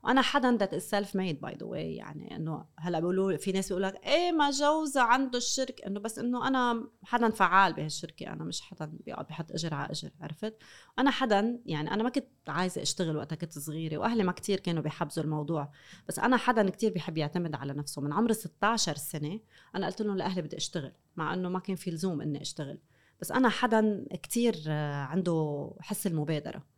وأنا 0.05 0.23
حدا 0.23 0.59
is 0.67 0.83
self 0.83 1.09
made 1.09 1.41
by 1.47 1.55
the 1.55 1.67
way. 1.67 1.75
يعني 1.75 2.37
إنه 2.37 2.65
هلأ 2.79 3.01
بيقولوا 3.01 3.37
في 3.37 3.53
ناس 3.53 3.69
بيقول 3.69 3.83
لك 3.83 4.07
إيه 4.07 4.33
ما 4.33 4.51
جوزها 4.51 5.03
عنده 5.03 5.39
الشركة 5.39 5.87
إنه 5.87 6.01
بس 6.01 6.19
إنه 6.19 6.49
أنا 6.49 6.89
حدا 7.03 7.31
فعال 7.31 7.73
بهالشركة. 7.73 8.33
أنا 8.33 8.45
مش 8.45 8.61
حدا 8.61 8.93
بيقعد 9.07 9.27
بيحط 9.27 9.53
أجر 9.53 9.75
على 9.75 9.91
أجر 9.91 10.11
عرفت؟ 10.21 10.57
أنا 10.99 11.11
حدا 11.11 11.61
يعني 11.67 11.95
أنا 11.95 12.03
ما 12.03 12.09
كنت 12.09 12.27
عايزة 12.49 12.83
أشتغل 12.83 13.17
وقتها 13.17 13.37
كنت 13.37 13.59
صغيرة 13.59 13.97
وأهلي 13.97 14.25
ما 14.25 14.33
كتير 14.33 14.61
كانوا 14.61 14.83
بيحبزوا 14.83 15.25
الموضوع. 15.25 15.73
بس 16.09 16.19
أنا 16.19 16.37
حدا 16.37 16.71
كتير 16.71 16.93
بيحب 16.93 17.19
يعتمد 17.19 17.55
على 17.55 17.73
نفسه. 17.73 18.03
من 18.03 18.13
عمر 18.13 18.33
16 18.33 18.97
سنة 18.97 19.41
أنا 19.75 19.87
قلت 19.87 20.03
لهم 20.03 20.17
لأهلي 20.17 20.43
بدي 20.43 20.57
أشتغل 20.57 20.93
مع 21.17 21.35
إنه 21.35 21.49
ما 21.49 21.59
كان 21.59 21.77
في 21.77 21.91
لزوم 21.91 22.21
إني 22.21 22.43
أشتغل. 22.43 22.79
بس 23.21 23.33
أنا 23.33 23.49
حدا 23.49 24.07
كتير 24.23 24.55
آه، 24.69 24.95
عنده 24.95 25.71
حس 25.81 26.07
المبادرة. 26.07 26.74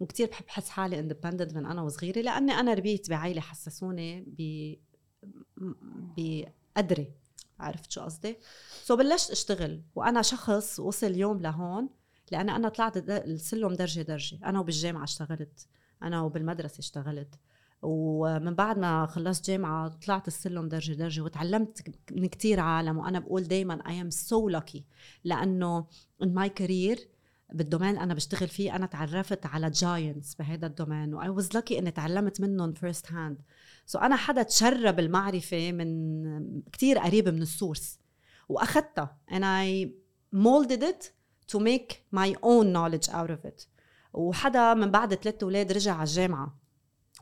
وكتير 0.00 0.28
بحب 0.28 0.44
حس 0.48 0.68
حالي 0.68 0.98
independent 0.98 1.54
من 1.54 1.66
أنا 1.66 1.82
وصغيرة 1.82 2.20
لأني 2.20 2.52
أنا 2.52 2.74
ربيت 2.74 3.10
بعائله 3.10 3.40
حسسوني 3.40 4.24
ب 4.26 4.74
بقدري 6.16 7.12
عرفت 7.60 7.90
شو 7.90 8.00
قصدي؟ 8.00 8.36
so 8.82 8.96
بلشت 8.96 9.30
أشتغل 9.30 9.82
وأنا 9.94 10.22
شخص 10.22 10.80
وصل 10.80 11.14
يوم 11.14 11.40
لهون 11.40 11.88
لأن 12.32 12.50
أنا 12.50 12.68
طلعت 12.68 12.96
السلم 12.96 13.74
درجة 13.74 14.00
درجة 14.02 14.38
أنا 14.44 14.60
وبالجامعة 14.60 15.04
اشتغلت 15.04 15.66
أنا 16.02 16.22
وبالمدرسة 16.22 16.78
اشتغلت 16.78 17.34
ومن 17.82 18.54
بعد 18.54 18.78
ما 18.78 19.06
خلصت 19.06 19.46
جامعة 19.46 19.88
طلعت 19.88 20.28
السلم 20.28 20.68
درجة 20.68 20.92
درجة 20.92 21.20
وتعلمت 21.20 21.82
من 22.12 22.26
كتير 22.26 22.60
عالم 22.60 22.98
وأنا 22.98 23.18
بقول 23.18 23.42
دايما 23.42 23.82
I 23.82 24.04
am 24.04 24.16
so 24.16 24.58
lucky 24.58 24.80
لأنه 25.24 25.86
in 26.24 26.28
my 26.28 26.48
career 26.60 26.98
بال 27.52 27.62
domaine 27.62 27.98
أنا 27.98 28.14
بشتغل 28.14 28.48
فيه. 28.48 28.76
أنا 28.76 28.86
تعرفت 28.86 29.46
على 29.46 29.72
giants 29.72 30.36
بهذا 30.38 30.66
ال 30.66 30.72
domaine 30.72 31.14
و 31.14 31.22
I 31.22 31.42
was 31.42 31.46
lucky 31.46 31.72
إني 31.72 31.90
تعلمت 31.90 32.40
منهم 32.40 32.74
first 32.74 33.06
hand. 33.06 33.42
So 33.92 34.02
أنا 34.02 34.16
حدا 34.16 34.42
تشرب 34.42 34.98
المعرفة 34.98 35.72
من 35.72 36.62
كتير 36.72 36.98
قريب 36.98 37.28
من 37.28 37.42
ال 37.42 37.50
source 37.50 37.98
وأخدتها. 38.48 39.16
And 39.30 39.42
I 39.44 39.88
molded 40.36 40.82
it 40.82 41.04
to 41.52 41.58
make 41.58 41.92
my 42.12 42.34
own 42.42 42.72
knowledge 42.72 43.08
out 43.08 43.30
of 43.30 43.44
it. 43.44 43.66
وحدا 44.12 44.74
من 44.74 44.90
بعد 44.90 45.14
ثلاث 45.14 45.42
أولاد 45.42 45.72
رجع 45.72 45.94
على 45.94 46.02
الجامعة 46.02 46.58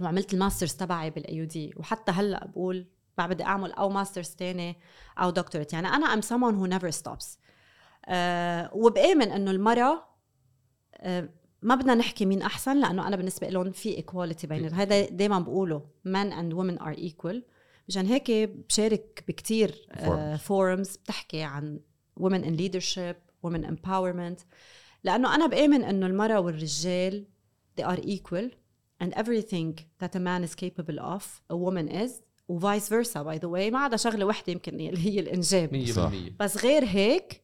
وعملت 0.01 0.35
ال 0.35 0.39
master's 0.39 0.73
تبعي 0.73 1.11
بال 1.11 1.47
ID 1.47 1.75
وحتى 1.77 2.13
هلأ 2.13 2.47
بقول 2.47 2.87
بعد 3.19 3.29
بدي 3.29 3.45
أعمل 3.45 3.73
أو 3.73 3.89
master's 3.89 4.29
تاني 4.29 4.77
أو 5.19 5.31
doctorate 5.31 5.73
يعني 5.73 5.89
أنا 5.89 6.07
I'm 6.07 6.21
someone 6.21 6.75
never 6.75 6.93
stops. 7.01 7.27
أه 8.07 8.71
وبآمن 8.75 9.31
إنه 9.31 9.51
المراه 9.51 10.08
ما 11.63 11.75
بدنا 11.75 11.95
نحكي 11.95 12.27
مين 12.27 12.43
أحسن 12.43 12.81
لأنه 12.81 13.09
أنا 13.09 13.17
بالنسبة 13.17 13.49
لهم 13.49 13.73
في 13.73 13.97
equality 13.97 14.47
بين 14.47 14.73
هذا 14.73 15.09
دائما 15.09 15.39
بقوله 15.39 15.87
men 16.09 16.33
and 16.33 16.55
women 16.55 16.83
are 16.83 16.99
equal. 16.99 17.37
مشان 17.89 18.07
هيك 18.07 18.31
بشارك 18.69 19.25
بكتير 19.29 19.89
forums 20.39 20.97
بتحكي 20.97 21.43
عن 21.43 21.81
women 22.21 22.43
in 22.45 22.61
leadership 22.61 23.17
women 23.47 23.65
empowerment. 23.65 24.45
لأنه 25.05 25.35
أنا 25.35 25.47
بآمن 25.47 25.85
إنه 25.85 26.07
المرأة 26.07 26.41
والرجال 26.41 27.27
they 27.81 27.85
are 27.85 28.01
equal 28.01 28.51
and 29.05 29.13
everything 29.15 29.79
that 30.03 30.17
a 30.17 30.21
man 30.21 30.45
is 30.45 30.55
capable 30.55 30.99
of 31.01 31.43
a 31.51 31.57
woman 31.57 31.89
is 31.89 32.11
و 32.49 32.59
vice 32.59 32.89
versa. 32.89 33.25
By 33.25 33.39
the 33.39 33.49
way 33.49 33.71
ما 33.71 33.79
عدا 33.79 33.97
شغلة 33.97 34.27
وحدة 34.27 34.53
يمكن 34.53 34.75
اللي 34.81 35.07
هي 35.07 35.21
الإنجاب. 35.21 35.87
100% 35.87 35.91
صح. 35.91 36.13
بس 36.41 36.65
غير 36.65 36.85
هيك 36.85 37.43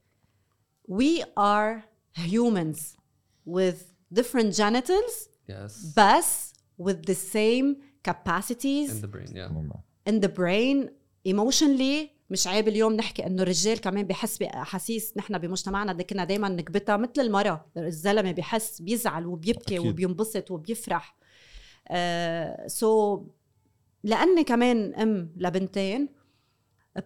we 0.91 1.23
are 1.39 1.83
humans. 2.17 3.04
With 3.49 3.79
different 4.19 4.57
genitals 4.57 5.29
يس 5.49 5.95
بس 5.99 6.53
with 6.83 7.11
the 7.11 7.15
same 7.15 7.77
capacities 8.11 8.91
in 8.91 9.05
the 9.05 9.11
brain 9.15 9.35
yeah. 9.35 10.11
In 10.11 10.21
the 10.21 10.29
brain. 10.29 10.91
Emotionally 11.29 12.15
مش 12.31 12.47
عيب 12.47 12.69
اليوم 12.69 12.93
نحكي 12.93 13.27
إنه 13.27 13.43
الرجال 13.43 13.81
كمان 13.81 14.07
بحس 14.07 14.39
باحاسيس 14.39 15.17
نحن 15.17 15.39
بمجتمعنا 15.39 15.93
دي 15.93 16.05
كنا 16.05 16.25
دائما 16.25 16.49
نكبتها 16.49 16.97
مثل 16.97 17.13
المراه 17.19 17.65
الزلمة 17.77 18.33
بحس 18.33 18.83
بيزعل 18.83 19.27
وبيبكي 19.27 19.77
أكيد. 19.79 19.89
وبينبسط 19.91 20.51
وبيفرح. 20.51 21.17
آه 21.89 22.67
so 22.67 23.27
لأني 24.05 24.45
كمان 24.45 24.95
أم 24.95 25.33
لبنتين 25.37 26.09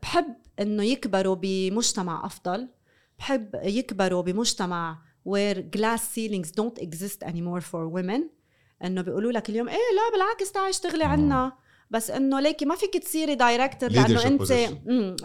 بحب 0.03 0.37
إنه 0.61 0.83
يكبروا 0.83 1.35
بمجتمع 1.35 2.27
أفضل 2.27 2.69
بحب 3.19 3.61
يكبروا 3.63 4.23
بمجتمع 4.23 5.03
where 5.29 5.59
glass 5.77 6.03
ceilings 6.15 6.51
don't 6.51 6.79
exist 6.87 7.23
anymore 7.31 7.61
for 7.61 7.83
women. 7.99 8.23
إنه 8.85 9.03
بيقولوا 9.03 9.33
لك 9.33 9.51
اليوم 9.51 9.69
إيه 9.69 9.75
لا 9.77 10.13
بالعكس 10.13 10.53
تعي 10.53 10.71
اشتغلي 10.71 11.05
عنا. 11.05 11.53
بس 11.91 12.11
إنه 12.11 12.41
ليكي 12.41 12.65
ما 12.65 12.75
فيك 12.75 13.03
تصيري 13.03 13.35
director 13.35 13.91
لأنه 13.91 14.27
انت 14.27 14.53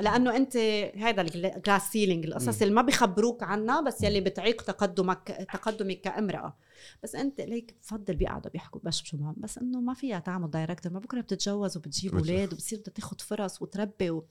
لأنه 0.01 0.35
أنت 0.35 0.57
هذا 0.97 1.21
ال 1.21 1.33
glass 1.33 1.91
ceiling 1.91 2.25
القصص 2.25 2.61
اللي 2.61 2.73
ما 2.73 2.81
بيخبروك 2.81 3.43
عنها 3.43 3.81
بس 3.81 4.03
يلي 4.03 4.21
بتعيق 4.21 4.61
تقدمك 4.61 5.47
تقدمك 5.53 6.01
كامرأة. 6.01 6.57
بس 7.03 7.15
أنت 7.15 7.41
ليك 7.41 7.75
بفضل 7.81 8.15
بيقعدوا 8.15 8.51
بيحكوا 8.51 8.81
بشبشوا 8.83 9.19
معهم 9.19 9.35
بس 9.37 9.57
إنه 9.57 9.81
ما 9.81 9.93
فيها 9.93 10.19
تعمل 10.19 10.49
director 10.49 10.93
ما 10.93 10.99
بكره 10.99 11.21
بتتجوز 11.21 11.77
وبتجيب. 11.77 12.15
أولاد 12.15 12.53
وبتصير 12.53 12.79
بدها 12.79 12.93
تاخذ 12.93 13.17
فرص 13.19 13.61
وتربي 13.61 14.09
و... 14.09 14.25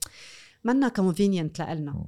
منا 0.63 0.87
convenient 0.87 1.61
لنا 1.61 2.05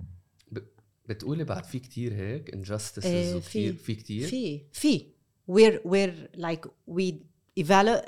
بتقولي 1.10 1.44
بعد 1.44 1.64
في 1.66 1.80
كتير 1.80 2.14
هيك 2.14 2.56
injustices 2.56 3.06
إيه، 3.06 3.36
وكتير 3.36 3.74
في. 3.74 3.78
في 3.78 3.96
كتير؟ 3.96 4.28
في 4.28 4.62
في. 4.72 5.06
We're 5.52 5.80
we're 5.88 6.40
like 6.42 6.68
we 6.96 7.14
evalu- 7.60 8.06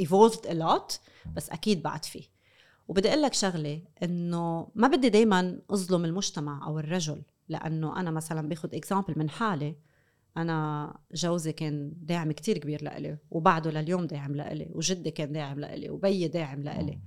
evolved 0.00 0.46
a 0.50 0.54
lot 0.54 0.98
بس 1.36 1.50
أكيد 1.50 1.82
بعد 1.82 2.04
في. 2.04 2.28
وبدي 2.88 3.08
أقول 3.08 3.22
لك 3.22 3.34
شغلة 3.34 3.82
إنه 4.02 4.68
ما 4.74 4.88
بدي 4.88 5.08
دائما 5.08 5.58
أظلم 5.70 6.04
المجتمع 6.04 6.66
أو 6.66 6.78
الرجل 6.78 7.22
لأنه 7.48 8.00
أنا 8.00 8.10
مثلا 8.10 8.48
باخذ 8.48 8.74
اكزامبل 8.74 9.14
من 9.16 9.30
حالي. 9.30 9.76
أنا 10.36 10.98
جوزي 11.14 11.52
كان 11.52 11.92
داعم 11.96 12.32
كتير 12.32 12.58
كبير 12.58 12.82
لإلي 12.82 13.18
وبعده 13.30 13.70
لليوم 13.70 14.06
داعم 14.06 14.34
لإلي 14.36 14.68
وجدي 14.72 15.10
كان 15.10 15.32
داعم 15.32 15.60
لإلي 15.60 15.90
وبيي 15.90 16.28
داعم 16.28 16.62
لإلي. 16.62 16.98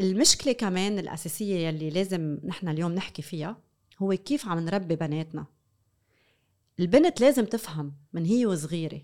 المشكلة 0.00 0.52
كمان 0.52 0.98
الأساسية 0.98 1.66
يلي 1.68 1.90
لازم 1.90 2.38
نحن 2.44 2.68
اليوم 2.68 2.92
نحكي 2.92 3.22
فيها 3.22 3.56
هو 3.98 4.12
كيف 4.12 4.48
عم 4.48 4.58
نربي 4.58 4.96
بناتنا؟ 4.96 5.46
البنت 6.80 7.20
لازم 7.20 7.44
تفهم 7.44 7.92
من 8.12 8.24
هي 8.24 8.46
وصغيرة 8.46 9.02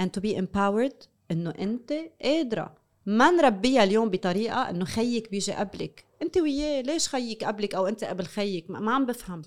and 0.00 0.04
to 0.04 0.22
be 0.22 0.36
empowered 0.36 1.06
إنه 1.30 1.50
أنت 1.50 1.92
قادرة. 2.22 2.74
ما 3.06 3.30
نربيها 3.30 3.84
اليوم 3.84 4.10
بطريقة 4.10 4.70
إنه 4.70 4.84
خيك 4.84 5.30
بيجي 5.30 5.52
قبلك. 5.52 6.04
أنت 6.22 6.38
وياه 6.38 6.82
ليش 6.82 7.08
خيك 7.08 7.44
قبلك 7.44 7.74
أو 7.74 7.86
أنت 7.86 8.04
قبل 8.04 8.24
خيك؟ 8.24 8.70
ما 8.70 8.80
ما 8.80 8.94
عم 8.94 9.06
بفهم. 9.06 9.42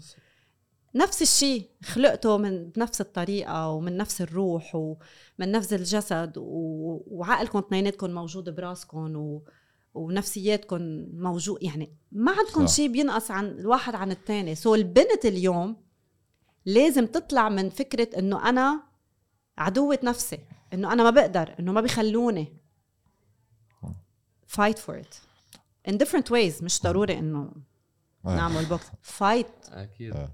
نفس 0.95 1.21
الشيء 1.21 1.69
خلقته 1.83 2.37
من 2.37 2.69
بنفس 2.69 3.01
الطريقة 3.01 3.69
ومن 3.69 3.97
نفس 3.97 4.21
الروح 4.21 4.75
ومن 4.75 5.51
نفس 5.51 5.73
الجسد 5.73 6.37
و... 6.37 7.03
وعقلكم 7.07 7.59
اثنيناتكم 7.59 8.11
موجود 8.11 8.55
براسكم 8.55 9.15
و... 9.15 9.43
ونفسياتكم 9.99 10.81
موجود 11.13 11.63
يعني 11.63 11.93
ما 12.11 12.31
عندكم. 12.31 12.67
شيء 12.67 12.91
بينقص 12.91 13.31
عن 13.31 13.45
الواحد 13.45 13.95
عن 13.95 14.11
الثاني 14.11 14.55
سو 14.55 14.75
البنت 14.75 15.25
اليوم 15.25 15.75
لازم 16.65 17.05
تطلع 17.05 17.49
من 17.49 17.69
فكرة 17.69 18.19
إنه 18.19 18.49
أنا 18.49 18.83
عدوة 19.57 19.99
نفسي 20.03 20.39
إنه 20.73 20.93
أنا 20.93 21.03
ما 21.03 21.09
بقدر 21.09 21.55
إنه 21.59 21.71
ما 21.71 21.81
بيخلوني 21.81 22.53
fight 24.57 24.77
for 24.77 24.95
it 24.95 25.13
in 25.89 25.97
different 25.97 26.29
ways 26.29 26.63
مش 26.63 26.81
ضروري 26.81 27.19
إنه 27.19 27.51
آه. 28.25 28.35
نعمل 28.35 28.65
box 28.65 28.85
fight 29.19 29.71
أكيد 29.73 30.15
آه. 30.15 30.29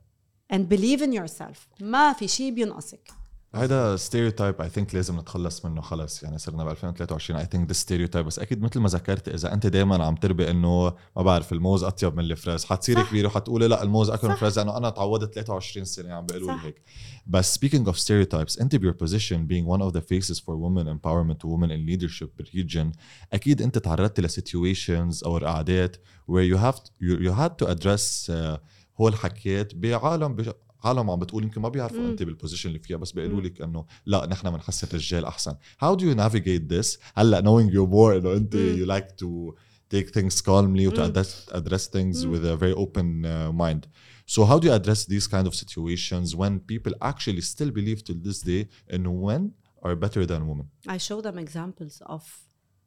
and 0.53 0.69
believe 0.73 1.01
in 1.01 1.11
yourself 1.21 1.81
ما 1.81 2.13
في 2.13 2.27
شيء 2.27 2.53
بينقصك 2.53 3.11
هيدا 3.55 3.95
stereotype 3.95 4.61
I 4.61 4.69
think 4.69 4.95
لازم 4.95 5.19
نتخلص 5.19 5.65
منه 5.65 5.81
خلص 5.81 6.23
يعني 6.23 6.37
صرنا 6.37 6.63
ب 6.63 6.67
2023 6.67 7.39
I 7.39 7.45
think 7.51 7.67
the 7.67 7.73
stereotype 7.73 8.25
بس 8.25 8.39
أكيد 8.39 8.61
مثل 8.61 8.79
ما 8.79 8.89
ذكرت 8.89 9.29
إذا 9.29 9.53
أنت 9.53 9.67
دائما 9.67 10.05
عم 10.05 10.15
تربي 10.15 10.49
إنه 10.51 10.93
ما 11.15 11.23
بعرف 11.23 11.53
الموز 11.53 11.83
أطيب 11.83 12.15
من 12.15 12.23
الفريز 12.23 12.65
حتصيري. 12.65 13.03
كبيره 13.03 13.27
وحتقولي 13.27 13.67
لا 13.67 13.83
الموز 13.83 14.09
اكل 14.09 14.27
من. 14.27 14.33
الفريز 14.33 14.59
لأنه 14.59 14.77
أنا 14.77 14.89
تعودت 14.89 15.33
23 15.33 15.85
سنة 15.85 16.13
عم 16.13 16.25
بيقولوا 16.25 16.51
لي. 16.51 16.59
هيك 16.63 16.81
بس 17.27 17.57
speaking 17.57 17.85
of 17.91 17.95
stereotypes 17.95 18.61
أنت 18.61 18.75
by 18.75 18.81
your 18.81 18.93
position 19.03 19.47
being 19.47 19.77
one 19.77 19.81
of 19.81 19.97
the 19.97 20.01
faces 20.01 20.39
for 20.39 20.53
women 20.55 20.87
empowerment 20.87 21.45
و 21.45 21.57
women 21.57 21.69
in 21.69 21.89
leadership 21.89 22.27
بال 22.37 22.51
region 22.51 22.91
أكيد 23.33 23.61
أنت 23.61 23.77
تعرضت 23.77 24.19
ل 24.19 24.29
situations 24.29 25.25
أو 25.25 25.37
قعدات 25.37 25.95
where 26.31 26.53
you 26.53 26.57
have 26.57 26.75
to, 26.75 26.89
you, 27.01 27.27
you 27.27 27.31
had 27.31 27.65
to 27.65 27.69
address 27.69 28.29
uh, 28.29 28.59
هول 29.01 29.13
الحكيات 29.13 29.75
بعالم. 29.75 30.53
عالم 30.84 31.10
عم 31.10 31.18
بتقول 31.18 31.44
يمكن 31.44 31.60
ما 31.60 31.68
بيعرفوا 31.68 31.98
مم. 31.98 32.10
انت 32.10 32.22
بالبوزيشن 32.22 32.68
اللي 32.68 32.78
فيها 32.78 32.96
بس 32.96 33.12
بيقولوا 33.12 33.40
مم. 33.40 33.46
لك 33.46 33.62
انه 33.62 33.84
لا 34.06 34.26
نحن 34.26 34.50
بنحس 34.50 34.84
الرجال 34.84 35.24
احسن 35.24 35.52
how 35.84 35.96
do 35.96 36.00
you 36.00 36.16
navigate 36.16 36.72
this 36.76 36.98
هلا 37.14 37.40
knowing 37.40 37.70
you 37.72 37.90
more 37.92 38.16
انه 38.16 38.32
انت 38.32 38.56
مم. 38.56 38.84
you 38.84 38.88
like 38.88 39.08
to 39.08 39.54
take 39.94 40.10
things 40.10 40.36
calmly 40.42 40.86
و 40.86 40.90
to 40.90 40.98
مم. 40.98 41.12
address, 41.12 41.52
address 41.52 41.84
things 41.88 42.24
مم. 42.24 42.34
with 42.34 42.44
a 42.44 42.62
very 42.62 42.74
open 42.74 43.24
uh, 43.24 43.52
mind 43.62 43.86
so 44.34 44.44
how 44.44 44.58
do 44.58 44.66
you 44.66 44.72
address 44.80 45.04
these 45.06 45.26
kind 45.26 45.46
of 45.46 45.54
situations 45.54 46.36
when 46.36 46.58
people 46.72 46.94
actually 47.02 47.40
still 47.40 47.70
believe 47.70 48.00
till 48.02 48.20
this 48.28 48.44
day 48.44 48.66
انه 48.94 49.26
men 49.38 49.50
are 49.86 49.94
better 49.94 50.26
than 50.26 50.40
women 50.50 50.92
I 50.92 50.98
show 50.98 51.20
them 51.26 51.38
examples 51.38 51.94
of 52.06 52.22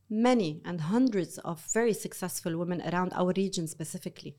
many 0.10 0.62
and 0.66 0.78
hundreds 0.96 1.34
of 1.40 1.58
very 1.74 1.94
successful 2.06 2.54
women 2.62 2.80
around 2.90 3.12
our 3.20 3.32
region 3.44 3.68
specifically 3.68 4.34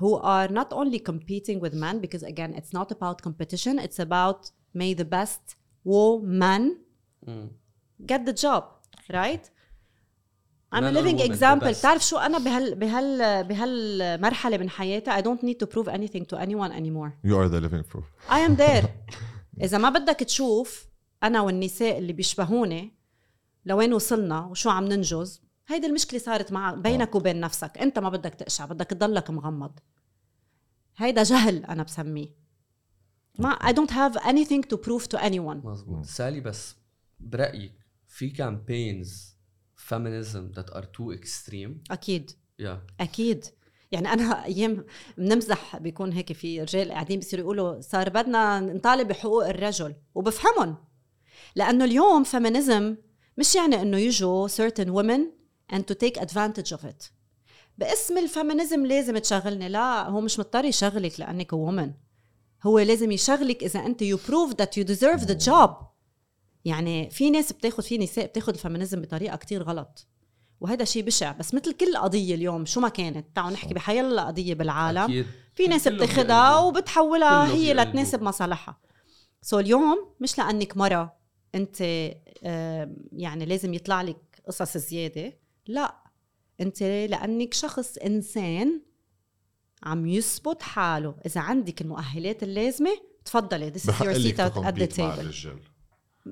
who 0.00 0.14
are 0.34 0.48
not 0.52 0.72
only 0.72 0.98
competing 1.10 1.58
with 1.64 1.74
men 1.74 1.96
because 2.04 2.22
again 2.22 2.54
it's 2.58 2.72
not 2.78 2.88
about 2.96 3.16
competition 3.28 3.78
it's 3.86 3.98
about 4.06 4.40
may 4.74 4.94
the 4.94 5.04
best 5.16 5.56
woman 5.84 6.62
مم. 7.22 7.48
get 8.06 8.20
the 8.26 8.32
job 8.44 8.64
right 9.12 9.50
I'm 10.72 10.84
Men 10.84 10.84
a 10.84 10.98
or 10.98 11.02
living 11.02 11.16
women, 11.16 11.28
the 11.28 11.34
example 11.34 11.68
best. 11.68 11.82
تعرف 11.82 12.02
شو 12.08 12.18
أنا 12.18 12.38
بهال 12.38 12.74
بهال 12.74 13.44
بهالمرحلة 13.44 14.56
من 14.56 14.70
حياتي 14.70 15.10
I 15.10 15.20
don't 15.22 15.42
need 15.42 15.58
to 15.64 15.66
prove 15.66 15.88
anything 15.88 16.24
to 16.24 16.36
anyone 16.38 16.72
anymore 16.72 17.12
you 17.24 17.36
are 17.36 17.48
the 17.48 17.60
living 17.60 17.84
proof 17.92 18.04
I 18.30 18.38
am 18.48 18.56
there 18.56 18.86
إذا 19.62 19.78
ما 19.78 19.90
بدك 19.90 20.16
تشوف 20.16 20.86
أنا 21.22 21.40
والنساء 21.40 21.98
اللي 21.98 22.12
بيشبهوني 22.12 22.92
لوين 23.66 23.92
وصلنا 23.94 24.40
وشو 24.46 24.70
عم 24.70 24.84
ننجز 24.84 25.42
هيدي 25.67 25.87
المشكلة 25.87 26.19
صارت 26.19 26.51
مع 26.51 26.73
بينك 26.73 27.15
وبين 27.15 27.39
نفسك. 27.39 27.77
أنت 27.77 27.99
ما 27.99 28.09
بدك 28.09 28.33
تقشع 28.33 28.65
بدك 28.65 28.85
تضلك 28.85 29.29
مغمض. 29.29 29.79
هيدا 30.97 31.23
جهل 31.23 31.65
أنا 31.65 31.83
بسميه. 31.83 32.35
ما 33.39 33.55
I 33.55 33.73
don't 33.73 33.91
have 33.91 34.21
anything 34.23 34.61
to 34.73 34.77
prove 34.77 35.07
to 35.07 35.21
anyone. 35.21 35.65
مزبوط 35.65 36.05
سالي 36.05 36.39
بس 36.39 36.75
برأيك 37.19 37.73
في 38.07 38.29
campaigns 38.29 39.35
feminism 39.89 40.57
that 40.57 40.75
are 40.75 40.85
too 40.85 41.19
extreme 41.19 41.91
أكيد. 41.91 42.31
Yeah. 42.61 42.65
أكيد. 42.99 43.45
يعني 43.91 44.13
أنا 44.13 44.45
أيام 44.45 44.85
بنمزح 45.17 45.77
بيكون 45.77 46.11
هيك 46.11 46.33
في 46.33 46.61
رجال 46.61 46.91
قاعدين 46.91 47.19
بيصيروا 47.19 47.43
يقولوا 47.43 47.81
صار 47.81 48.09
بدنا 48.09 48.59
نطالب 48.59 49.07
بحقوق 49.07 49.47
الرجل 49.47 49.95
وبفهمهم. 50.15 50.77
لأنه 51.55 51.85
اليوم 51.85 52.23
feminism 52.23 52.95
مش 53.37 53.55
يعني 53.55 53.81
إنه 53.81 53.97
يجوا 53.97 54.47
certain 54.47 54.87
women 54.87 55.21
and 55.73 55.79
to 55.79 55.95
take 55.95 56.21
advantage 56.21 56.77
of 56.77 56.85
it. 56.85 57.11
باسم 57.77 58.17
ال 58.17 58.25
feminism 58.25 58.85
لازم 58.85 59.17
تشغلني. 59.17 59.69
لا 59.69 60.09
هو 60.09 60.21
مش 60.21 60.39
مضطر 60.39 60.65
يشغلك 60.65 61.19
لأنك 61.19 61.53
woman 61.53 61.93
هو 62.63 62.79
لازم 62.79 63.11
يشغلك 63.11 63.63
إذا 63.63 63.85
أنت 63.85 64.03
you 64.03 64.17
prove 64.17 64.53
that 64.53 64.69
you 64.77 64.87
deserve 64.87 65.27
the 65.27 65.45
job. 65.45 65.69
يعني 66.65 67.09
في 67.09 67.29
ناس 67.29 67.51
بتاخد 67.53 67.83
في 67.83 67.97
نساء 67.97 68.25
بتاخد 68.25 68.53
ال 68.53 68.58
feminism 68.58 69.01
بطريقة 69.01 69.35
كتير 69.35 69.63
غلط. 69.63 70.07
وهذا 70.59 70.85
شيء 70.85 71.03
بشع. 71.03 71.31
بس 71.31 71.53
مثل 71.53 71.73
كل 71.73 71.97
قضيه 71.97 72.35
اليوم 72.35 72.65
شو 72.65 72.79
ما 72.79 72.89
كانت. 72.89 73.35
تعالوا 73.35 73.51
نحكي 73.51 73.73
بحيلا 73.73 74.27
قضيه 74.27 74.53
بالعالم. 74.53 74.97
أكيد. 74.97 75.25
في 75.53 75.67
ناس 75.67 75.87
بيقلبوا. 75.87 76.59
وبتحولها 76.59 77.47
هي. 77.47 77.73
لتناسب 77.73 78.21
مصالحها. 78.21 78.79
سو 79.41 79.59
اليوم 79.59 80.09
مش 80.19 80.37
لأنك 80.37 80.77
مرة 80.77 81.15
أنت 81.55 81.81
يعني 83.11 83.45
لازم 83.45 83.73
يطلع 83.73 84.01
لك 84.01 84.41
قصص 84.47 84.77
زيادة. 84.77 85.33
لا 85.67 85.95
انت 86.61 86.83
لأنك 86.83 87.53
شخص 87.53 87.97
إنسان 87.97 88.81
عم 89.83 90.05
يثبت 90.05 90.61
حاله. 90.61 91.15
إذا 91.25 91.41
عندك 91.41 91.81
المؤهلات 91.81 92.43
اللازمة 92.43 92.97
تفضلي. 93.25 93.71
This 93.71 93.83
is 93.83 93.87
بحق 93.87 94.05
your 94.05 94.09
لك 94.09 94.35
seat 94.35 94.39
at 94.39 95.74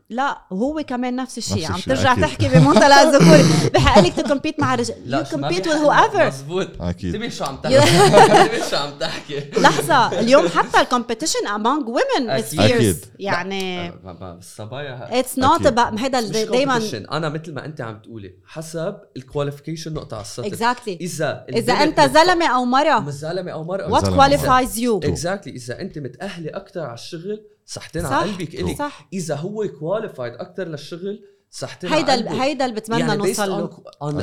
لا 0.09 0.37
وهو 0.51 0.83
كمان 0.87 1.15
نفس 1.15 1.37
الشيء 1.37 1.71
عم 1.71 1.79
ترجع 1.79 2.11
أكيد. 2.13 2.23
تحكي 2.23 2.49
بمنطلق 2.49 2.95
الذكوري 2.95 3.69
بحق 3.73 3.99
لك 3.99 4.13
ت 4.13 4.19
compete 4.19 4.59
مع 4.59 4.75
رجال 4.75 4.97
ما 5.09 5.23
compete 5.23 5.53
with 5.53 5.67
بيحق- 5.67 6.11
whoever 6.13 6.21
مزبوط 6.27 6.67
أكيد. 6.81 7.15
انتبه 7.15 7.29
شو 7.29 7.43
عم 7.43 7.55
تحكي 7.63 8.69
شو 8.69 8.75
عم 8.75 8.91
تحكي 8.99 9.39
لحظة 9.57 10.19
اليوم 10.19 10.47
حتى 10.47 10.81
ال 10.81 10.86
competition 10.86 11.39
among 11.39 11.85
women 11.87 12.21
is 12.29 12.59
أكيد. 12.59 12.59
fierce 12.59 12.63
أكيد. 12.73 12.97
يعني 13.19 13.93
الصبايا 14.21 15.21
it's 15.21 15.39
not 15.39 15.61
أكيد. 15.61 15.67
about 15.79 15.99
هيدا 16.01 16.21
دائما. 16.21 16.77
أنا 17.11 17.29
مثل 17.29 17.53
ما 17.53 17.65
أنت 17.65 17.81
عم 17.81 17.99
تقولي 17.99 18.33
حسب 18.47 18.95
ال 19.17 19.22
qualification 19.22 19.93
نقطة 19.93 20.15
على 20.15 20.21
السطر 20.25 20.49
exactly 20.49 20.87
إذا 21.01 21.45
إذا 21.49 21.73
البنت 21.73 21.99
أنت 21.99 21.99
مت- 22.17 22.17
زلمة 22.27 22.45
أو 22.47 22.65
مرة 22.65 22.99
مش 22.99 23.13
زلمه 23.13 23.51
أو 23.51 23.63
مراه 23.63 23.99
what 23.99 24.05
زلمة. 24.05 24.17
qualifies 24.27 24.69
you 24.77 25.09
exactly 25.09 25.53
إذا 25.55 25.81
أنت 25.81 25.99
متأهلة 25.99 26.49
أكثر 26.57 26.79
على 26.81 26.93
الشغل 26.93 27.43
صحتين 27.65 28.03
صح 28.03 28.11
على 28.13 28.31
قلبك 28.31 28.55
الك 28.55 28.77
صح. 28.77 29.07
إذا 29.13 29.35
هو 29.35 29.67
qualified 29.79 30.33
أكثر 30.33 30.67
للشغل 30.67 31.23
صحتين 31.51 31.93
هيدا 31.93 32.11
على 32.11 32.21
ال- 32.21 32.27
قلبك 32.29 32.41
هيدا 32.41 32.65
اللي 32.65 32.75
بتمنى 32.75 32.99
يعني 32.99 33.15
نوصل 33.15 33.49
له. 33.49 33.69
on 34.03 34.13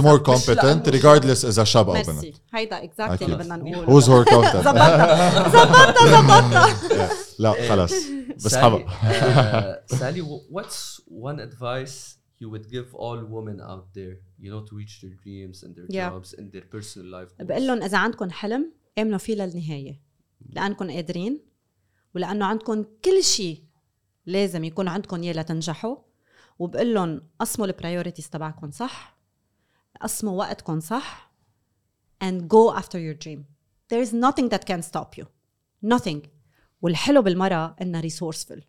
more 0.00 0.30
مش 0.30 0.44
competent 0.46 0.64
لأنه 0.64 0.82
regardless 0.82 1.44
إذا 1.44 1.64
شاب 1.64 1.88
أو 1.88 1.94
بنت. 1.94 2.10
ميرسي 2.10 2.32
هيدا 2.54 2.84
أكيد. 3.14 3.22
اللي 3.30 3.36
بدنا 3.44 3.56
نقوله. 3.56 4.00
More 4.00 4.24
competent? 4.24 4.56
زبطنا 4.56 5.48
زبطنا 5.48 6.10
زبطنا 6.10 6.68
لا 7.38 7.68
خلص 7.68 7.92
بس 8.36 8.42
سالي 8.42 8.62
حبق 8.62 8.86
آه، 9.04 9.82
سالي 9.86 10.22
what's 10.52 11.00
one 11.10 11.38
advice 11.40 12.16
you 12.42 12.48
would 12.52 12.66
give 12.72 12.94
all 12.94 13.18
women 13.36 13.60
out 13.72 13.86
there 13.98 14.16
you 14.44 14.50
know 14.50 14.62
to 14.68 14.72
reach 14.80 15.00
their 15.02 15.14
dreams 15.24 15.62
and 15.64 15.70
their 15.76 15.86
Yeah. 15.96 16.10
jobs 16.10 16.30
and 16.38 16.44
their 16.52 16.66
personal 16.76 17.06
life 17.06 17.30
goals? 17.38 17.46
بقول 17.46 17.66
لهم 17.66 17.82
إذا 17.82 17.98
عندكم 17.98 18.30
حلم 18.30 18.72
آمنوا 18.98 19.18
فيه 19.18 19.34
للنهاية. 19.34 20.00
لأنكم 20.50 20.90
قادرين. 20.90 21.40
ولأنه 22.14 22.46
عندكم 22.46 22.84
كل 23.04 23.24
شيء 23.24 23.62
لازم 24.26 24.64
يكون 24.64 24.88
عندكم 24.88 25.22
إياه 25.22 25.32
لتنجحوا. 25.32 25.96
وبقول 26.58 26.94
لهم 26.94 27.22
قسموا 27.38 27.66
البرايورتيز 27.66 28.30
تبعكم 28.30 28.70
صح 28.70 29.18
قسموا 30.00 30.38
وقتكم 30.38 30.80
صح 30.80 31.32
and 32.24 32.48
go 32.48 32.80
after 32.80 32.98
your 32.98 33.14
dream. 33.24 33.40
There 33.88 34.02
is 34.06 34.12
nothing 34.12 34.48
that 34.48 34.64
can 34.66 34.82
stop 34.82 35.18
you. 35.18 35.26
Nothing. 35.82 36.28
والحلو 36.82 37.22
بالمرأة 37.22 37.76
إنها 37.82 38.02
resourceful. 38.02 38.60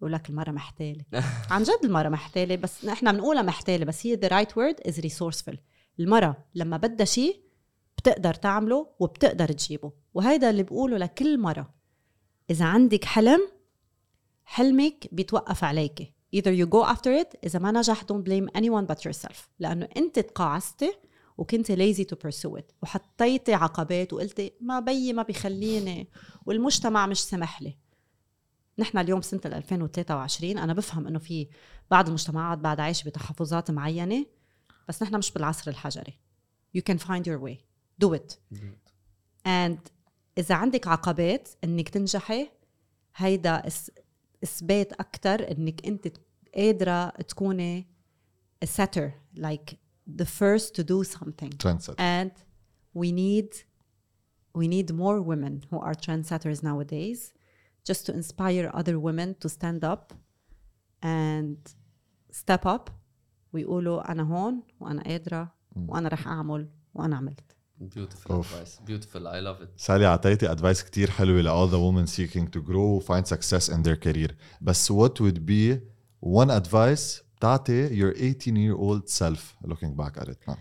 بقول 0.00 0.12
لك 0.12 0.30
المرأة 0.30 0.50
محتالة. 0.50 1.04
عن 1.50 1.62
جد 1.62 1.84
المرأة 1.84 2.08
محتالة 2.08 2.56
بس 2.56 2.84
نحن 2.84 3.12
بنقولها 3.12 3.42
محتالة 3.42 3.84
بس 3.84 4.06
هي 4.06 4.16
the 4.16 4.30
right 4.30 4.52
word 4.52 4.90
is 4.90 4.94
resourceful. 4.94 5.56
المرأة 6.00 6.36
لما 6.54 6.76
بدها 6.76 7.06
شيء 7.06 7.42
بتقدر 7.98 8.34
تعمله 8.34 8.86
وبتقدر 8.98 9.52
تجيبه. 9.52 9.92
وهيدا 10.14 10.50
اللي 10.50 10.62
بقوله 10.62 10.96
لكل 10.96 11.38
مرة. 11.38 11.74
إذا 12.50 12.64
عندك 12.64 13.04
حلم 13.04 13.48
حلمك 14.44 15.08
بيتوقف 15.12 15.64
عليك 15.64 16.14
either 16.36 16.52
you 16.60 16.66
go 16.66 16.94
after 16.94 17.22
it 17.22 17.36
إذا 17.44 17.58
ما 17.58 17.72
نجح 17.72 18.02
don't 18.02 18.24
blame 18.28 18.58
anyone 18.58 18.86
but 18.92 19.04
yourself. 19.04 19.36
لأنه 19.58 19.88
أنت 19.96 20.18
تقاعستي 20.18 20.92
وكنت 21.38 21.72
lazy 21.72 22.04
to 22.04 22.16
pursue 22.16 22.58
it. 22.58 22.64
وحطيتي 22.82 23.54
عقبات 23.54 24.12
وقلتي 24.12 24.52
ما 24.60 24.80
بيي 24.80 25.12
ما 25.12 25.22
بيخليني. 25.22 26.08
والمجتمع 26.46 27.06
مش 27.06 27.20
سمح 27.24 27.62
لي. 27.62 27.78
نحن 28.78 28.98
اليوم 28.98 29.22
سنة 29.22 29.40
2023 29.44 30.58
أنا 30.58 30.72
بفهم 30.72 31.06
إنه 31.06 31.18
في 31.18 31.48
بعض 31.90 32.06
المجتمعات 32.06 32.58
بعد 32.58 32.80
عايشة 32.80 33.06
بتحفظات 33.06 33.70
معينة 33.70 34.26
بس 34.88 35.02
نحن 35.02 35.16
مش 35.16 35.32
بالعصر 35.32 35.70
الحجري. 35.70 36.20
You 36.78 36.80
can 36.80 36.98
find 36.98 37.24
your 37.26 37.40
way. 37.46 37.58
Do 38.04 38.14
it. 38.14 38.36
And 39.46 39.78
اذا 40.38 40.54
عندك 40.54 40.88
عقبات 40.88 41.48
انك 41.64 41.88
تنجحي 41.88 42.48
هيدا 43.16 43.62
اثبات 44.44 44.92
أكثر 44.92 45.50
انك 45.50 45.86
انت 45.86 46.08
قادره 46.56 47.08
تكوني 47.08 47.86
a 48.64 48.66
setter 48.66 49.12
like 49.36 49.74
the 50.16 50.24
first 50.24 50.74
to 50.74 50.82
do 50.84 51.04
something 51.04 51.52
and 51.98 52.30
we 52.94 53.12
need 53.12 53.50
we 54.54 54.66
need 54.68 54.88
more 54.92 55.20
women 55.20 55.54
who 55.70 55.78
are 55.86 55.94
trendsetters 55.94 56.62
nowadays 56.62 57.32
just 57.88 58.06
to 58.06 58.12
inspire 58.20 58.70
other 58.80 58.96
women 58.98 59.28
to 59.42 59.48
stand 59.48 59.82
up 59.92 60.12
and 61.02 61.56
step 62.30 62.66
up 62.66 62.90
ويقولوا 63.52 64.12
أنا 64.12 64.22
هون 64.22 64.62
وأنا 64.80 65.02
قادره 65.02 65.54
وأنا 65.88 66.08
رح 66.08 66.28
اعمل 66.28 66.68
وأنا 66.94 67.16
عملت 67.16 67.56
Beautiful 67.80 68.40
advice. 68.40 68.80
Beautiful. 68.86 69.26
I 69.28 69.40
love 69.40 69.62
it. 69.62 69.68
سالي 69.76 70.06
عطيتي 70.06 70.50
ادفايس 70.50 70.82
كتير 70.82 71.10
حلوة 71.10 71.40
ل 71.40 71.48
all 71.48 71.70
the 71.70 71.78
women 71.78 72.10
seeking 72.14 72.48
to 72.50 72.60
grow 72.62 73.00
find 73.06 73.26
success 73.26 73.68
in 73.68 73.82
their 73.82 73.96
career 74.06 74.32
بس 74.60 74.92
what 74.92 75.20
would 75.20 75.38
be 75.46 75.78
one 76.20 76.50
advice 76.50 77.22
بتعطي 77.36 77.88
your 77.88 78.16
18 78.16 78.56
year 78.56 78.76
old 78.76 79.08
self 79.08 79.68
looking 79.70 79.94
back 79.96 80.22
at 80.22 80.28
it 80.28 80.50
now 80.50 80.58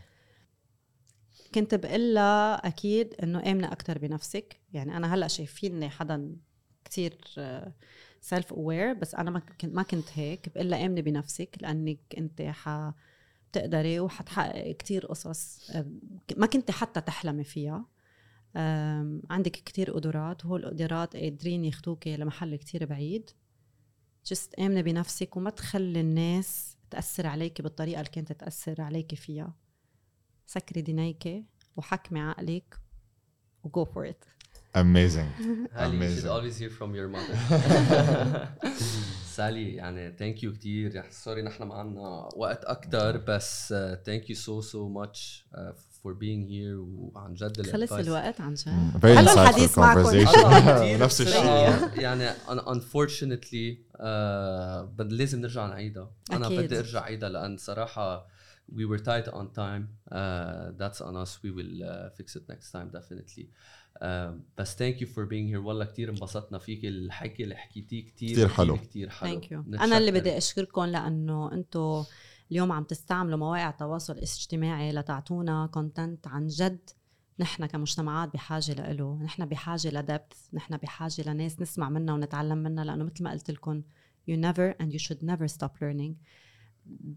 كنت 1.55 1.76
بقول 1.76 2.13
لها 2.13 2.68
أكيد 2.68 3.13
إنه 3.24 3.51
آمنة 3.51 3.72
أكثر 3.72 3.97
بنفسك 3.97 4.59
يعني 4.74 4.97
أنا 4.97 5.13
هلأ 5.13 5.28
شايفيني 5.28 5.89
حدا 5.89 6.36
كثير 6.86 7.18
self 8.21 8.53
aware 8.53 8.93
بس 8.93 9.15
أنا 9.15 9.32
ما 9.32 9.39
كنت 9.39 9.65
ما 9.76 9.84
كنت 9.84 10.09
هيك 10.13 10.49
بقول 10.49 10.70
لها 10.70 10.86
امني 10.86 11.01
بنفسك 11.01 11.57
لأنك 11.61 11.99
أنت 12.18 12.41
ح 12.41 12.91
بتقدري 13.51 13.99
وحتحققي 13.99 14.73
كتير 14.73 15.05
قصص 15.05 15.71
ما 16.37 16.45
كنت 16.47 16.71
حتى 16.71 17.01
تحلمي 17.01 17.43
فيها. 17.43 17.85
عندك 19.29 19.51
كتير 19.51 19.91
قدرات 19.91 20.45
وهول 20.45 20.63
القدرات 20.65 21.15
قادرين 21.15 21.65
ياخدوكي 21.65 22.17
لمحل 22.17 22.55
كتير 22.55 22.85
بعيد. 22.85 23.29
just 24.25 24.53
امني 24.53 24.83
بنفسك 24.83 25.37
وما 25.37 25.49
تخلي 25.49 25.99
الناس 25.99 26.77
تأثر 26.89 27.27
عليك 27.27 27.61
بالطريقة 27.61 27.99
اللي 27.99 28.11
كانت 28.11 28.31
تأثر 28.33 28.81
عليك 28.81 29.15
فيها. 29.15 29.53
سكري 30.45 30.81
دينيك 30.81 31.45
وحكمي 31.77 32.19
عقلك 32.19 32.79
و 33.63 33.71
go 33.71 33.85
for 33.85 34.09
it 34.09 34.23
amazing. 34.77 35.29
Ali, 35.81 35.97
you 35.97 36.09
should 36.09 36.25
Amazing. 36.25 36.27
always 36.35 36.57
hear 36.61 36.69
from 36.69 36.93
your 36.93 37.07
mother. 37.15 37.37
سالي 39.38 39.75
يعني 39.75 40.11
thank 40.11 40.43
you 40.43 40.53
كثير 40.53 41.03
sorry 41.09 41.41
نحن 41.41 41.63
ما 41.63 41.75
عندنا 41.75 42.29
وقت 42.35 42.65
أكثر 42.65 43.11
نعم. 43.13 43.25
بس 43.27 43.73
thank 44.05 44.29
you 44.29 44.35
so 44.35 44.61
so 44.61 44.89
much 44.89 45.47
for 46.03 46.13
being 46.13 46.51
here 46.51 46.79
وعن 46.79 47.33
جد 47.33 47.61
خلص 47.61 47.91
الوقت 47.91 48.41
عن 48.41 48.53
جد. 48.53 48.67
نعم. 48.67 48.91
حلو 49.01 49.19
الحديث 49.19 49.77
معكم. 49.79 50.17
آه، 50.17 50.97
نفس 51.05 51.21
الشيء. 51.21 52.01
يعني 52.01 52.29
unfortunately 52.49 53.77
آه، 53.95 54.93
لازم 54.99 55.41
نرجع 55.41 55.65
نعيدها. 55.65 56.11
أنا 56.31 56.49
بدي 56.49 56.79
أرجع 56.79 57.03
عيدها 57.03 57.29
لأن 57.29 57.57
صراحة 57.57 58.27
we 58.71 58.85
were 58.85 58.99
tight 58.99 59.27
on 59.39 59.47
time. 59.63 59.97
uh, 60.11 60.71
that's 60.77 61.01
on 61.01 61.15
us. 61.17 61.39
We 61.43 61.51
will 61.51 61.83
uh, 61.83 62.09
fix 62.15 62.35
it 62.35 62.43
next 62.47 62.71
time 62.71 62.89
definitely. 62.89 63.49
uh, 63.49 63.86
بس 64.57 64.75
thank 64.75 64.95
you 64.95 65.05
for 65.05 65.25
being 65.25 65.53
here. 65.53 65.65
والله 65.65 65.85
كتير 65.85 66.09
انبسطنا 66.09 66.57
فيك. 66.57 66.85
الحكي 66.85 67.43
اللي 67.43 67.55
حكيتيه 67.55 68.05
كتير 68.05 68.31
كتير 68.31 68.47
حلو. 68.47 68.77
كتير 68.77 69.09
حلو. 69.09 69.29
thank 69.29 69.51
you. 69.51 69.61
أنا 69.61 69.97
اللي 69.97 70.11
بدي 70.11 70.37
أشكركم 70.37 70.83
لأنه 70.83 71.53
أنتم 71.53 72.03
اليوم 72.51 72.71
عم 72.71 72.83
تستعملوا 72.83 73.37
مواقع 73.37 73.69
التواصل 73.69 74.13
الاجتماعي 74.13 74.91
لتعطونا 74.91 75.67
content 75.73 76.27
عن 76.27 76.47
جد. 76.47 76.89
نحن 77.39 77.65
كمجتمعات 77.65 78.33
بحاجة 78.33 78.91
له 78.91 79.23
نحن 79.23 79.45
بحاجة 79.45 79.89
ل 79.89 79.99
depth. 79.99 80.53
نحن 80.53 80.77
بحاجة 80.77 81.29
لناس 81.29 81.61
نسمع 81.61 81.89
منها 81.89 82.13
ونتعلم 82.13 82.57
منها 82.57 82.83
لأنه 82.83 83.03
مثل 83.03 83.23
ما 83.23 83.31
قلت 83.31 83.51
لكم 83.51 83.81
you 84.29 84.35
never 84.35 84.83
and 84.83 84.91
you 84.93 84.99
should 84.99 85.23
never 85.23 85.47
stop 85.47 85.71
learning. 85.81 86.13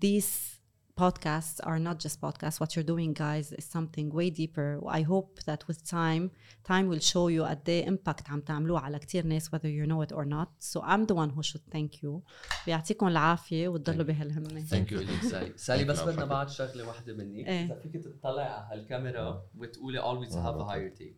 These 0.05 0.60
podcasts 1.06 1.60
are 1.70 1.78
not 1.88 1.98
just 2.00 2.22
podcasts 2.22 2.58
what 2.62 2.70
you're 2.74 2.90
doing 2.94 3.12
guys 3.14 3.52
is 3.60 3.66
something 3.66 4.08
way 4.18 4.30
deeper 4.30 4.70
I 5.00 5.02
hope 5.02 5.30
that 5.50 5.62
with 5.68 5.80
time 5.98 6.24
time 6.64 6.86
will 6.88 7.04
show 7.14 7.28
you 7.28 7.44
قد 7.44 7.70
ايه 7.70 7.86
impact 7.90 8.30
عم 8.30 8.42
تعملوه 8.42 8.80
على 8.80 9.00
كتير 9.00 9.26
ناس 9.26 9.50
whether 9.50 9.68
you 9.68 9.86
know 9.92 10.02
it 10.02 10.12
or 10.16 10.26
not 10.26 10.48
so 10.60 10.82
I'm 10.82 11.06
the 11.06 11.16
one 11.16 11.30
who 11.36 11.44
should 11.44 11.66
thank 11.76 12.04
you 12.04 12.22
بيعطيكم 12.66 13.08
العافية 13.08 13.68
وتضلوا 13.68 14.04
بهالهمة 14.06 14.60
ثانك 14.62 14.92
يو 14.92 15.00
ليك 15.00 15.22
سالي 15.22 15.54
سالي 15.58 15.84
بس 15.84 16.00
Thank 16.00 16.04
you. 16.04 16.08
بدنا 16.08 16.26
بعد 16.26 16.50
شغله 16.50 16.88
واحده 16.88 17.14
منك 17.14 17.48
إيه. 17.48 17.66
اذا 17.66 17.80
فيك 17.80 18.04
تطلعي 18.04 18.46
على 18.46 18.68
هالكاميرا 18.72 19.44
وتقولي 19.58 20.02
always 20.02 20.32
have 20.34 20.58
a 20.60 20.66
higher 20.72 20.90
take 21.00 21.18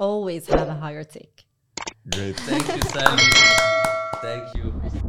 always 0.00 0.46
have 0.54 0.68
a 0.68 0.78
higher 0.84 1.04
take 1.04 1.46
great 2.14 2.36
thank 2.36 2.68
you 2.76 2.92
سالي 2.92 3.22
thank 4.22 4.56
you 4.58 5.07